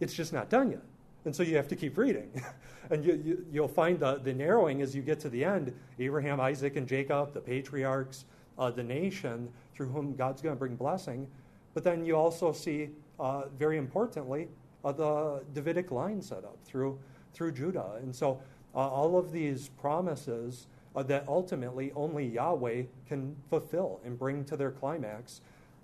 It's 0.00 0.14
just 0.14 0.32
not 0.32 0.50
done 0.50 0.70
yet. 0.70 0.82
And 1.24 1.34
so 1.34 1.42
you 1.42 1.56
have 1.56 1.68
to 1.68 1.76
keep 1.76 1.98
reading. 1.98 2.30
and 2.90 3.04
you, 3.04 3.44
you, 3.50 3.60
will 3.60 3.68
find 3.68 3.98
the, 3.98 4.20
the 4.22 4.32
narrowing 4.32 4.80
as 4.80 4.94
you 4.94 5.02
get 5.02 5.18
to 5.20 5.28
the 5.28 5.44
end 5.44 5.74
Abraham, 5.98 6.40
Isaac, 6.40 6.76
and 6.76 6.86
Jacob, 6.86 7.34
the 7.34 7.40
patriarchs, 7.40 8.26
uh, 8.58 8.70
the 8.70 8.82
nation 8.82 9.48
through 9.74 9.88
whom 9.88 10.14
God's 10.14 10.40
going 10.40 10.54
to 10.54 10.58
bring 10.58 10.76
blessing. 10.76 11.26
But 11.74 11.84
then 11.84 12.04
you 12.04 12.16
also 12.16 12.52
see, 12.52 12.90
uh, 13.18 13.48
very 13.58 13.76
importantly, 13.76 14.48
uh, 14.84 14.92
the 14.92 15.42
Davidic 15.52 15.90
line 15.90 16.22
set 16.22 16.38
up 16.38 16.58
through, 16.64 16.98
through 17.34 17.52
Judah. 17.52 17.98
And 18.00 18.14
so 18.14 18.40
uh, 18.74 18.78
all 18.78 19.18
of 19.18 19.32
these 19.32 19.68
promises 19.80 20.68
uh, 20.94 21.02
that 21.02 21.24
ultimately 21.26 21.92
only 21.96 22.26
Yahweh 22.26 22.84
can 23.08 23.34
fulfill 23.50 24.00
and 24.04 24.18
bring 24.18 24.44
to 24.44 24.56
their 24.56 24.70
climax 24.70 25.40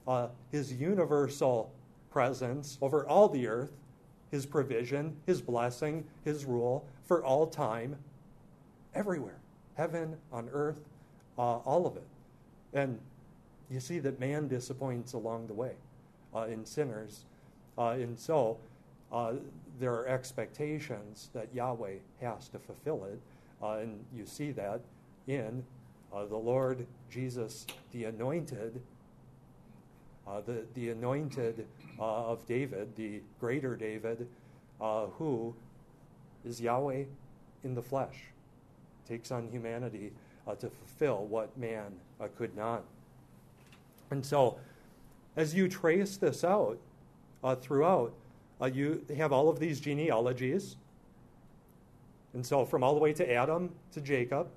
uh, 0.07 0.29
his 0.51 0.73
universal 0.73 1.73
presence 2.11 2.79
over 2.81 3.07
all 3.07 3.29
the 3.29 3.47
earth 3.47 3.73
his 4.33 4.47
provision, 4.47 5.14
his 5.26 5.41
blessing, 5.41 6.05
his 6.24 6.45
rule 6.45 6.85
for 7.05 7.24
all 7.24 7.47
time, 7.47 7.97
everywhere. 8.95 9.39
Heaven, 9.76 10.16
on 10.33 10.49
earth, 10.53 10.80
uh, 11.39 11.59
all 11.59 11.87
of 11.87 11.97
it. 11.97 12.07
And 12.72 12.99
you 13.70 13.78
see 13.78 14.01
that 14.01 14.18
man 14.18 14.49
disappoints 14.49 15.12
along 15.12 15.47
the 15.47 15.55
way 15.55 15.72
uh, 16.35 16.47
in 16.51 16.64
sinners. 16.64 17.24
Uh, 17.78 17.91
and 17.91 18.18
so 18.18 18.59
uh, 19.12 19.35
there 19.78 19.93
are 19.93 20.07
expectations 20.09 21.28
that 21.35 21.49
Yahweh 21.55 21.97
has 22.20 22.49
to 22.49 22.59
fulfill 22.59 23.05
it. 23.05 23.20
Uh, 23.62 23.78
and 23.78 24.05
you 24.14 24.26
see 24.26 24.51
that 24.53 24.80
in 25.26 25.62
uh, 26.12 26.24
the 26.24 26.37
Lord 26.37 26.87
Jesus, 27.11 27.66
the 27.93 28.05
anointed, 28.05 28.80
the, 30.27 30.64
the 30.75 30.91
anointed 30.91 31.66
uh, 31.99 32.03
of 32.03 32.47
David, 32.47 32.95
the 32.97 33.20
greater 33.41 33.77
David, 33.77 34.27
uh, 34.81 35.07
who 35.18 35.55
is 36.45 36.61
Yahweh 36.61 37.05
in 37.64 37.75
the 37.75 37.83
flesh, 37.83 38.16
takes 39.09 39.31
on 39.31 39.49
humanity 39.49 40.12
uh, 40.47 40.55
to 40.57 40.68
fulfill 40.68 41.27
what 41.27 41.57
man 41.57 41.93
uh, 42.20 42.29
could 42.37 42.57
not. 42.57 42.83
And 44.11 44.25
so, 44.25 44.59
as 45.37 45.55
you 45.55 45.68
trace 45.68 46.16
this 46.16 46.45
out 46.45 46.79
uh, 47.43 47.55
throughout, 47.55 48.12
you 48.73 49.05
have 49.16 49.33
all 49.33 49.49
of 49.49 49.59
these 49.59 49.81
genealogies. 49.81 50.77
And 52.35 52.45
so, 52.45 52.64
from 52.64 52.85
all 52.85 52.95
the 52.95 53.01
way 53.01 53.12
to 53.14 53.33
Adam 53.33 53.70
to 53.93 54.01
Jacob 54.01 54.49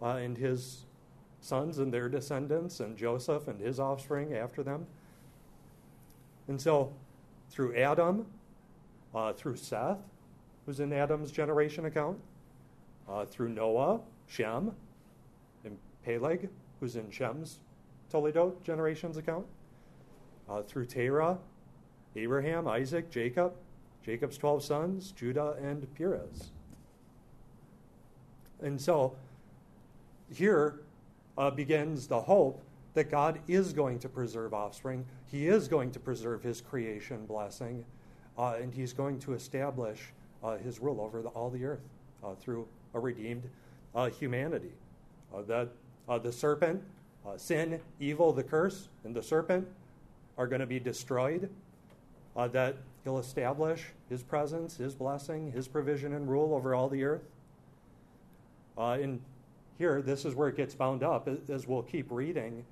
and 0.00 0.36
his 0.36 0.84
sons 1.42 1.78
and 1.78 1.92
their 1.92 2.08
descendants, 2.08 2.80
and 2.80 2.96
Joseph 2.96 3.48
and 3.48 3.60
his 3.60 3.78
offspring 3.78 4.32
after 4.32 4.62
them. 4.62 4.86
And 6.48 6.60
so, 6.60 6.92
through 7.50 7.76
Adam, 7.76 8.26
uh, 9.14 9.32
through 9.32 9.56
Seth, 9.56 9.98
who's 10.64 10.80
in 10.80 10.92
Adam's 10.92 11.30
generation 11.32 11.84
account, 11.84 12.18
uh, 13.08 13.24
through 13.24 13.50
Noah, 13.50 14.00
Shem, 14.28 14.72
and 15.64 15.76
Peleg, 16.04 16.48
who's 16.80 16.96
in 16.96 17.10
Shem's 17.10 17.58
Toledot 18.12 18.62
generations 18.62 19.16
account, 19.16 19.44
uh, 20.48 20.62
through 20.62 20.86
Terah, 20.86 21.38
Abraham, 22.14 22.68
Isaac, 22.68 23.10
Jacob, 23.10 23.52
Jacob's 24.04 24.38
12 24.38 24.62
sons, 24.62 25.12
Judah, 25.12 25.56
and 25.60 25.92
Perez. 25.96 26.50
And 28.60 28.80
so, 28.80 29.16
here, 30.32 30.81
uh, 31.38 31.50
begins 31.50 32.06
the 32.06 32.20
hope 32.20 32.62
that 32.94 33.10
God 33.10 33.38
is 33.48 33.72
going 33.72 33.98
to 34.00 34.08
preserve 34.08 34.52
offspring. 34.52 35.04
He 35.30 35.48
is 35.48 35.68
going 35.68 35.90
to 35.92 36.00
preserve 36.00 36.42
his 36.42 36.60
creation 36.60 37.24
blessing, 37.26 37.84
uh, 38.36 38.56
and 38.60 38.72
he's 38.72 38.92
going 38.92 39.18
to 39.20 39.34
establish 39.34 40.12
uh, 40.42 40.58
his 40.58 40.80
rule 40.80 41.00
over 41.00 41.22
the, 41.22 41.28
all 41.30 41.50
the 41.50 41.64
earth 41.64 41.88
uh, 42.22 42.34
through 42.34 42.66
a 42.94 43.00
redeemed 43.00 43.48
uh, 43.94 44.10
humanity. 44.10 44.72
Uh, 45.34 45.42
that 45.42 45.68
the 46.22 46.32
serpent, 46.32 46.82
sin, 47.38 47.80
evil, 47.98 48.34
the 48.34 48.42
curse, 48.42 48.88
and 49.04 49.16
the 49.16 49.22
serpent 49.22 49.66
are 50.36 50.46
going 50.46 50.60
to 50.60 50.66
be 50.66 50.78
destroyed. 50.78 51.48
that 52.36 52.76
he'll 53.04 53.18
establish 53.18 53.86
his 54.10 54.22
presence, 54.22 54.76
his 54.76 54.94
blessing, 54.94 55.52
his 55.52 55.68
provision 55.68 56.12
and 56.12 56.28
rule 56.28 56.52
over 56.54 56.74
all 56.74 56.90
the 56.90 57.02
earth. 57.02 57.22
in 59.00 59.20
here, 59.78 60.02
this 60.02 60.24
is 60.24 60.34
where 60.34 60.48
it 60.48 60.56
gets 60.56 60.74
bound 60.74 61.02
up, 61.02 61.28
as 61.48 61.66
we'll 61.66 61.82
keep 61.82 62.10
reading. 62.10 62.64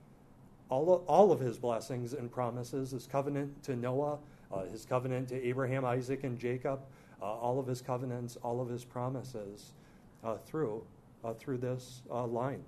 All 0.68 0.94
of, 0.94 1.02
all 1.06 1.32
of 1.32 1.40
his 1.40 1.58
blessings 1.58 2.12
and 2.12 2.30
promises, 2.30 2.92
his 2.92 3.06
covenant 3.06 3.62
to 3.64 3.74
Noah, 3.74 4.18
uh, 4.52 4.64
his 4.66 4.84
covenant 4.84 5.28
to 5.30 5.46
Abraham, 5.46 5.84
Isaac, 5.84 6.24
and 6.24 6.38
Jacob, 6.38 6.80
uh, 7.20 7.24
all 7.24 7.58
of 7.58 7.66
his 7.66 7.80
covenants, 7.80 8.36
all 8.42 8.60
of 8.60 8.68
his 8.68 8.84
promises 8.84 9.72
uh, 10.22 10.36
through, 10.36 10.82
uh, 11.24 11.32
through 11.34 11.58
this 11.58 12.02
uh, 12.10 12.26
line. 12.26 12.62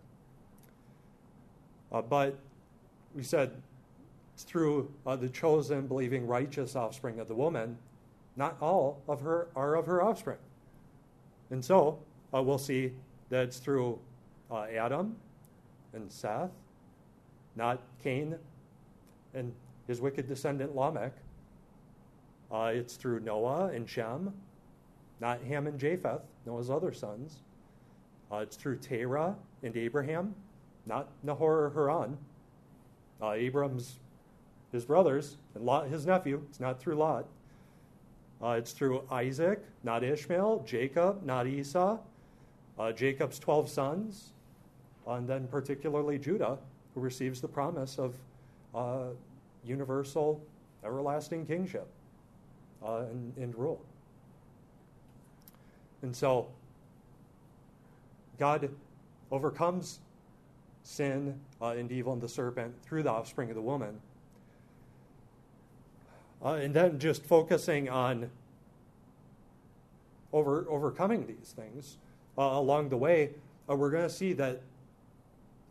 Uh, 1.93 2.03
but 2.03 2.39
we 3.14 3.22
said 3.22 3.53
through 4.39 4.91
the 5.05 5.28
chosen, 5.28 5.87
believing, 5.87 6.26
righteous 6.26 6.74
offspring 6.74 7.20
of 7.20 7.28
the 7.28 7.35
woman, 7.35 7.76
not 8.37 8.57
all 8.61 9.01
of 9.07 9.20
her 9.20 9.49
are 9.55 9.76
of 9.76 9.87
her 9.87 10.03
offspring. 10.03 10.39
And 11.51 11.64
so 11.64 11.99
we'll 12.33 12.59
see 12.59 12.93
that 13.28 13.45
it's 13.45 13.59
through 13.59 13.99
uh, 14.53 14.67
Adam 14.67 15.17
and 15.95 16.11
Seth, 16.13 16.51
not 17.57 17.81
Cain 18.03 18.37
and 19.35 19.53
his 19.87 20.01
wicked 20.01 20.29
descendant 20.29 20.77
Lamech. 20.77 21.13
Uh, 22.53 22.71
it's 22.75 22.97
through 22.97 23.21
Noah 23.21 23.69
and 23.69 23.89
Shem, 23.89 24.33
not 25.21 25.43
Ham 25.43 25.67
and 25.67 25.79
Japheth, 25.81 26.23
Noah's 26.45 26.69
other 26.69 26.93
sons. 26.93 27.39
Uh, 28.31 28.37
it's 28.37 28.57
through 28.57 28.77
Terah 28.77 29.35
and 29.63 29.77
Abraham, 29.77 30.35
not 30.87 31.09
Nahor 31.23 31.67
or 31.67 31.71
Haran. 31.71 32.19
Uh, 33.23 33.33
Abram's 33.33 33.99
his 34.73 34.85
brothers 34.85 35.37
and 35.55 35.65
Lot, 35.65 35.89
his 35.89 36.07
nephew. 36.07 36.43
It's 36.49 36.61
not 36.61 36.81
through 36.81 36.97
Lot. 36.97 37.27
Uh, 38.43 38.57
it's 38.59 38.73
through 38.73 39.03
Isaac, 39.11 39.63
not 39.85 40.03
Ishmael. 40.03 40.65
Jacob, 40.67 41.23
not 41.23 41.47
Esau. 41.47 41.99
Uh, 42.79 42.91
Jacob's 42.91 43.39
12 43.39 43.69
sons. 43.69 44.33
And 45.07 45.29
then 45.29 45.49
particularly 45.49 46.19
Judah, 46.19 46.59
who 46.95 47.01
receives 47.01 47.41
the 47.41 47.49
promise 47.49 47.99
of 47.99 48.15
uh, 48.75 49.11
universal, 49.65 50.41
everlasting 50.85 51.47
kingship 51.47 51.87
uh, 52.85 53.05
and, 53.11 53.37
and 53.37 53.55
rule. 53.57 53.81
And 56.03 56.15
so, 56.15 56.49
God 58.39 58.69
overcomes 59.31 60.01
sin 60.83 61.39
uh, 61.61 61.69
and 61.69 61.91
evil 61.93 62.13
and 62.13 62.21
the 62.21 62.29
serpent 62.29 62.75
through 62.83 63.05
the 63.05 63.11
offspring 63.11 63.51
of 63.51 63.55
the 63.55 63.63
woman. 63.63 64.01
Uh, 66.45 66.55
and 66.55 66.75
then 66.75 66.99
just 66.99 67.25
focusing 67.25 67.89
on 67.89 68.31
over, 70.33 70.67
overcoming 70.69 71.27
these 71.27 71.55
things 71.55 71.99
uh, 72.37 72.43
along 72.43 72.89
the 72.89 72.97
way, 72.97 73.31
uh, 73.71 73.77
we're 73.77 73.91
going 73.91 74.09
to 74.09 74.13
see 74.13 74.33
that 74.33 74.61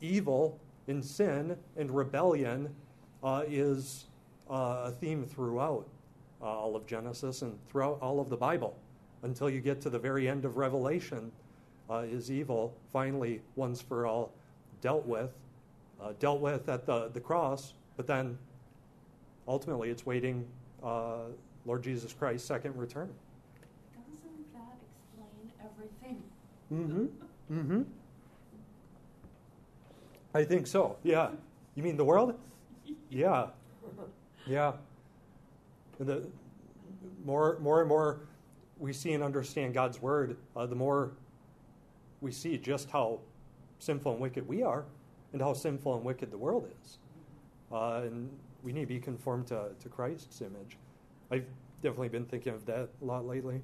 evil 0.02 0.60
and 0.88 1.04
sin 1.04 1.58
and 1.78 1.92
rebellion 1.92 2.74
uh, 3.24 3.44
is 3.48 4.06
uh, 4.50 4.84
a 4.86 4.92
theme 4.92 5.26
throughout 5.26 5.88
all 6.42 6.76
of 6.76 6.88
Genesis 6.88 7.44
and 7.44 7.58
throughout 7.70 8.00
all 8.02 8.20
of 8.20 8.30
the 8.30 8.38
Bible 8.38 8.76
until 9.24 9.50
you 9.50 9.62
get 9.62 9.80
to 9.82 9.90
the 9.90 10.00
very 10.00 10.28
end 10.28 10.44
of 10.44 10.58
Revelation. 10.58 11.32
is 11.90 12.32
evil 12.32 12.74
finally, 12.92 13.42
once 13.56 13.82
for 13.82 14.08
all, 14.08 14.32
dealt 14.82 15.06
with, 15.06 15.30
uh, 16.02 16.14
dealt 16.20 16.42
with 16.42 16.68
at 16.68 16.86
the, 16.86 17.10
the 17.14 17.20
cross, 17.20 17.74
but 17.96 18.08
then 18.08 18.38
ultimately 19.48 19.90
it's 19.90 20.06
waiting 20.06 20.46
uh, 20.84 21.26
Lord 21.66 21.84
Jesus 21.84 22.14
Christ's 22.14 22.48
second 22.48 22.76
return. 22.76 23.10
Doesn't 23.94 24.54
that 24.54 24.78
explain 24.82 25.52
everything? 25.64 26.24
Mm-hmm. 26.74 27.60
Mm-hmm. 27.60 27.82
I 30.34 30.44
think 30.44 30.68
so. 30.68 30.98
Yeah. 31.04 31.30
You 31.76 31.84
mean 31.84 31.98
the 31.98 32.06
world? 32.06 32.38
Yeah. 33.10 33.48
Yeah. 34.46 34.74
And 36.00 36.08
The 36.08 36.28
more, 37.26 37.58
more 37.60 37.80
and 37.82 37.90
more 37.90 38.22
we 38.80 38.94
see 38.94 39.14
and 39.14 39.24
understand 39.24 39.74
God's 39.74 40.02
word, 40.02 40.38
uh, 40.56 40.66
the 40.66 40.76
more 40.76 41.12
we 42.22 42.32
see 42.32 42.58
just 42.58 42.90
how 42.90 43.20
sinful 43.80 44.14
and 44.14 44.22
wicked 44.22 44.48
we 44.48 44.64
are 44.64 44.86
and 45.34 45.42
how 45.42 45.54
sinful 45.54 45.96
and 45.96 46.04
wicked 46.04 46.32
the 46.32 46.38
world 46.38 46.70
is. 46.84 46.98
Uh, 47.72 48.02
and 48.06 48.30
we 48.64 48.72
need 48.72 48.82
to 48.82 48.88
be 48.88 49.00
conformed 49.00 49.48
to, 49.48 49.70
to 49.80 49.90
Christ's 49.90 50.42
image. 50.42 50.78
I've 51.32 51.46
definitely 51.82 52.10
been 52.10 52.26
thinking 52.26 52.54
of 52.54 52.66
that 52.66 52.90
a 53.02 53.06
lot 53.06 53.26
lately. 53.26 53.62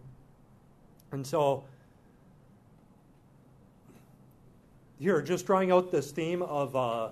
And 1.12 1.26
so, 1.26 1.64
here, 5.00 5.22
just 5.22 5.46
drawing 5.46 5.72
out 5.72 5.92
this 5.92 6.12
theme 6.12 6.42
of, 6.42 6.76
uh, 6.76 7.10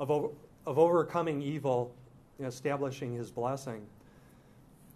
of, 0.00 0.10
of 0.66 0.78
overcoming 0.78 1.42
evil, 1.42 1.94
and 2.38 2.48
establishing 2.48 3.14
his 3.14 3.30
blessing. 3.30 3.86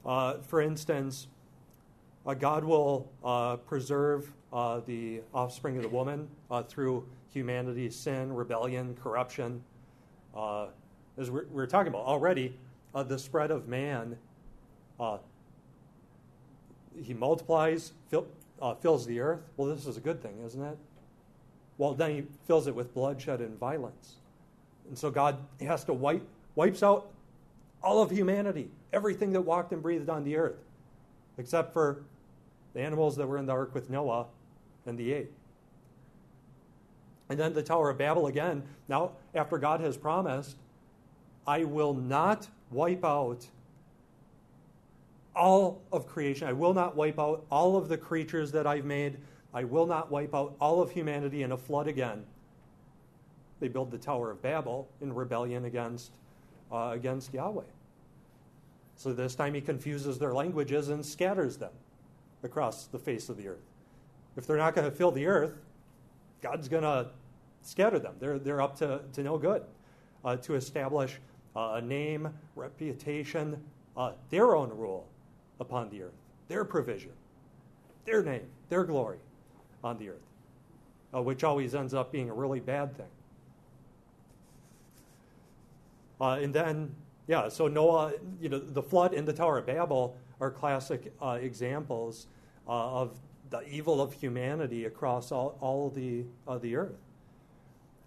Uh, 0.05 0.39
for 0.39 0.61
instance, 0.61 1.29
uh, 2.27 2.35
God 2.35 2.65
will 2.65 3.11
uh, 3.25 3.57
preserve 3.57 4.33
uh, 4.53 4.81
the 4.87 5.21
offspring 5.33 5.77
of 5.77 5.83
the 5.83 5.89
woman 5.89 6.29
uh, 6.51 6.63
through 6.63 7.07
humanity's 7.33 7.95
sin, 7.95 8.33
rebellion, 8.33 8.97
corruption. 9.03 9.63
As 10.37 11.31
we're, 11.31 11.47
we're, 11.47 11.67
talking 11.67 11.89
about 11.89 12.05
already, 12.05 12.57
the 12.95 13.19
spread 13.19 13.51
of 13.51 13.69
man. 13.69 14.17
He 17.01 17.15
multiplies, 17.15 17.93
fill, 18.09 18.27
fills 18.81 19.07
the 19.07 19.21
earth. 19.21 19.41
Well, 19.57 19.69
this 19.69 19.87
is 19.87 19.97
a 19.97 20.01
good 20.01 20.21
thing, 20.21 20.41
isn't 20.45 20.63
it? 20.63 20.79
Well, 21.79 21.95
then 21.95 22.11
he 22.11 22.25
fills 22.47 22.67
it 22.67 22.75
with 22.75 22.93
bloodshed 22.93 23.41
and 23.41 23.59
violence. 23.59 24.17
And 24.89 24.99
so 24.99 25.11
God 25.11 25.39
has 25.61 25.85
to 25.85 25.95
wipe, 25.95 26.27
wipes 26.55 26.83
out 26.83 27.11
all 27.83 28.03
of 28.03 28.11
humanity, 28.11 28.69
everything 28.93 29.33
that 29.33 29.41
walked 29.41 29.73
and 29.73 29.81
breathed 29.81 30.11
on 30.11 30.25
the 30.25 30.37
earth, 30.37 30.59
except 31.39 31.73
for 31.73 32.03
the 32.75 32.81
animals 32.81 33.17
that 33.17 33.27
were 33.27 33.39
in 33.39 33.47
the 33.47 33.53
ark 33.53 33.75
with 33.75 33.91
Noah 33.91 34.27
and 34.87 34.99
the 34.99 35.13
eight. 35.13 35.31
And 37.29 37.39
then 37.39 37.53
the 37.53 37.63
Tower 37.63 37.91
of 37.91 37.99
Babel 37.99 38.27
again. 38.27 38.63
Now, 38.89 39.13
after 39.35 39.59
God 39.59 39.81
has 39.81 39.97
promised, 39.97 40.57
I 41.47 41.65
will 41.65 41.95
not 41.95 42.49
wipe 42.71 43.05
out 43.05 43.47
all 45.37 45.81
of 45.93 46.07
creation. 46.07 46.49
I 46.49 46.53
will 46.53 46.75
not 46.75 46.97
wipe 46.97 47.19
out 47.19 47.45
all 47.51 47.77
of 47.77 47.89
the 47.89 47.97
creatures 47.97 48.51
that 48.53 48.67
I've 48.67 48.85
made. 48.85 49.19
I 49.55 49.65
will 49.65 49.87
not 49.87 50.11
wipe 50.11 50.35
out 50.35 50.55
all 50.61 50.83
of 50.83 50.91
humanity 50.91 51.43
in 51.43 51.53
a 51.53 51.57
flood 51.57 51.87
again. 51.87 52.25
They 53.61 53.69
build 53.69 53.91
the 53.91 53.99
Tower 53.99 54.31
of 54.31 54.43
Babel 54.43 54.89
in 55.01 55.13
rebellion 55.13 55.65
against, 55.65 56.13
uh, 56.71 56.91
against 56.93 57.33
Yahweh. 57.33 57.65
So 58.97 59.13
this 59.13 59.35
time 59.35 59.55
he 59.55 59.61
confuses 59.61 60.19
their 60.19 60.35
languages 60.35 60.89
and 60.91 61.05
scatters 61.05 61.57
them 61.57 61.73
across 62.43 62.87
the 62.87 62.99
face 62.99 63.29
of 63.29 63.37
the 63.37 63.49
earth. 63.49 63.65
If 64.37 64.47
they're 64.47 64.57
not 64.57 64.75
going 64.75 64.89
to 64.89 64.95
fill 64.97 65.11
the 65.11 65.27
earth, 65.27 65.57
God's 66.43 66.69
going 66.69 66.83
to 66.83 67.09
scatter 67.63 67.99
them. 67.99 68.15
They're, 68.21 68.39
they're 68.39 68.61
up 68.61 68.77
to, 68.79 69.01
to 69.13 69.23
no 69.23 69.39
good. 69.39 69.63
Uh, 70.25 70.37
to 70.37 70.57
establish 70.57 71.19
uh, 71.57 71.75
a 71.75 71.81
name, 71.81 72.29
reputation, 72.55 73.57
uh, 73.97 74.13
their 74.31 74.55
own 74.55 74.69
rule 74.71 75.07
upon 75.61 75.89
the 75.91 76.03
earth, 76.03 76.13
their 76.49 76.65
provision, 76.65 77.13
their 78.05 78.23
name, 78.23 78.47
their 78.69 78.85
glory 78.85 79.19
on 79.83 79.99
the 79.99 80.11
earth, 80.11 80.27
uh, 81.15 81.23
which 81.23 81.45
always 81.45 81.75
ends 81.75 81.95
up 81.95 82.13
being 82.13 82.31
a 82.31 82.35
really 82.35 82.61
bad 82.61 82.97
thing. 82.97 83.07
Uh, 86.21 86.39
and 86.43 86.53
then, 86.53 86.95
yeah, 87.27 87.49
so 87.49 87.69
Noah, 87.69 88.13
you 88.41 88.49
know, 88.49 88.59
the 88.59 88.83
flood 88.83 89.15
and 89.15 89.27
the 89.27 89.33
Tower 89.33 89.59
of 89.59 89.67
Babel 89.67 90.17
are 90.41 90.51
classic 90.51 91.13
uh, 91.23 91.39
examples 91.41 92.27
of 92.67 93.19
the 93.51 93.67
evil 93.69 94.01
of 94.01 94.13
humanity 94.13 94.85
across 94.85 95.33
all, 95.33 95.57
all 95.61 95.91
the, 95.91 96.25
uh, 96.47 96.59
the 96.59 96.77
earth. 96.77 96.99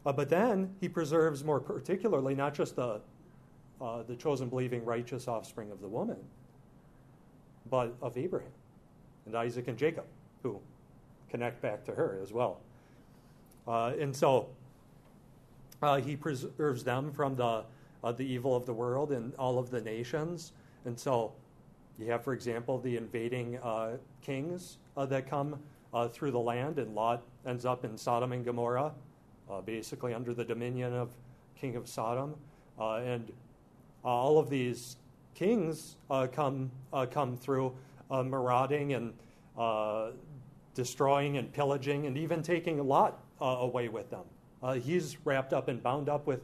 Uh, 0.06 0.12
but 0.12 0.30
then 0.30 0.74
he 0.80 0.90
preserves 0.90 1.44
more 1.44 1.60
particularly 1.60 2.36
not 2.36 2.54
just 2.54 2.76
the, 2.76 3.02
uh, 3.82 4.04
the 4.04 4.16
chosen, 4.16 4.50
believing, 4.50 4.84
righteous 4.86 5.28
offspring 5.28 5.72
of 5.72 5.82
the 5.82 5.88
woman, 5.88 6.18
but 7.70 7.96
of 8.02 8.18
Abraham 8.18 8.52
and 9.26 9.36
Isaac 9.36 9.68
and 9.68 9.78
Jacob, 9.78 10.06
who 10.44 10.60
connect 11.32 11.62
back 11.62 11.84
to 11.86 11.94
her 11.94 12.20
as 12.22 12.32
well. 12.32 12.60
Uh, 13.68 13.94
and 14.00 14.16
so 14.16 14.50
uh, 15.82 16.00
he 16.00 16.16
preserves 16.16 16.84
them 16.84 17.12
from 17.12 17.36
the, 17.36 17.64
uh, 18.04 18.12
the 18.12 18.26
evil 18.26 18.56
of 18.56 18.66
the 18.66 18.74
world 18.74 19.12
and 19.12 19.34
all 19.36 19.58
of 19.58 19.72
the 19.72 19.82
nations. 19.82 20.52
And 20.86 21.00
so 21.00 21.32
you 21.98 22.12
have, 22.12 22.24
for 22.24 22.34
example, 22.34 22.80
the 22.80 22.98
invading 22.98 23.60
kings 24.22 24.78
that 24.96 25.30
come 25.30 25.60
through 26.12 26.32
the 26.32 26.40
land, 26.40 26.80
and 26.80 26.96
Lot 26.96 27.22
ends 27.46 27.66
up 27.66 27.86
in 27.86 27.98
Sodom 27.98 28.32
and 28.32 28.44
Gomorrah 28.44 28.92
uh, 29.52 29.62
basically 29.62 30.14
under 30.14 30.34
the 30.34 30.46
dominion 30.46 30.94
of 30.94 31.10
King 31.60 31.76
of 31.76 31.88
Sodom. 31.88 32.36
Uh, 32.80 32.96
and 32.96 33.32
all 34.04 34.40
of 34.40 34.50
these 34.50 34.96
kings 35.36 35.98
uh, 36.10 36.28
come, 36.32 36.72
come 37.12 37.36
through 37.36 37.74
marauding 38.10 38.94
and 38.94 39.14
destroying 40.74 41.38
and 41.38 41.52
pillaging 41.52 42.06
and 42.06 42.18
even 42.18 42.42
taking 42.42 42.88
Lot 42.88 43.20
away 43.40 43.88
with 43.88 44.10
them. 44.10 44.24
he's 44.82 45.18
wrapped 45.26 45.54
up 45.54 45.68
and 45.68 45.82
bound 45.82 46.10
up 46.10 46.28
with, 46.28 46.42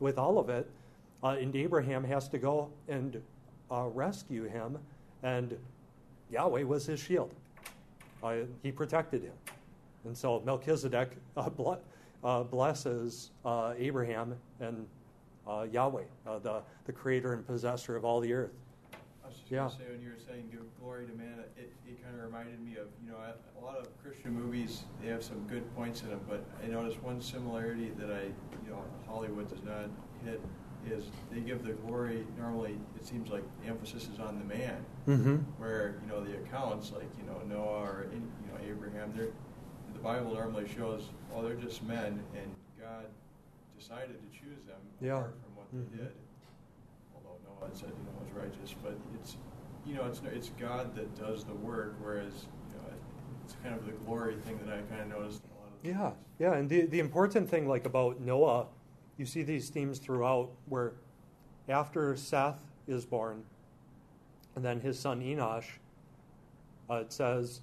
with 0.00 0.18
all 0.18 0.38
of 0.38 0.48
it. 0.48 0.68
and 1.22 1.54
Abraham 1.54 2.04
has 2.04 2.28
to 2.28 2.38
go 2.38 2.70
and 2.88 3.22
rescue 3.70 4.44
him, 4.44 4.78
and 5.22 5.56
Yahweh 6.30 6.62
was 6.62 6.86
his 6.86 7.00
shield. 7.00 7.32
Uh, 8.22 8.36
he 8.62 8.70
protected 8.70 9.22
him. 9.22 9.32
And 10.04 10.16
so 10.16 10.42
Melchizedek 10.44 11.16
uh, 11.36 11.48
uh, 12.24 12.42
blesses 12.44 13.30
uh, 13.44 13.74
Abraham 13.76 14.34
and 14.60 14.86
uh, 15.46 15.66
Yahweh, 15.70 16.04
uh, 16.26 16.38
the, 16.38 16.62
the 16.84 16.92
creator 16.92 17.32
and 17.32 17.46
possessor 17.46 17.96
of 17.96 18.04
all 18.04 18.20
the 18.20 18.32
earth. 18.32 18.52
Was 19.30 19.38
just 19.38 19.50
Yeah. 19.52 19.58
gonna 19.60 19.70
say 19.70 19.84
when 19.92 20.02
you 20.02 20.10
were 20.10 20.18
saying 20.26 20.48
give 20.50 20.66
glory 20.80 21.06
to 21.06 21.12
man, 21.14 21.38
it, 21.56 21.70
it 21.86 22.02
kind 22.02 22.16
of 22.16 22.22
reminded 22.22 22.58
me 22.60 22.74
of 22.76 22.88
you 23.04 23.10
know 23.12 23.18
a 23.18 23.34
a 23.56 23.60
lot 23.64 23.78
of 23.78 23.86
Christian 24.02 24.32
movies. 24.34 24.82
They 25.00 25.06
have 25.08 25.22
some 25.22 25.46
good 25.46 25.62
points 25.76 26.02
in 26.02 26.10
them, 26.10 26.20
but 26.28 26.42
I 26.62 26.66
noticed 26.66 27.00
one 27.02 27.20
similarity 27.22 27.90
that 27.98 28.10
I 28.10 28.24
you 28.64 28.70
know 28.70 28.82
Hollywood 29.06 29.48
does 29.48 29.62
not 29.62 29.88
hit 30.24 30.40
is 30.84 31.04
they 31.30 31.40
give 31.40 31.62
the 31.64 31.74
glory. 31.74 32.26
Normally, 32.38 32.76
it 32.96 33.06
seems 33.06 33.30
like 33.30 33.44
the 33.62 33.68
emphasis 33.68 34.08
is 34.12 34.18
on 34.18 34.38
the 34.40 34.44
man, 34.44 34.84
Mm-hmm. 35.06 35.36
where 35.62 35.94
you 36.02 36.08
know 36.08 36.24
the 36.24 36.34
accounts 36.38 36.90
like 36.90 37.06
you 37.16 37.24
know 37.30 37.38
Noah 37.46 37.82
or 37.84 38.06
you 38.12 38.18
know 38.50 38.58
Abraham. 38.68 39.12
They're 39.14 39.28
the 39.94 40.00
Bible 40.00 40.34
normally 40.34 40.66
shows 40.68 41.04
oh 41.32 41.42
they're 41.44 41.54
just 41.54 41.84
men 41.84 42.20
and 42.34 42.54
God 42.80 43.06
decided 43.78 44.16
to 44.20 44.28
choose 44.38 44.64
them 44.66 44.80
Yeah. 45.00 45.18
apart 45.18 45.34
from 45.44 45.54
what 45.56 45.72
Mhm. 45.72 45.90
they 45.92 45.96
did 45.98 46.12
Noah 47.60 47.70
said 47.74 47.88
you 47.88 48.04
know 48.04 48.20
was 48.20 48.32
righteous, 48.34 48.74
but 48.82 48.96
it's 49.14 49.36
you 49.86 49.94
know 49.94 50.04
it's 50.04 50.20
it's 50.32 50.50
God 50.60 50.94
that 50.94 51.18
does 51.18 51.44
the 51.44 51.54
work, 51.54 51.96
whereas 52.00 52.32
you 52.68 52.76
know 52.76 52.94
it's 53.44 53.54
kind 53.62 53.74
of 53.74 53.84
the 53.86 53.92
glory 53.92 54.36
thing 54.36 54.58
that 54.64 54.72
I 54.72 54.80
kind 54.82 55.02
of 55.12 55.18
noticed 55.18 55.42
in 55.44 55.50
a 55.50 55.60
lot 55.60 55.68
of 55.68 55.82
the 55.82 55.88
Yeah, 55.88 56.50
yeah, 56.50 56.58
and 56.58 56.68
the, 56.68 56.86
the 56.86 57.00
important 57.00 57.48
thing, 57.48 57.68
like 57.68 57.86
about 57.86 58.20
Noah, 58.20 58.66
you 59.16 59.26
see 59.26 59.42
these 59.42 59.68
themes 59.68 59.98
throughout 59.98 60.50
where 60.68 60.92
after 61.68 62.16
Seth 62.16 62.58
is 62.88 63.04
born, 63.04 63.44
and 64.56 64.64
then 64.64 64.80
his 64.80 64.98
son 64.98 65.20
Enosh, 65.20 65.66
uh, 66.88 66.94
it 66.94 67.12
says, 67.12 67.60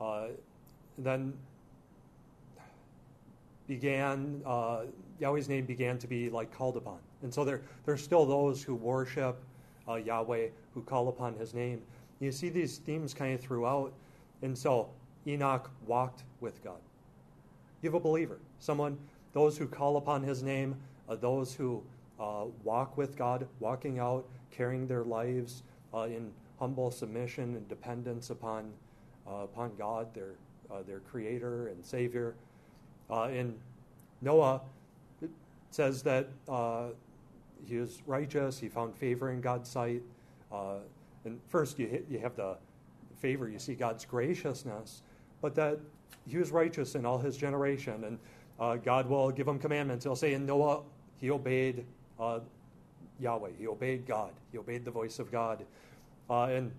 uh, 0.00 0.28
then 0.98 1.32
began, 3.68 4.42
uh, 4.44 4.82
Yahweh's 5.20 5.48
name 5.48 5.64
began 5.66 5.98
to 5.98 6.06
be 6.06 6.30
like 6.30 6.52
called 6.52 6.76
upon. 6.76 6.98
And 7.22 7.32
so 7.32 7.44
there, 7.44 7.62
there's 7.84 8.02
still 8.02 8.26
those 8.26 8.62
who 8.62 8.74
worship 8.74 9.42
uh, 9.88 9.94
Yahweh, 9.96 10.48
who 10.74 10.82
call 10.82 11.08
upon 11.08 11.34
his 11.34 11.54
name. 11.54 11.82
You 12.20 12.32
see 12.32 12.48
these 12.48 12.78
themes 12.78 13.14
kind 13.14 13.34
of 13.34 13.40
throughout. 13.40 13.92
And 14.42 14.56
so 14.56 14.88
Enoch 15.26 15.70
walked 15.86 16.24
with 16.40 16.62
God. 16.62 16.80
You 17.82 17.90
have 17.90 17.94
a 17.94 18.00
believer, 18.00 18.38
someone, 18.58 18.98
those 19.32 19.58
who 19.58 19.66
call 19.66 19.96
upon 19.96 20.22
his 20.22 20.42
name, 20.42 20.76
uh, 21.08 21.16
those 21.16 21.54
who 21.54 21.82
uh, 22.18 22.44
walk 22.64 22.96
with 22.96 23.16
God, 23.16 23.46
walking 23.60 23.98
out, 23.98 24.26
carrying 24.50 24.86
their 24.86 25.04
lives 25.04 25.62
uh, 25.92 26.02
in 26.02 26.32
humble 26.58 26.90
submission 26.90 27.54
and 27.56 27.68
dependence 27.68 28.30
upon, 28.30 28.72
uh, 29.28 29.44
upon 29.44 29.72
God, 29.76 30.12
their, 30.14 30.32
uh, 30.70 30.82
their 30.86 31.00
creator 31.00 31.68
and 31.68 31.84
savior. 31.84 32.34
In 33.10 33.54
Noah, 34.22 34.62
says 35.70 36.02
that 36.02 36.28
he 37.64 37.76
was 37.76 38.02
righteous, 38.06 38.58
he 38.58 38.68
found 38.68 38.94
favor 38.94 39.30
in 39.30 39.40
God's 39.40 39.68
sight. 39.68 40.02
Uh, 40.52 40.78
and 41.24 41.40
first, 41.48 41.78
you, 41.78 42.04
you 42.08 42.18
have 42.18 42.36
the 42.36 42.56
favor, 43.18 43.48
you 43.48 43.58
see 43.58 43.74
God's 43.74 44.04
graciousness, 44.04 45.02
but 45.40 45.54
that 45.54 45.78
he 46.26 46.38
was 46.38 46.50
righteous 46.50 46.94
in 46.94 47.06
all 47.06 47.18
his 47.18 47.36
generation, 47.36 48.04
and 48.04 48.18
uh, 48.58 48.76
God 48.76 49.08
will 49.08 49.30
give 49.30 49.48
him 49.48 49.58
commandments. 49.58 50.04
He'll 50.04 50.16
say 50.16 50.34
in 50.34 50.46
Noah, 50.46 50.82
he 51.18 51.30
obeyed 51.30 51.84
uh, 52.20 52.40
Yahweh, 53.20 53.50
he 53.58 53.66
obeyed 53.66 54.06
God, 54.06 54.32
he 54.52 54.58
obeyed 54.58 54.84
the 54.84 54.90
voice 54.90 55.18
of 55.18 55.30
God. 55.32 55.64
Uh, 56.28 56.44
and 56.44 56.72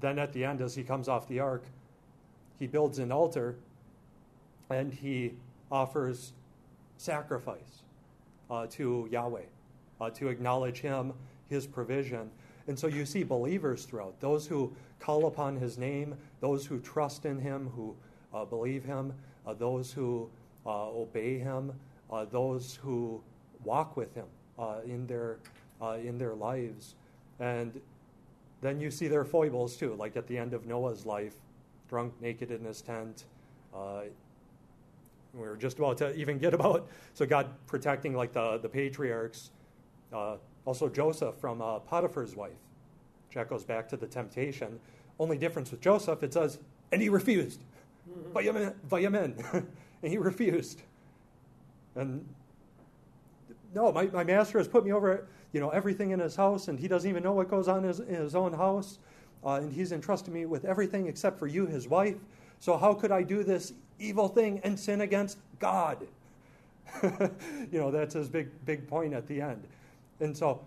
then 0.00 0.18
at 0.18 0.32
the 0.32 0.44
end, 0.44 0.60
as 0.60 0.74
he 0.74 0.82
comes 0.82 1.08
off 1.08 1.28
the 1.28 1.40
ark, 1.40 1.64
he 2.58 2.66
builds 2.66 2.98
an 2.98 3.12
altar 3.12 3.56
and 4.70 4.92
he 4.92 5.34
offers 5.70 6.32
sacrifice 6.96 7.82
uh, 8.50 8.66
to 8.68 9.08
Yahweh 9.10 9.42
uh, 10.02 10.10
to 10.10 10.28
acknowledge 10.28 10.80
him, 10.80 11.12
his 11.48 11.66
provision. 11.66 12.28
And 12.66 12.78
so 12.78 12.88
you 12.88 13.06
see 13.06 13.22
believers 13.22 13.84
throughout 13.84 14.20
those 14.20 14.46
who 14.46 14.74
call 14.98 15.26
upon 15.26 15.56
his 15.56 15.78
name, 15.78 16.16
those 16.40 16.66
who 16.66 16.80
trust 16.80 17.24
in 17.24 17.38
him, 17.38 17.70
who 17.76 17.94
uh, 18.34 18.44
believe 18.44 18.84
him, 18.84 19.12
uh, 19.46 19.54
those 19.54 19.92
who 19.92 20.28
uh, 20.66 20.88
obey 20.88 21.38
him, 21.38 21.72
uh, 22.10 22.24
those 22.24 22.78
who 22.82 23.22
walk 23.64 23.96
with 23.96 24.14
him 24.14 24.26
uh, 24.58 24.76
in, 24.84 25.06
their, 25.06 25.38
in 26.02 26.18
their 26.18 26.34
lives. 26.34 26.94
And 27.40 27.80
then 28.60 28.80
you 28.80 28.90
see 28.90 29.08
their 29.08 29.24
foibles 29.24 29.76
too, 29.76 29.94
like 29.94 30.16
at 30.16 30.26
the 30.26 30.38
end 30.38 30.52
of 30.52 30.66
Noah's 30.66 31.06
life, 31.06 31.34
drunk, 31.88 32.12
naked 32.20 32.50
in 32.50 32.64
his 32.64 32.80
tent. 32.80 33.24
Uh, 33.74 34.02
we 35.34 35.40
were 35.40 35.56
just 35.56 35.78
about 35.78 35.98
to 35.98 36.14
even 36.14 36.38
get 36.38 36.54
about 36.54 36.88
so 37.14 37.24
God 37.24 37.48
protecting 37.66 38.14
like 38.14 38.32
the 38.32 38.58
the 38.58 38.68
patriarchs, 38.68 39.50
uh, 40.12 40.36
also 40.64 40.88
Joseph 40.88 41.34
from 41.36 41.60
uh, 41.60 41.78
Potiphar's 41.80 42.36
wife. 42.36 42.52
That 43.34 43.48
goes 43.48 43.64
back 43.64 43.88
to 43.90 43.96
the 43.96 44.06
temptation. 44.06 44.78
Only 45.18 45.38
difference 45.38 45.70
with 45.70 45.80
Joseph, 45.80 46.22
it 46.22 46.32
says, 46.32 46.58
and 46.90 47.00
he 47.00 47.08
refused. 47.08 47.62
Vayamen, 48.34 48.74
vayamen. 48.88 49.42
and 50.02 50.10
he 50.10 50.18
refused. 50.18 50.82
And 51.94 52.26
no, 53.74 53.92
my, 53.92 54.06
my 54.06 54.24
master 54.24 54.58
has 54.58 54.68
put 54.68 54.84
me 54.84 54.92
over, 54.92 55.26
you 55.52 55.60
know, 55.60 55.70
everything 55.70 56.10
in 56.10 56.20
his 56.20 56.36
house, 56.36 56.68
and 56.68 56.78
he 56.78 56.88
doesn't 56.88 57.08
even 57.08 57.22
know 57.22 57.32
what 57.32 57.48
goes 57.48 57.68
on 57.68 57.78
in 57.78 57.84
his, 57.84 58.00
in 58.00 58.14
his 58.14 58.34
own 58.34 58.52
house. 58.52 58.98
Uh, 59.44 59.54
and 59.54 59.72
he's 59.72 59.92
entrusted 59.92 60.32
me 60.32 60.46
with 60.46 60.64
everything 60.64 61.06
except 61.06 61.38
for 61.38 61.46
you, 61.46 61.66
his 61.66 61.88
wife. 61.88 62.16
So 62.60 62.76
how 62.76 62.94
could 62.94 63.10
I 63.10 63.22
do 63.22 63.42
this 63.42 63.72
evil 63.98 64.28
thing 64.28 64.60
and 64.62 64.78
sin 64.78 65.00
against 65.00 65.38
God? 65.58 66.06
you 67.02 67.78
know, 67.80 67.90
that's 67.90 68.14
his 68.14 68.28
big, 68.28 68.48
big 68.66 68.86
point 68.86 69.14
at 69.14 69.26
the 69.26 69.40
end. 69.40 69.64
And 70.22 70.36
so 70.36 70.60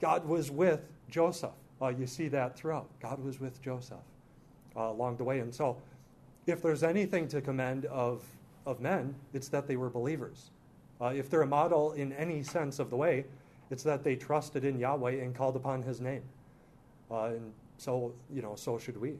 God 0.00 0.24
was 0.26 0.50
with 0.50 0.82
Joseph. 1.08 1.50
Uh, 1.80 1.88
you 1.88 2.06
see 2.06 2.28
that 2.28 2.56
throughout. 2.56 2.88
God 3.00 3.18
was 3.24 3.40
with 3.40 3.60
Joseph 3.62 3.96
uh, 4.76 4.82
along 4.82 5.16
the 5.16 5.24
way. 5.24 5.40
And 5.40 5.52
so 5.52 5.78
if 6.46 6.62
there's 6.62 6.82
anything 6.82 7.26
to 7.28 7.40
commend 7.40 7.86
of, 7.86 8.22
of 8.66 8.80
men, 8.80 9.14
it's 9.32 9.48
that 9.48 9.66
they 9.66 9.76
were 9.76 9.88
believers. 9.88 10.50
Uh, 11.00 11.06
if 11.06 11.30
they're 11.30 11.42
a 11.42 11.46
model 11.46 11.92
in 11.92 12.12
any 12.12 12.42
sense 12.42 12.78
of 12.78 12.90
the 12.90 12.96
way, 12.96 13.24
it's 13.70 13.82
that 13.82 14.04
they 14.04 14.14
trusted 14.14 14.64
in 14.64 14.78
Yahweh 14.78 15.22
and 15.22 15.34
called 15.34 15.56
upon 15.56 15.82
his 15.82 16.02
name. 16.02 16.22
Uh, 17.10 17.24
and 17.24 17.52
so, 17.78 18.12
you 18.30 18.42
know, 18.42 18.54
so 18.56 18.78
should 18.78 19.00
we. 19.00 19.12
The 19.12 19.16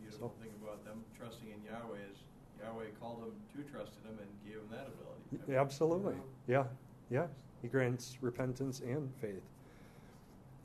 beautiful 0.00 0.32
thing 0.40 0.50
about 0.62 0.82
them 0.86 1.04
trusting 1.18 1.48
in 1.48 1.62
Yahweh 1.70 1.98
is 2.10 2.18
Yahweh 2.62 2.86
called 2.98 3.22
them 3.22 3.32
to 3.56 3.70
trust 3.70 3.92
in 4.02 4.10
Him 4.10 4.18
and 4.20 4.28
gave 4.50 4.56
them 4.56 4.68
that 4.70 4.88
ability. 4.88 5.58
Absolutely. 5.58 6.14
Yeah. 6.46 6.64
Yeah. 7.12 7.26
He 7.60 7.68
grants 7.68 8.16
repentance 8.22 8.80
and 8.80 9.12
faith. 9.20 9.42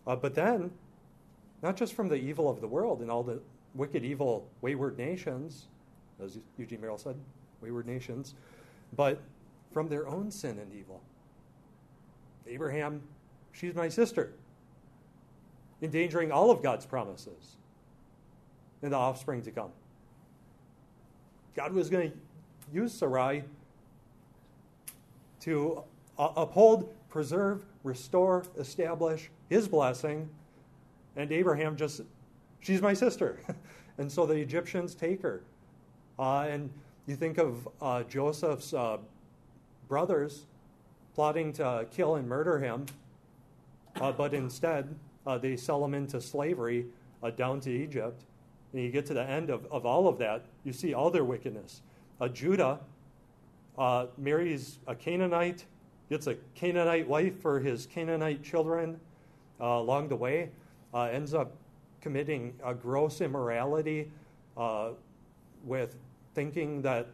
Uh, 0.07 0.15
but 0.15 0.33
then, 0.33 0.71
not 1.61 1.75
just 1.75 1.93
from 1.93 2.07
the 2.07 2.15
evil 2.15 2.49
of 2.49 2.61
the 2.61 2.67
world 2.67 3.01
and 3.01 3.11
all 3.11 3.21
the 3.21 3.41
wicked, 3.75 4.05
evil, 4.05 4.47
wayward 4.61 4.97
nations, 4.97 5.65
as 6.23 6.39
Eugene 6.57 6.79
Merrill 6.79 6.97
said, 6.97 7.15
wayward 7.61 7.85
nations, 7.85 8.33
but 8.95 9.21
from 9.73 9.89
their 9.89 10.07
own 10.07 10.31
sin 10.31 10.57
and 10.57 10.73
evil. 10.73 11.01
Abraham, 12.47 13.01
she's 13.51 13.75
my 13.75 13.89
sister, 13.89 14.31
endangering 15.81 16.31
all 16.31 16.49
of 16.49 16.63
God's 16.63 16.85
promises 16.85 17.57
and 18.81 18.93
the 18.93 18.97
offspring 18.97 19.41
to 19.41 19.51
come. 19.51 19.71
God 21.55 21.73
was 21.73 21.89
going 21.89 22.11
to 22.11 22.17
use 22.73 22.93
Sarai 22.93 23.43
to 25.41 25.83
uh, 26.17 26.29
uphold, 26.35 26.93
preserve, 27.09 27.65
restore, 27.83 28.43
establish 28.57 29.29
his 29.49 29.67
blessing. 29.67 30.29
And 31.15 31.31
Abraham 31.31 31.75
just, 31.75 32.01
she's 32.59 32.81
my 32.81 32.93
sister. 32.93 33.39
and 33.97 34.11
so 34.11 34.25
the 34.25 34.35
Egyptians 34.35 34.95
take 34.95 35.21
her. 35.21 35.41
Uh, 36.19 36.47
and 36.49 36.69
you 37.05 37.15
think 37.15 37.37
of 37.37 37.67
uh, 37.81 38.03
Joseph's 38.03 38.73
uh, 38.73 38.97
brothers 39.87 40.45
plotting 41.15 41.53
to 41.53 41.85
kill 41.91 42.15
and 42.15 42.27
murder 42.27 42.59
him, 42.59 42.85
uh, 44.01 44.11
but 44.11 44.33
instead 44.33 44.93
uh, 45.25 45.37
they 45.37 45.55
sell 45.55 45.83
him 45.83 45.93
into 45.93 46.21
slavery 46.21 46.85
down 47.35 47.59
to 47.59 47.71
Egypt. 47.71 48.23
And 48.73 48.83
you 48.83 48.91
get 48.91 49.05
to 49.07 49.13
the 49.13 49.23
end 49.23 49.49
of, 49.49 49.65
of 49.71 49.85
all 49.85 50.07
of 50.07 50.17
that, 50.19 50.45
you 50.63 50.73
see 50.73 50.93
all 50.93 51.09
their 51.09 51.25
wickedness. 51.25 51.81
Judah 52.33 52.79
marries 54.17 54.79
a 54.87 54.95
Canaanite, 54.95 55.65
gets 56.09 56.27
a 56.27 56.35
Canaanite 56.55 57.07
wife 57.07 57.39
for 57.41 57.59
his 57.59 57.85
Canaanite 57.85 58.43
children 58.43 58.99
uh, 59.59 59.65
along 59.65 60.09
the 60.09 60.15
way, 60.15 60.49
uh, 60.93 61.03
ends 61.03 61.33
up 61.33 61.51
committing 62.01 62.53
a 62.63 62.73
gross 62.73 63.21
immorality 63.21 64.11
uh, 64.55 64.89
with 65.63 65.95
thinking 66.33 66.81
that, 66.81 67.07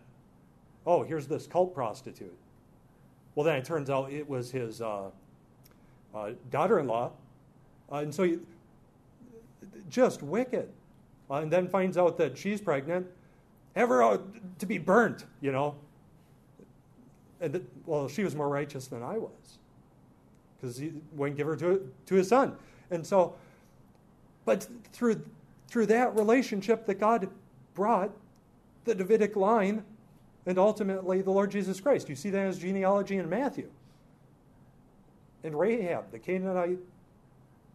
oh, 0.85 1.03
here's 1.03 1.27
this 1.27 1.47
cult 1.47 1.73
prostitute. 1.73 2.35
Well, 3.35 3.43
then 3.43 3.55
it 3.55 3.65
turns 3.65 3.89
out 3.89 4.11
it 4.11 4.29
was 4.29 4.51
his 4.51 4.81
uh, 4.81 5.09
uh, 6.13 6.31
daughter 6.51 6.79
in 6.79 6.87
law. 6.87 7.11
and 7.91 8.13
so, 8.13 8.23
you, 8.23 8.45
just 9.89 10.21
wicked. 10.21 10.69
and 11.29 11.51
then 11.51 11.67
finds 11.67 11.97
out 11.97 12.17
that 12.17 12.37
she's 12.37 12.61
pregnant. 12.61 13.07
ever 13.75 14.21
to 14.59 14.65
be 14.65 14.77
burnt, 14.77 15.25
you 15.41 15.51
know. 15.51 15.75
And 17.43 17.53
th- 17.53 17.65
well, 17.85 18.07
she 18.07 18.23
was 18.23 18.35
more 18.35 18.47
righteous 18.47 18.87
than 18.87 19.03
I 19.03 19.17
was 19.17 19.59
because 20.55 20.77
he 20.77 20.93
wouldn't 21.11 21.35
give 21.35 21.45
her 21.45 21.57
to, 21.57 21.91
to 22.05 22.15
his 22.15 22.29
son. 22.29 22.55
And 22.89 23.05
so, 23.05 23.35
but 24.45 24.65
through, 24.93 25.21
through 25.67 25.87
that 25.87 26.15
relationship 26.15 26.85
that 26.85 27.01
God 27.01 27.27
brought 27.73 28.11
the 28.85 28.95
Davidic 28.95 29.35
line 29.35 29.83
and 30.45 30.57
ultimately 30.57 31.21
the 31.21 31.31
Lord 31.31 31.51
Jesus 31.51 31.81
Christ. 31.81 32.07
You 32.07 32.15
see 32.15 32.29
that 32.29 32.47
as 32.47 32.59
genealogy 32.59 33.17
in 33.17 33.29
Matthew. 33.29 33.69
And 35.43 35.59
Rahab, 35.59 36.11
the 36.11 36.19
Canaanite 36.19 36.79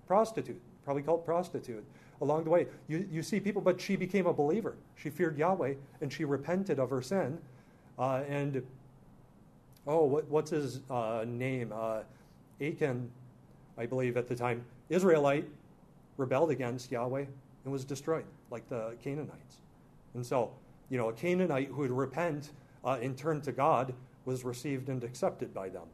prostitute, 0.07 0.61
probably 0.83 1.03
called 1.03 1.27
prostitute, 1.27 1.85
along 2.23 2.45
the 2.45 2.51
way. 2.51 2.69
You, 2.89 3.07
you 3.13 3.23
see 3.23 3.39
people, 3.39 3.61
but 3.61 3.79
she 3.79 3.97
became 3.97 4.27
a 4.27 4.33
believer. 4.33 4.77
She 4.97 5.11
feared 5.11 5.37
Yahweh 5.37 5.75
and 6.01 6.11
she 6.11 6.25
repented 6.25 6.79
of 6.79 6.89
her 6.89 7.03
sin. 7.03 7.39
Uh, 7.99 8.23
and, 8.31 8.63
oh, 9.89 10.05
what, 10.05 10.29
what's 10.29 10.51
his 10.51 10.81
uh, 10.91 11.25
name? 11.27 11.73
Uh, 11.75 12.01
Achan, 12.61 13.11
I 13.77 13.87
believe 13.87 14.17
at 14.17 14.29
the 14.29 14.37
time, 14.37 14.65
Israelite, 14.91 15.49
rebelled 16.19 16.51
against 16.51 16.93
Yahweh 16.93 17.25
and 17.65 17.73
was 17.73 17.85
destroyed, 17.85 18.25
like 18.51 18.69
the 18.69 18.95
Canaanites. 19.03 19.57
And 20.15 20.25
so, 20.25 20.53
you 20.91 20.99
know, 20.99 21.09
a 21.09 21.13
Canaanite 21.13 21.69
who 21.69 21.79
would 21.79 21.91
repent 21.91 22.51
uh, 22.85 22.99
and 23.01 23.17
turn 23.17 23.41
to 23.43 23.53
God 23.53 23.95
was 24.25 24.45
received 24.45 24.89
and 24.89 25.03
accepted 25.03 25.55
by 25.55 25.69
them. 25.71 25.87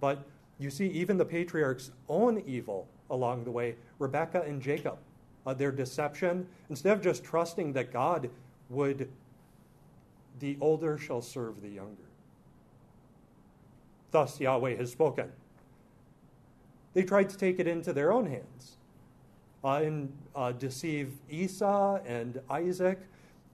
But 0.00 0.24
you 0.58 0.70
see, 0.70 0.86
even 0.88 1.18
the 1.18 1.24
patriarchs' 1.24 1.90
own 2.08 2.42
evil 2.46 2.88
along 3.10 3.44
the 3.44 3.50
way, 3.50 3.76
Rebekah 3.98 4.42
and 4.42 4.62
Jacob, 4.62 4.98
uh, 5.46 5.54
their 5.54 5.72
deception, 5.72 6.46
instead 6.70 6.96
of 6.96 7.02
just 7.02 7.24
trusting 7.24 7.72
that 7.74 7.92
God 7.92 8.30
would, 8.68 9.08
the 10.38 10.56
older 10.60 10.96
shall 10.96 11.20
serve 11.20 11.60
the 11.60 11.68
younger. 11.68 12.09
Thus 14.10 14.40
Yahweh 14.40 14.76
has 14.76 14.90
spoken. 14.90 15.30
They 16.94 17.02
tried 17.02 17.30
to 17.30 17.36
take 17.36 17.58
it 17.60 17.66
into 17.66 17.92
their 17.92 18.12
own 18.12 18.26
hands 18.26 18.76
uh, 19.62 19.80
and 19.82 20.12
uh, 20.34 20.52
deceive 20.52 21.12
Esau 21.30 22.00
and 22.06 22.40
Isaac 22.50 22.98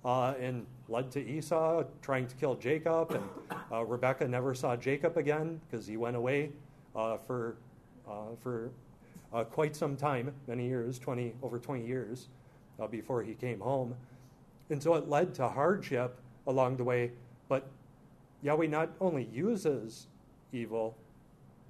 uh, 0.04 0.34
and 0.40 0.64
led 0.88 1.10
to 1.10 1.20
Esau 1.20 1.84
trying 2.00 2.26
to 2.28 2.36
kill 2.36 2.54
Jacob. 2.54 3.10
And 3.10 3.24
uh, 3.72 3.84
Rebekah 3.84 4.28
never 4.28 4.54
saw 4.54 4.76
Jacob 4.76 5.16
again 5.16 5.60
because 5.68 5.86
he 5.86 5.96
went 5.96 6.16
away 6.16 6.50
uh, 6.94 7.18
for, 7.18 7.56
uh, 8.08 8.34
for 8.42 8.70
quite 9.50 9.76
some 9.76 9.96
time, 9.96 10.32
many 10.46 10.66
years, 10.66 10.98
20, 10.98 11.34
over 11.42 11.58
20 11.58 11.84
years, 11.84 12.28
before 12.90 13.22
he 13.22 13.34
came 13.34 13.60
home. 13.60 13.94
And 14.70 14.82
so 14.82 14.94
it 14.94 15.08
led 15.08 15.34
to 15.34 15.48
hardship 15.48 16.18
along 16.46 16.76
the 16.78 16.84
way. 16.84 17.12
But 17.48 17.68
Yahweh 18.42 18.68
not 18.68 18.90
only 19.00 19.28
uses 19.32 20.06
evil, 20.56 20.96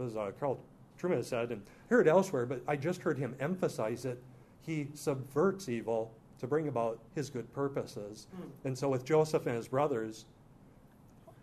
as 0.03 0.15
Carl 0.39 0.59
Trueman 1.01 1.17
has 1.17 1.29
said, 1.29 1.51
and 1.51 1.63
heard 1.91 2.09
elsewhere, 2.09 2.47
but 2.47 2.63
I 2.67 2.77
just 2.77 3.03
heard 3.03 3.19
him 3.19 3.35
emphasize 3.41 4.05
it. 4.05 4.23
He 4.63 4.89
subverts 4.95 5.69
evil 5.69 6.11
to 6.39 6.47
bring 6.47 6.69
about 6.69 6.99
his 7.15 7.31
good 7.31 7.51
purposes. 7.53 8.27
Mm. 8.35 8.67
And 8.67 8.79
so 8.79 8.89
with 8.89 9.05
Joseph 9.05 9.47
and 9.47 9.57
his 9.57 9.69
brothers, 9.69 10.27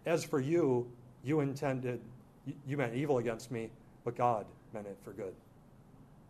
as 0.05 0.23
for 0.23 0.39
you, 0.39 0.87
you 1.23 1.39
intended, 1.39 2.01
you 2.67 2.77
meant 2.77 2.93
evil 2.93 3.19
against 3.19 3.51
me, 3.51 3.69
but 4.03 4.15
God 4.15 4.45
meant 4.73 4.87
it 4.87 4.97
for 5.03 5.13
good. 5.13 5.33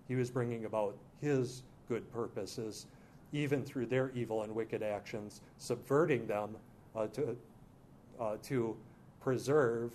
He 0.08 0.16
was 0.16 0.30
bringing 0.30 0.66
about 0.66 0.96
his 1.22 1.64
good 1.88 2.12
purposes, 2.14 2.86
even 3.32 3.64
through 3.64 3.88
their 3.88 4.12
evil 4.14 4.44
and 4.44 4.54
wicked 4.54 4.84
actions, 4.84 5.42
subverting 5.58 6.28
them 6.28 6.56
uh, 6.96 7.08
to, 7.08 7.36
uh, 8.20 8.36
to 8.44 8.76
preserve 9.22 9.92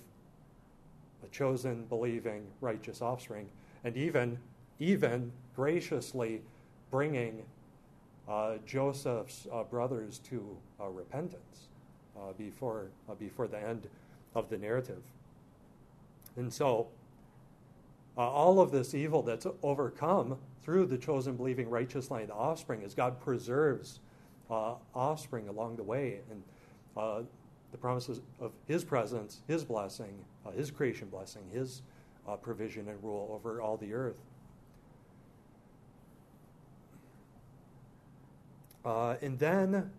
a 1.24 1.28
chosen, 1.28 1.84
believing, 1.88 2.46
righteous 2.60 3.02
offspring, 3.02 3.48
and 3.84 3.96
even, 3.96 4.38
even 4.78 5.32
graciously 5.54 6.42
bringing 6.90 7.42
uh, 8.28 8.56
Joseph's 8.66 9.46
uh, 9.52 9.62
brothers 9.64 10.18
to 10.18 10.56
uh, 10.80 10.88
repentance 10.88 11.68
before, 12.36 12.88
before 13.20 13.46
the 13.46 13.58
end 13.58 13.86
of 14.34 14.50
the 14.50 14.58
narrative. 14.58 15.02
And 16.36 16.52
so, 16.52 16.88
all 18.16 18.60
of 18.60 18.72
this 18.72 18.92
evil 18.92 19.22
that's 19.22 19.46
overcome 19.62 20.36
through 20.64 20.86
the 20.86 20.98
chosen, 20.98 21.36
believing, 21.36 21.70
righteous 21.70 22.10
line, 22.10 22.22
of 22.22 22.28
the 22.28 22.34
offspring, 22.34 22.82
as 22.82 22.92
God 22.92 23.20
preserves 23.20 24.00
offspring 24.50 25.48
along 25.48 25.76
the 25.76 25.84
way. 25.84 26.18
And 26.28 27.26
the 27.72 27.78
promises 27.78 28.20
of 28.40 28.52
His 28.66 28.84
presence, 28.84 29.40
His 29.46 29.64
blessing, 29.64 30.24
uh, 30.46 30.50
His 30.50 30.70
creation 30.70 31.08
blessing, 31.08 31.42
His 31.52 31.82
uh, 32.26 32.36
provision 32.36 32.88
and 32.88 33.02
rule 33.02 33.30
over 33.32 33.60
all 33.60 33.76
the 33.76 33.92
earth. 33.92 34.18
Uh, 38.84 39.16
and 39.20 39.38
then 39.38 39.90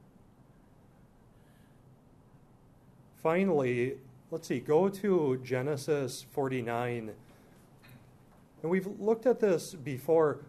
finally, 3.22 3.98
let's 4.32 4.48
see, 4.48 4.60
go 4.60 4.90
to 4.90 5.40
Genesis 5.44 6.26
49. 6.32 7.12
And 8.62 8.72
we've 8.72 8.88
looked 9.00 9.26
at 9.26 9.40
this 9.40 9.74
before. 9.74 10.40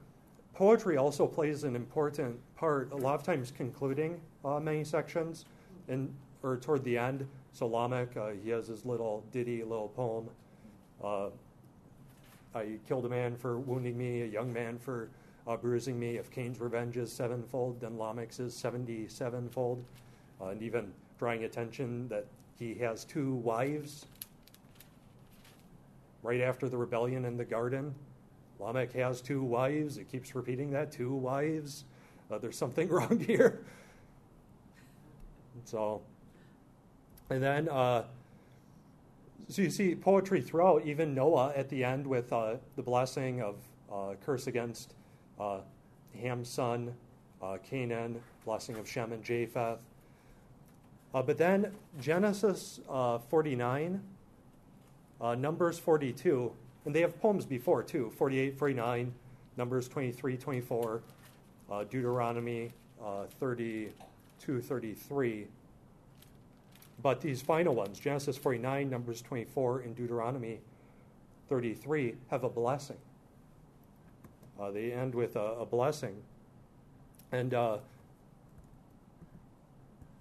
Poetry 0.55 0.97
also 0.97 1.27
plays 1.27 1.65
an 1.65 1.75
important 1.77 2.39
part, 2.57 2.93
a 2.93 2.97
lot 2.97 3.15
of 3.15 3.23
times 3.23 3.51
concluding 3.51 4.21
uh, 4.45 4.61
many 4.61 4.85
sections, 4.85 5.45
and 5.89 6.15
or 6.43 6.57
toward 6.57 6.85
the 6.85 6.99
end. 6.99 7.27
So 7.53 7.67
Lamech, 7.67 8.17
uh, 8.17 8.31
he 8.43 8.51
has 8.51 8.69
his 8.69 8.85
little 8.85 9.25
ditty, 9.33 9.63
little 9.63 9.89
poem. 9.89 10.29
Uh, 11.03 11.31
I 12.55 12.79
killed 12.89 13.07
a 13.07 13.09
man 13.09 13.37
for 13.37 13.59
wounding 13.59 13.97
me, 13.97 14.23
a 14.23 14.27
young 14.27 14.53
man 14.53 14.79
for 14.79 15.09
uh, 15.47 15.57
bruising 15.57 15.99
me. 15.99 16.17
If 16.17 16.31
Cain's 16.31 16.61
revenge 16.61 16.97
is 16.97 17.13
sevenfold, 17.13 17.81
then 17.81 17.97
Lamech's 17.97 18.41
is 18.41 18.55
77fold. 18.55 19.83
Uh, 20.41 20.47
and 20.49 20.63
even 20.63 20.93
drawing 21.19 21.45
attention 21.45 22.09
that 22.09 22.27
he 22.59 22.75
has 22.75 23.05
two 23.05 23.35
wives 23.37 24.07
right 26.23 26.41
after 26.41 26.69
the 26.69 26.77
rebellion 26.77 27.25
in 27.25 27.37
the 27.37 27.45
garden. 27.45 27.95
Lamech 28.59 28.93
has 28.93 29.21
two 29.21 29.43
wives. 29.43 29.97
It 29.97 30.11
keeps 30.11 30.35
repeating 30.35 30.71
that 30.73 30.93
two 30.93 31.15
wives. 31.15 31.85
Uh, 32.31 32.39
there's 32.39 32.57
something 32.57 32.89
wrong 32.91 33.19
here. 33.19 33.61
So, 35.65 36.03
and 37.31 37.43
then, 37.43 37.69
uh, 37.69 38.05
so 39.49 39.63
you 39.63 39.71
see 39.71 39.95
poetry 39.95 40.41
throughout, 40.41 40.85
even 40.85 41.15
Noah 41.15 41.53
at 41.55 41.69
the 41.69 41.85
end 41.85 42.07
with 42.07 42.33
uh, 42.33 42.57
the 42.77 42.83
blessing 42.83 43.41
of 43.41 43.57
uh, 43.91 44.15
curse 44.25 44.49
against 44.49 44.95
uh, 45.39 45.61
Ham's 46.21 46.49
son, 46.49 46.93
uh, 47.41 47.59
Canaan, 47.69 48.21
blessing 48.45 48.77
of 48.77 48.89
Shem 48.89 49.13
and 49.13 49.23
Japheth. 49.23 49.79
Uh, 51.15 51.23
but 51.23 51.39
then 51.39 51.73
Genesis 52.01 52.81
uh, 52.89 53.19
49, 53.19 54.01
uh, 55.21 55.35
Numbers 55.35 55.79
42, 55.79 56.53
and 56.85 56.95
they 56.95 57.01
have 57.01 57.21
poems 57.21 57.45
before 57.45 57.83
too 57.83 58.13
48, 58.17 58.59
49, 58.59 59.13
Numbers 59.57 59.89
23, 59.89 60.37
24, 60.37 61.03
uh, 61.71 61.85
Deuteronomy 61.85 62.73
32, 63.39 64.61
33. 64.61 65.47
But 67.03 67.21
these 67.21 67.41
final 67.41 67.75
ones, 67.75 67.99
Genesis 67.99 68.37
49, 68.37 68.91
Numbers 68.91 69.23
24, 69.23 69.81
and 69.81 69.97
Deuteronomy 69.97 70.61
33, 71.49 72.15
have 72.31 72.45
a 72.45 72.49
blessing. 72.49 72.99
Uh, 74.61 74.71
they 74.71 74.93
end 74.93 75.15
with 75.15 75.37
a, 75.37 75.41
a 75.41 75.67
blessing. 75.67 76.17
And 77.33 77.55
uh, 77.55 77.79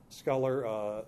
scholar 0.10 0.66
uh, 0.66 1.02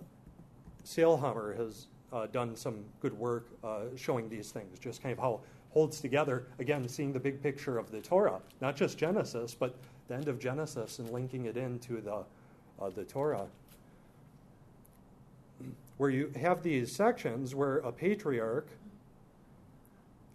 Sailhamer 0.84 1.56
has 1.56 1.86
uh, 2.12 2.26
done 2.26 2.54
some 2.54 2.84
good 3.00 3.16
work 3.16 3.46
uh, 3.64 3.82
showing 3.96 4.28
these 4.28 4.50
things, 4.50 4.78
just 4.78 5.02
kind 5.02 5.12
of 5.12 5.18
how 5.18 5.40
holds 5.70 6.00
together, 6.00 6.46
again, 6.58 6.86
seeing 6.86 7.12
the 7.12 7.20
big 7.20 7.42
picture 7.42 7.78
of 7.78 7.90
the 7.90 8.00
Torah, 8.00 8.38
not 8.60 8.76
just 8.76 8.98
Genesis, 8.98 9.54
but 9.54 9.74
the 10.08 10.14
end 10.14 10.28
of 10.28 10.38
Genesis 10.38 10.98
and 10.98 11.08
linking 11.10 11.46
it 11.46 11.56
into 11.56 12.02
the, 12.02 12.24
uh, 12.80 12.90
the 12.90 13.04
Torah. 13.04 13.46
Where 16.02 16.10
you 16.10 16.32
have 16.34 16.64
these 16.64 16.90
sections 16.90 17.54
where 17.54 17.76
a 17.76 17.92
patriarch 17.92 18.66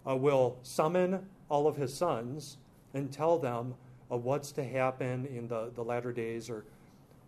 uh, 0.08 0.16
will 0.16 0.56
summon 0.62 1.26
all 1.50 1.66
of 1.66 1.76
his 1.76 1.92
sons 1.92 2.56
and 2.94 3.12
tell 3.12 3.38
them 3.38 3.74
of 4.10 4.24
what's 4.24 4.50
to 4.52 4.64
happen 4.64 5.26
in 5.26 5.46
the, 5.46 5.70
the 5.74 5.84
latter 5.84 6.10
days, 6.10 6.48
or 6.48 6.64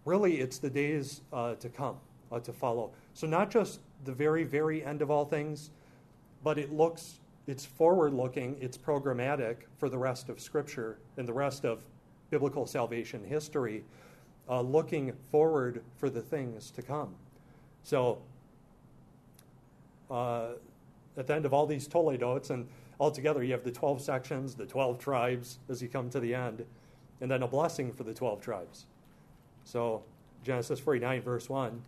really 0.07 0.41
it's 0.41 0.57
the 0.57 0.71
days 0.71 1.21
uh, 1.35 1.57
to 1.57 1.69
come, 1.69 1.97
uh, 2.33 2.41
to 2.41 2.51
follow. 2.51 2.93
So, 3.13 3.27
not 3.27 3.51
just 3.51 3.81
the 4.07 4.13
very, 4.13 4.45
very 4.45 4.83
end 4.87 5.03
of 5.03 5.11
all 5.11 5.27
things, 5.27 5.71
but 6.43 6.57
it 6.57 6.73
looks, 6.73 7.21
it's 7.47 7.67
forward 7.67 8.15
looking, 8.15 8.57
it's 8.59 8.79
programmatic 8.79 9.57
for 9.77 9.91
the 9.91 9.99
rest 9.99 10.31
of 10.31 10.41
Scripture 10.41 10.97
and 11.19 11.29
the 11.29 11.35
rest 11.35 11.67
of 11.67 11.81
biblical 12.31 12.65
salvation 12.65 13.23
history, 13.23 13.85
uh, 14.49 14.63
looking 14.63 15.13
forward 15.31 15.83
for 15.99 16.09
the 16.09 16.23
things 16.23 16.71
to 16.71 16.81
come. 16.81 17.15
So, 17.83 18.23
uh, 20.11 20.49
at 21.17 21.27
the 21.27 21.35
end 21.35 21.45
of 21.45 21.53
all 21.53 21.67
these 21.67 21.87
Toledotes, 21.87 22.51
and 22.51 22.67
altogether 22.99 23.43
you 23.43 23.53
have 23.53 23.65
the 23.65 23.71
12 23.71 24.01
sections, 24.01 24.55
the 24.55 24.67
12 24.67 24.99
tribes 24.99 25.59
as 25.69 25.83
you 25.83 25.89
come 25.89 26.11
to 26.11 26.21
the 26.21 26.35
end, 26.35 26.65
and 27.21 27.31
then 27.31 27.43
a 27.43 27.49
blessing 27.49 27.93
for 27.93 28.05
the 28.05 28.15
12 28.15 28.41
tribes. 28.41 28.87
So, 29.65 30.03
Genesis 30.45 30.81
49, 30.81 31.23
verse 31.23 31.49
1 31.49 31.83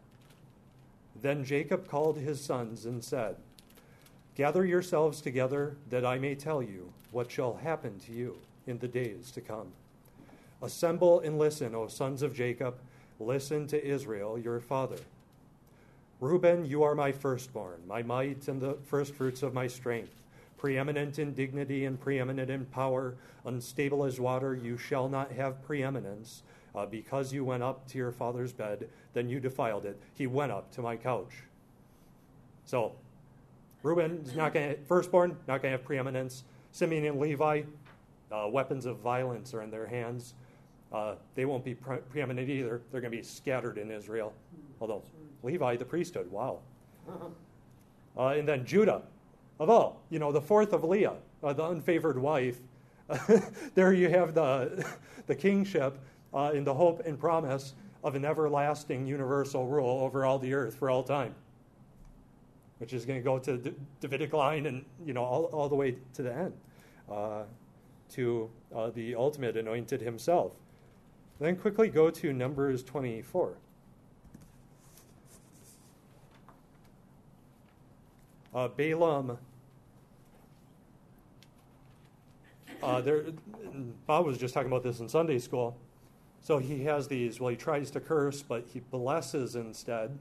Then 1.21 1.45
Jacob 1.45 1.89
called 1.89 2.19
his 2.19 2.41
sons 2.41 2.87
and 2.87 3.03
said, 3.03 3.37
Gather 4.35 4.65
yourselves 4.65 5.21
together 5.21 5.77
that 5.91 6.07
I 6.07 6.19
may 6.19 6.35
tell 6.35 6.63
you 6.63 6.93
what 7.11 7.31
shall 7.31 7.57
happen 7.57 7.99
to 8.07 8.13
you 8.13 8.39
in 8.67 8.79
the 8.79 8.89
days 8.89 9.31
to 9.33 9.41
come. 9.41 9.73
Assemble 10.63 11.21
and 11.21 11.39
listen, 11.39 11.75
O 11.75 11.89
sons 11.89 12.23
of 12.23 12.35
Jacob, 12.35 12.77
listen 13.19 13.67
to 13.67 13.85
Israel, 13.85 14.39
your 14.39 14.61
father. 14.61 14.97
Reuben, 16.23 16.65
you 16.65 16.85
are 16.85 16.95
my 16.95 17.11
firstborn, 17.11 17.81
my 17.85 18.01
might 18.01 18.47
and 18.47 18.61
the 18.61 18.79
firstfruits 18.85 19.43
of 19.43 19.53
my 19.53 19.67
strength. 19.67 20.23
Preeminent 20.57 21.19
in 21.19 21.35
dignity 21.35 21.85
and 21.85 22.01
preeminent 22.01 22.49
in 22.49 22.65
power, 22.67 23.17
unstable 23.45 24.05
as 24.05 24.21
water, 24.21 24.55
you 24.55 24.79
shall 24.79 25.09
not 25.09 25.33
have 25.33 25.61
preeminence. 25.65 26.45
Uh, 26.77 26.87
because 26.87 27.33
you 27.33 27.45
went 27.45 27.65
up 27.65 27.89
to 27.89 27.99
your 27.99 28.13
father's 28.13 28.53
bed, 28.53 28.89
then 29.15 29.29
you 29.29 29.41
defiled 29.41 29.85
it. 29.85 30.01
He 30.15 30.29
went 30.29 30.53
up 30.53 30.71
to 30.75 30.81
my 30.81 30.95
couch. 30.95 31.43
So, 32.67 32.93
Reuben 33.83 34.23
is 34.25 34.37
not 34.37 34.55
going 34.55 34.77
to, 34.77 34.83
firstborn, 34.85 35.37
not 35.49 35.61
going 35.61 35.73
to 35.73 35.79
have 35.79 35.85
preeminence. 35.85 36.45
Simeon 36.71 37.05
and 37.05 37.19
Levi, 37.19 37.63
uh, 38.31 38.47
weapons 38.49 38.87
of 38.87 38.99
violence 38.99 39.55
are 39.55 39.63
in 39.63 39.73
their 39.73 39.89
hands. 39.89 40.35
Uh, 40.93 41.17
they 41.35 41.47
won't 41.47 41.65
be 41.65 41.75
pre- 41.75 41.99
preeminent 41.99 42.49
either. 42.49 42.81
They're 42.93 43.01
going 43.01 43.11
to 43.11 43.19
be 43.19 43.25
scattered 43.25 43.77
in 43.77 43.91
Israel. 43.91 44.33
Although 44.81 45.03
Levi, 45.43 45.77
the 45.77 45.85
priesthood, 45.85 46.31
wow. 46.31 46.61
Uh, 48.17 48.29
and 48.29 48.49
then 48.49 48.65
Judah, 48.65 49.03
of 49.59 49.71
all, 49.71 50.03
you 50.11 50.19
know, 50.19 50.33
the 50.33 50.41
fourth 50.41 50.73
of 50.73 50.85
Leah, 50.85 51.15
uh, 51.43 51.53
the 51.53 51.63
unfavored 51.63 52.17
wife. 52.17 52.59
there 53.75 53.93
you 53.93 54.09
have 54.09 54.35
the, 54.35 54.87
the 55.27 55.35
kingship 55.35 55.99
uh, 56.35 56.53
in 56.55 56.65
the 56.65 56.75
hope 56.75 57.01
and 57.07 57.19
promise 57.19 57.75
of 58.05 58.15
an 58.15 58.25
everlasting 58.25 59.07
universal 59.07 59.67
rule 59.67 60.01
over 60.01 60.25
all 60.25 60.39
the 60.39 60.53
earth 60.53 60.75
for 60.75 60.91
all 60.91 61.03
time, 61.03 61.35
which 62.79 62.93
is 62.93 63.05
going 63.05 63.19
to 63.19 63.25
go 63.25 63.39
to 63.39 63.57
the 63.57 63.75
Davidic 64.01 64.33
line 64.33 64.67
and, 64.67 64.85
you 65.05 65.13
know, 65.13 65.23
all, 65.23 65.45
all 65.47 65.69
the 65.69 65.75
way 65.75 65.97
to 66.15 66.23
the 66.23 66.33
end, 66.33 66.53
uh, 67.11 67.43
to 68.11 68.51
uh, 68.75 68.91
the 68.91 69.15
ultimate 69.15 69.57
anointed 69.57 70.01
himself. 70.01 70.53
Then 71.39 71.57
quickly 71.57 71.89
go 71.89 72.11
to 72.11 72.33
Numbers 72.33 72.83
24. 72.83 73.57
Uh, 78.55 78.69
Balaam, 78.69 79.39
uh, 82.83 83.01
there, 83.01 83.25
Bob 84.07 84.27
was 84.27 84.37
just 84.37 84.53
talking 84.53 84.71
about 84.71 84.83
this 84.83 85.01
in 85.01 85.09
Sunday 85.09 85.39
school. 85.39 85.77
So 86.43 86.59
he 86.59 86.85
has 86.85 87.07
these, 87.09 87.41
well, 87.41 87.51
he 87.51 87.57
tries 87.57 87.91
to 87.93 88.01
curse, 88.01 88.43
but 88.43 88.67
he 88.67 88.81
blesses 88.81 89.55
instead. 89.55 90.19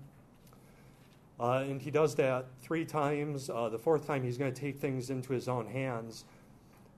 Uh, 1.40 1.64
and 1.68 1.82
he 1.82 1.90
does 1.90 2.14
that 2.16 2.46
three 2.62 2.86
times. 2.86 3.50
Uh, 3.50 3.68
the 3.68 3.80
fourth 3.80 4.06
time, 4.06 4.24
he's 4.24 4.38
going 4.38 4.54
to 4.54 4.62
take 4.62 4.78
things 4.78 5.10
into 5.10 5.34
his 5.34 5.48
own 5.48 5.66
hands. 5.66 6.26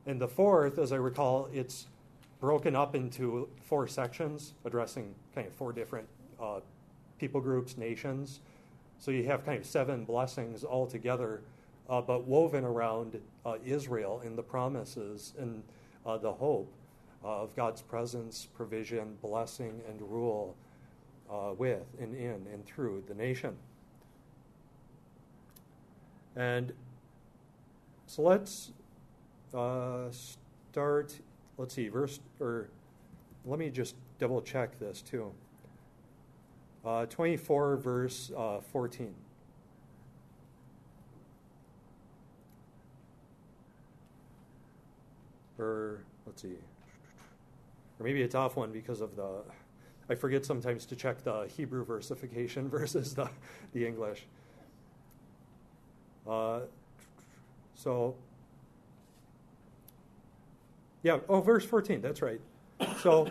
And 0.05 0.19
the 0.19 0.27
fourth, 0.27 0.77
as 0.77 0.91
I 0.91 0.97
recall, 0.97 1.49
it's 1.53 1.87
broken 2.41 2.75
up 2.75 2.93
into 2.93 3.47
four 3.61 3.87
sections 3.87 4.53
addressing 4.65 5.15
kind 5.33 5.47
of 5.47 5.53
four 5.53 5.71
different 5.71 6.09
uh, 6.41 6.59
people 7.17 7.39
groups, 7.39 7.77
nations. 7.77 8.41
So 9.03 9.11
you 9.11 9.25
have 9.25 9.43
kind 9.43 9.59
of 9.59 9.65
seven 9.65 10.05
blessings 10.05 10.63
all 10.63 10.87
together, 10.87 11.41
uh, 11.89 11.99
but 11.99 12.25
woven 12.25 12.63
around 12.63 13.19
uh, 13.45 13.57
Israel 13.65 14.21
in 14.23 14.37
the 14.37 14.41
promises 14.41 15.33
and 15.37 15.61
uh, 16.05 16.17
the 16.17 16.31
hope 16.31 16.71
of 17.21 17.53
God's 17.53 17.81
presence, 17.81 18.47
provision, 18.55 19.17
blessing, 19.21 19.81
and 19.89 20.01
rule 20.01 20.55
uh, 21.29 21.51
with 21.57 21.83
and 21.99 22.15
in 22.15 22.47
and 22.53 22.65
through 22.65 23.03
the 23.05 23.13
nation. 23.13 23.57
And 26.37 26.71
so 28.07 28.21
let's 28.21 28.71
uh, 29.53 30.11
start. 30.11 31.19
Let's 31.57 31.73
see, 31.73 31.89
verse 31.89 32.21
or 32.39 32.69
let 33.43 33.59
me 33.59 33.69
just 33.69 33.95
double 34.17 34.41
check 34.41 34.79
this 34.79 35.01
too. 35.01 35.33
Uh, 36.85 37.05
24, 37.05 37.77
verse 37.77 38.31
uh, 38.37 38.59
14. 38.59 39.13
Or 45.59 45.99
let's 46.25 46.41
see, 46.41 46.57
or 47.99 48.03
maybe 48.03 48.21
it's 48.21 48.35
off 48.35 48.57
one 48.57 48.71
because 48.71 49.01
of 49.01 49.15
the. 49.15 49.43
I 50.09 50.15
forget 50.15 50.45
sometimes 50.45 50.85
to 50.87 50.95
check 50.95 51.23
the 51.23 51.47
Hebrew 51.55 51.85
versification 51.85 52.69
versus 52.69 53.13
the 53.13 53.29
the 53.71 53.87
English. 53.87 54.25
Uh, 56.27 56.61
so, 57.75 58.15
yeah, 61.01 61.19
oh, 61.27 61.41
verse 61.41 61.65
14, 61.65 62.01
that's 62.01 62.21
right. 62.21 62.39
So, 63.01 63.27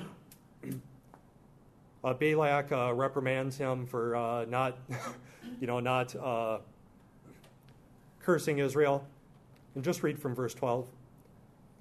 uh, 2.05 2.15
Balak 2.15 2.73
uh, 2.73 2.93
reprimands 2.95 3.57
him 3.57 3.87
for 3.87 4.17
uh, 4.17 4.45
not, 4.47 4.79
you 5.61 5.67
know, 5.67 5.81
not 5.81 6.15
uh, 6.17 6.59
cursing 8.21 8.59
Israel. 8.59 9.07
And 9.75 9.83
just 9.83 10.03
read 10.03 10.19
from 10.19 10.35
verse 10.35 10.53
12. 10.53 10.87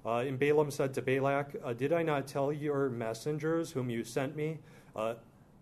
Uh, 0.04 0.16
and 0.18 0.38
Balaam 0.38 0.70
said 0.70 0.94
to 0.94 1.02
Balak, 1.02 1.54
uh, 1.62 1.72
Did 1.72 1.92
I 1.92 2.02
not 2.02 2.26
tell 2.26 2.52
your 2.52 2.88
messengers 2.88 3.72
whom 3.72 3.90
you 3.90 4.02
sent 4.04 4.34
me, 4.34 4.58
or, 4.94 5.16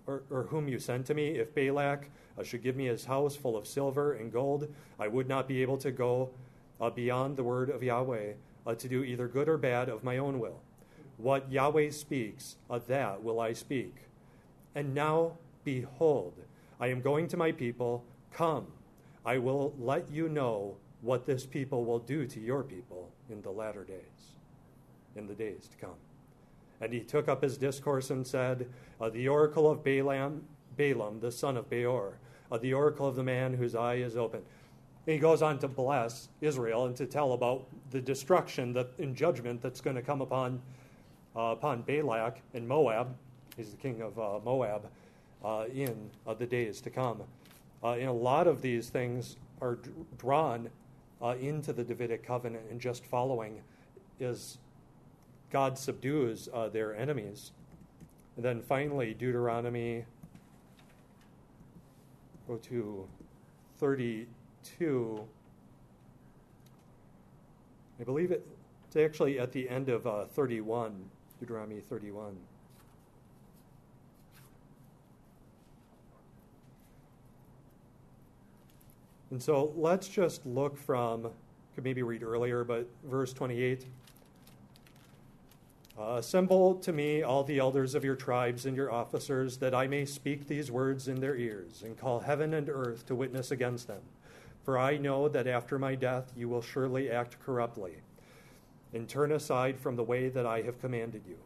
or, 0.07 0.45
whom 0.45 0.69
you 0.69 0.79
sent 0.79 1.07
to 1.07 1.15
me, 1.15 1.31
if 1.31 1.55
Balak 1.55 2.11
should 2.43 2.63
give 2.63 2.77
me 2.77 2.87
his 2.87 3.05
house 3.05 3.37
full 3.37 3.57
of 3.57 3.67
silver 3.67 4.13
and 4.15 4.33
gold, 4.33 4.73
I 4.99 5.09
would 5.09 5.29
not 5.29 5.47
be 5.47 5.61
able 5.61 5.77
to 5.79 5.91
go 5.91 6.31
beyond 6.95 7.37
the 7.37 7.45
word 7.45 7.69
of 7.69 7.83
Yahweh 7.83 8.33
to 8.79 8.89
do 8.89 9.05
either 9.05 9.29
good 9.29 9.49
or 9.49 9.59
bad 9.59 9.89
of 9.89 10.03
my 10.05 10.17
own 10.17 10.39
will. 10.39 10.61
What 11.19 11.51
Yahweh 11.53 11.91
speaks, 11.91 12.57
that 12.87 13.23
will 13.23 13.41
I 13.41 13.53
speak. 13.53 14.10
And 14.75 14.95
now, 14.95 15.33
behold, 15.65 16.35
I 16.79 16.89
am 16.89 17.01
going 17.01 17.29
to 17.29 17.37
my 17.37 17.53
people. 17.53 18.05
Come, 18.33 18.67
I 19.25 19.39
will 19.39 19.75
let 19.79 20.11
you 20.11 20.29
know 20.29 20.77
what 21.03 21.27
this 21.27 21.47
people 21.47 21.85
will 21.85 21.99
do 21.99 22.27
to 22.27 22.41
your 22.41 22.63
people 22.63 23.11
in 23.31 23.43
the 23.43 23.51
latter 23.51 23.85
days, 23.85 24.35
in 25.17 25.27
the 25.27 25.35
days 25.35 25.69
to 25.69 25.77
come. 25.77 25.97
And 26.81 26.93
he 26.93 27.01
took 27.01 27.29
up 27.29 27.43
his 27.43 27.59
discourse 27.59 28.11
and 28.11 28.27
said, 28.27 28.69
uh, 29.01 29.11
The 29.11 29.29
oracle 29.29 29.71
of 29.71 29.85
Balaam, 29.85 30.45
Balaam, 30.77 31.21
the 31.21 31.33
son 31.33 31.57
of 31.57 31.69
Beor, 31.69 32.19
uh, 32.51 32.59
the 32.59 32.73
oracle 32.73 33.07
of 33.07 33.17
the 33.17 33.23
man 33.23 33.55
whose 33.55 33.75
eye 33.75 33.97
is 33.97 34.17
open. 34.17 34.43
He 35.07 35.19
goes 35.19 35.43
on 35.43 35.59
to 35.59 35.69
bless 35.69 36.29
Israel 36.41 36.87
and 36.87 36.97
to 36.97 37.07
tell 37.07 37.33
about 37.33 37.67
the 37.91 38.01
destruction 38.01 38.73
that 38.75 38.91
in 38.99 39.15
judgment 39.15 39.61
that's 39.63 39.81
going 39.81 39.97
to 39.97 40.03
come 40.03 40.21
upon 40.21 40.61
uh, 41.37 41.41
upon 41.41 41.83
Balak 41.83 42.41
and 42.55 42.67
Moab. 42.67 43.15
He's 43.61 43.73
the 43.73 43.77
king 43.77 44.01
of 44.01 44.19
uh, 44.19 44.41
Moab 44.43 44.87
uh, 45.45 45.67
in 45.71 46.09
uh, 46.27 46.33
the 46.33 46.47
days 46.47 46.81
to 46.81 46.89
come. 46.89 47.21
Uh, 47.85 47.91
and 47.91 48.09
a 48.09 48.13
lot 48.13 48.47
of 48.47 48.63
these 48.63 48.89
things 48.89 49.37
are 49.61 49.75
d- 49.75 49.91
drawn 50.17 50.71
into 51.39 51.75
the 51.75 51.85
Davidic 51.85 52.27
covenant 52.27 52.65
and 52.71 52.81
just 52.81 53.05
following 53.05 53.61
is 54.19 54.57
God 55.51 55.77
subdues 55.77 56.49
their 56.73 56.97
enemies. 56.97 57.53
And 58.37 58.45
then 58.47 58.63
finally, 58.63 59.13
Deuteronomy 59.13 60.07
go 62.49 62.57
to 62.57 63.07
32. 63.77 65.25
I 68.01 68.05
believe 68.05 68.31
it, 68.31 68.47
it's 68.87 68.97
actually 68.97 69.39
at 69.39 69.53
the 69.53 69.69
end 69.69 69.91
of 69.91 70.07
uh, 70.07 70.25
31, 70.25 71.05
Deuteronomy 71.39 71.81
31. 71.91 72.39
And 79.31 79.43
so 79.43 79.73
let's 79.77 80.09
just 80.09 80.45
look 80.45 80.77
from, 80.77 81.31
could 81.75 81.85
maybe 81.85 82.03
read 82.03 82.23
earlier, 82.23 82.65
but 82.65 82.89
verse 83.05 83.33
28. 83.33 83.87
Uh, 85.99 86.15
assemble 86.15 86.75
to 86.77 86.93
me 86.93 87.23
all 87.23 87.45
the 87.45 87.59
elders 87.59 87.95
of 87.95 88.05
your 88.05 88.17
tribes 88.17 88.65
and 88.65 88.77
your 88.77 88.91
officers, 88.91 89.59
that 89.59 89.75
I 89.75 89.87
may 89.87 90.05
speak 90.05 90.49
these 90.49 90.71
words 90.71 91.09
in 91.09 91.21
their 91.21 91.37
ears, 91.37 91.83
and 91.85 91.99
call 91.99 92.21
heaven 92.21 92.55
and 92.55 92.69
earth 92.69 93.07
to 93.07 93.15
witness 93.15 93.51
against 93.51 93.87
them. 93.87 94.01
For 94.65 94.79
I 94.79 94.97
know 94.97 95.29
that 95.29 95.47
after 95.47 95.79
my 95.79 95.95
death 95.95 96.33
you 96.35 96.49
will 96.49 96.63
surely 96.63 97.11
act 97.11 97.37
corruptly, 97.45 97.97
and 98.95 99.09
turn 99.09 99.31
aside 99.31 99.79
from 99.79 99.97
the 99.97 100.03
way 100.03 100.29
that 100.29 100.47
I 100.47 100.63
have 100.63 100.81
commanded 100.81 101.23
you. 101.29 101.37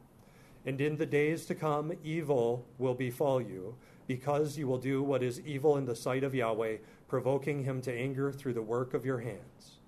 And 0.64 0.80
in 0.80 0.96
the 0.96 1.06
days 1.06 1.44
to 1.46 1.54
come, 1.54 1.92
evil 2.04 2.64
will 2.78 2.94
befall 2.94 3.42
you, 3.42 3.74
because 4.06 4.56
you 4.56 4.66
will 4.66 4.78
do 4.78 5.02
what 5.02 5.22
is 5.22 5.40
evil 5.40 5.76
in 5.76 5.84
the 5.84 5.96
sight 5.96 6.22
of 6.22 6.34
Yahweh, 6.34 6.76
provoking 7.08 7.64
him 7.64 7.80
to 7.82 7.92
anger 7.92 8.32
through 8.32 8.54
the 8.54 8.62
work 8.62 8.94
of 8.94 9.04
your 9.04 9.18
hands. 9.18 9.78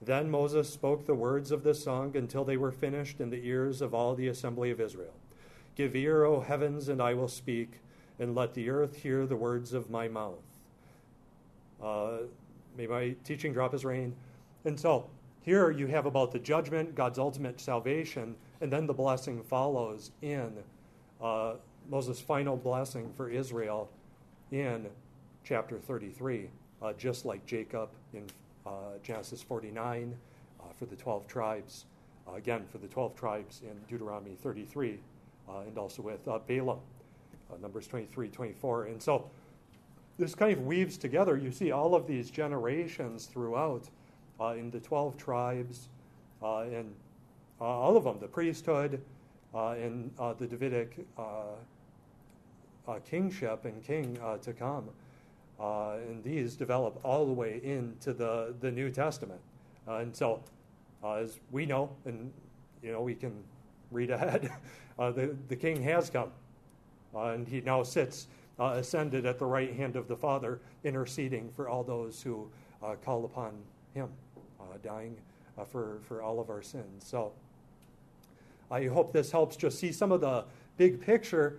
Then 0.00 0.30
Moses 0.30 0.68
spoke 0.68 1.06
the 1.06 1.14
words 1.14 1.52
of 1.52 1.62
this 1.62 1.84
song 1.84 2.16
until 2.16 2.44
they 2.44 2.56
were 2.56 2.72
finished 2.72 3.20
in 3.20 3.30
the 3.30 3.46
ears 3.46 3.80
of 3.80 3.94
all 3.94 4.14
the 4.14 4.28
assembly 4.28 4.70
of 4.70 4.80
Israel. 4.80 5.14
Give 5.76 5.94
ear, 5.94 6.24
O 6.24 6.40
heavens, 6.40 6.88
and 6.88 7.00
I 7.00 7.14
will 7.14 7.28
speak, 7.28 7.80
and 8.18 8.34
let 8.34 8.54
the 8.54 8.68
earth 8.68 8.96
hear 8.96 9.26
the 9.26 9.36
words 9.36 9.72
of 9.72 9.90
my 9.90 10.08
mouth. 10.08 10.42
Uh, 11.82 12.18
may 12.76 12.86
my 12.86 13.14
teaching 13.24 13.52
drop 13.52 13.74
as 13.74 13.84
rain. 13.84 14.14
And 14.64 14.78
so 14.78 15.08
here 15.42 15.70
you 15.70 15.86
have 15.86 16.06
about 16.06 16.32
the 16.32 16.38
judgment, 16.38 16.94
God's 16.94 17.18
ultimate 17.18 17.60
salvation, 17.60 18.36
and 18.60 18.72
then 18.72 18.86
the 18.86 18.92
blessing 18.92 19.42
follows 19.42 20.10
in 20.22 20.52
uh, 21.20 21.54
Moses' 21.90 22.20
final 22.20 22.56
blessing 22.56 23.12
for 23.16 23.28
Israel 23.28 23.88
in 24.50 24.86
chapter 25.44 25.78
33, 25.78 26.48
uh, 26.80 26.92
just 26.94 27.24
like 27.24 27.44
Jacob 27.46 27.88
in 28.14 28.24
uh, 28.66 28.70
Genesis 29.02 29.42
49 29.42 30.14
uh, 30.60 30.64
for 30.78 30.86
the 30.86 30.96
12 30.96 31.26
tribes, 31.26 31.86
uh, 32.28 32.34
again 32.34 32.64
for 32.70 32.78
the 32.78 32.86
12 32.86 33.16
tribes 33.16 33.62
in 33.62 33.76
Deuteronomy 33.88 34.36
33, 34.40 34.98
uh, 35.48 35.60
and 35.60 35.76
also 35.78 36.02
with 36.02 36.24
Balaam, 36.46 36.78
Numbers 37.60 37.86
23, 37.86 38.28
24. 38.28 38.84
And 38.86 39.02
so 39.02 39.28
this 40.18 40.34
kind 40.34 40.52
of 40.52 40.64
weaves 40.64 40.96
together. 40.96 41.36
You 41.36 41.50
see 41.50 41.72
all 41.72 41.94
of 41.94 42.06
these 42.06 42.30
generations 42.30 43.26
throughout 43.26 43.88
in 44.56 44.70
the 44.70 44.80
12 44.80 45.16
tribes 45.16 45.88
and 46.42 46.94
all 47.60 47.96
of 47.96 48.04
them, 48.04 48.18
the 48.20 48.26
priesthood 48.26 49.00
and 49.54 50.10
the 50.38 50.46
Davidic 50.46 51.06
kingship 53.04 53.64
and 53.64 53.84
king 53.84 54.18
to 54.42 54.52
come. 54.52 54.88
And 55.60 56.22
these 56.24 56.56
develop 56.56 56.98
all 57.04 57.26
the 57.26 57.32
way 57.32 57.60
into 57.62 58.12
the, 58.12 58.54
the 58.60 58.70
New 58.70 58.90
Testament. 58.90 59.40
and 59.86 60.14
so, 60.14 60.42
as 61.04 61.40
we 61.50 61.66
know, 61.66 61.90
and 62.04 62.32
you 62.82 62.92
know, 62.92 63.00
we 63.00 63.14
can 63.14 63.32
read 63.90 64.10
ahead, 64.10 64.50
the, 64.98 65.36
the 65.48 65.56
king 65.56 65.82
has 65.82 66.10
come. 66.10 66.30
and 67.14 67.46
he 67.46 67.60
now 67.60 67.82
sits 67.82 68.26
uh, 68.58 68.74
ascended 68.76 69.26
at 69.26 69.38
the 69.38 69.46
right 69.46 69.74
hand 69.74 69.96
of 69.96 70.08
the 70.08 70.16
Father, 70.16 70.60
interceding 70.84 71.50
for 71.50 71.68
all 71.68 71.82
those 71.82 72.22
who 72.22 72.48
uh, 72.82 72.94
call 73.04 73.24
upon 73.24 73.52
him, 73.94 74.08
uh, 74.60 74.64
dying 74.82 75.16
for, 75.68 75.98
for 76.02 76.22
all 76.22 76.40
of 76.40 76.50
our 76.50 76.62
sins. 76.62 77.04
So 77.04 77.32
I 78.70 78.86
hope 78.86 79.12
this 79.12 79.30
helps 79.30 79.56
just 79.56 79.78
see 79.78 79.92
some 79.92 80.12
of 80.12 80.20
the 80.20 80.44
big 80.76 81.00
picture, 81.00 81.58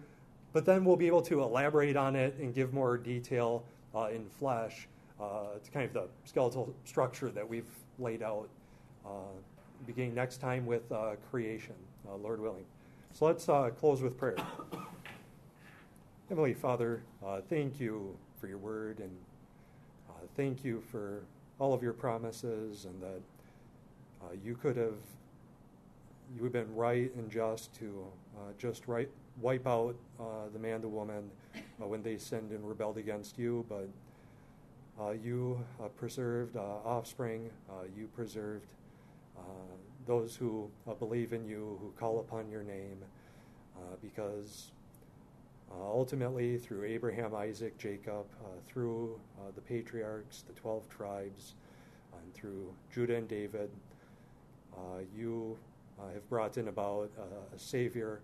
but 0.52 0.66
then 0.66 0.84
we'll 0.84 0.96
be 0.96 1.08
able 1.08 1.22
to 1.24 1.42
elaborate 1.42 1.96
on 1.96 2.16
it 2.16 2.36
and 2.40 2.54
give 2.54 2.74
more 2.74 2.98
detail 2.98 3.64
uh, 3.96 4.10
in 4.14 4.26
flesh 4.40 4.88
uh, 5.20 5.58
to 5.64 5.72
kind 5.72 5.86
of 5.86 5.94
the 5.94 6.08
skeletal 6.26 6.74
structure 6.86 7.30
that 7.30 7.48
we've 7.48 7.70
laid 8.00 8.22
out, 8.22 8.50
uh, 9.06 9.10
beginning 9.86 10.16
next 10.16 10.38
time 10.38 10.66
with 10.66 10.92
uh, 10.92 11.12
creation, 11.30 11.76
uh, 12.10 12.16
Lord 12.16 12.42
willing. 12.42 12.66
So 13.14 13.26
let's 13.26 13.46
close 13.80 14.02
with 14.02 14.18
prayer. 14.18 14.38
Heavenly 16.30 16.54
Father, 16.54 17.04
thank 17.50 17.80
you 17.80 18.18
for 18.40 18.48
your 18.48 18.58
word 18.58 19.00
and 19.00 19.12
thank 20.36 20.64
you 20.64 20.82
for 20.92 21.24
all 21.60 21.74
of 21.74 21.84
your 21.84 21.94
promises 21.94 22.86
and 22.86 23.02
that 23.02 23.22
you 24.44 24.56
could 24.56 24.76
have 24.78 24.96
you 26.36 26.44
have 26.44 26.54
been 26.54 26.74
right 26.76 27.14
and 27.16 27.30
just 27.30 27.74
to 27.76 28.06
uh, 28.36 28.52
just 28.58 28.88
right, 28.88 29.10
wipe 29.42 29.68
out 29.68 29.96
uh, 30.20 30.50
the 30.52 30.60
man, 30.60 30.82
the 30.82 30.88
woman, 30.88 31.30
uh, 31.56 31.88
when 31.88 32.02
they 32.04 32.18
sinned 32.18 32.52
and 32.52 32.68
rebelled 32.68 32.98
against 32.98 33.38
you, 33.38 33.66
but 33.70 33.90
uh, 35.00 35.12
you 35.12 35.60
uh, 35.84 35.88
preserved 35.90 36.56
uh, 36.56 36.62
offspring, 36.86 37.50
you 37.98 38.08
preserved 38.16 38.68
those 40.06 40.36
who 40.36 40.70
believe 41.00 41.32
in 41.32 41.46
you, 41.46 41.80
who 41.82 41.94
call 41.98 42.20
upon 42.20 42.50
your 42.50 42.62
name, 42.64 42.98
because 44.02 44.72
ultimately, 45.72 46.58
through 46.58 46.84
Abraham, 46.84 47.34
Isaac, 47.34 47.78
Jacob, 47.78 48.26
through 48.68 49.18
the 49.56 49.62
patriarchs, 49.62 50.44
the 50.46 50.54
12 50.54 50.90
tribes, 50.90 51.54
and 52.14 52.34
through 52.34 52.74
Judah 52.94 53.16
and 53.16 53.28
David, 53.30 53.70
you 55.16 55.58
uh, 56.00 56.14
have 56.14 56.28
brought 56.30 56.58
in 56.58 56.68
about 56.68 57.12
uh, 57.18 57.56
a 57.56 57.60
Savior, 57.60 58.22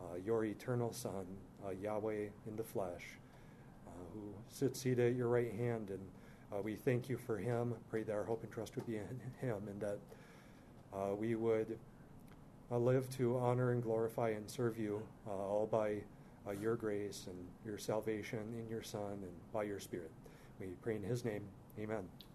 uh, 0.00 0.16
your 0.24 0.44
eternal 0.44 0.92
Son, 0.92 1.24
Uh, 1.66 1.70
Yahweh 1.82 2.26
in 2.46 2.56
the 2.56 2.62
flesh, 2.62 3.02
uh, 3.86 3.90
who 4.14 4.20
sits 4.48 4.80
seated 4.80 5.12
at 5.12 5.16
your 5.16 5.28
right 5.28 5.52
hand. 5.52 5.90
And 5.90 6.00
uh, 6.52 6.62
we 6.62 6.76
thank 6.76 7.08
you 7.08 7.16
for 7.16 7.38
him. 7.38 7.74
Pray 7.90 8.02
that 8.02 8.12
our 8.12 8.24
hope 8.24 8.42
and 8.42 8.52
trust 8.52 8.76
would 8.76 8.86
be 8.86 8.96
in 8.96 9.20
him 9.40 9.56
and 9.68 9.80
that 9.80 9.98
we 11.18 11.34
would 11.34 11.78
live 12.70 13.08
to 13.16 13.36
honor 13.38 13.72
and 13.72 13.82
glorify 13.82 14.30
and 14.30 14.48
serve 14.48 14.78
you 14.78 15.02
all 15.26 15.68
by 15.70 15.96
your 16.60 16.76
grace 16.76 17.26
and 17.26 17.36
your 17.64 17.78
salvation 17.78 18.40
in 18.58 18.68
your 18.70 18.82
Son 18.82 19.12
and 19.12 19.52
by 19.52 19.64
your 19.64 19.80
Spirit. 19.80 20.10
We 20.60 20.68
pray 20.82 20.96
in 20.96 21.02
his 21.02 21.24
name. 21.24 21.42
Amen. 21.78 22.25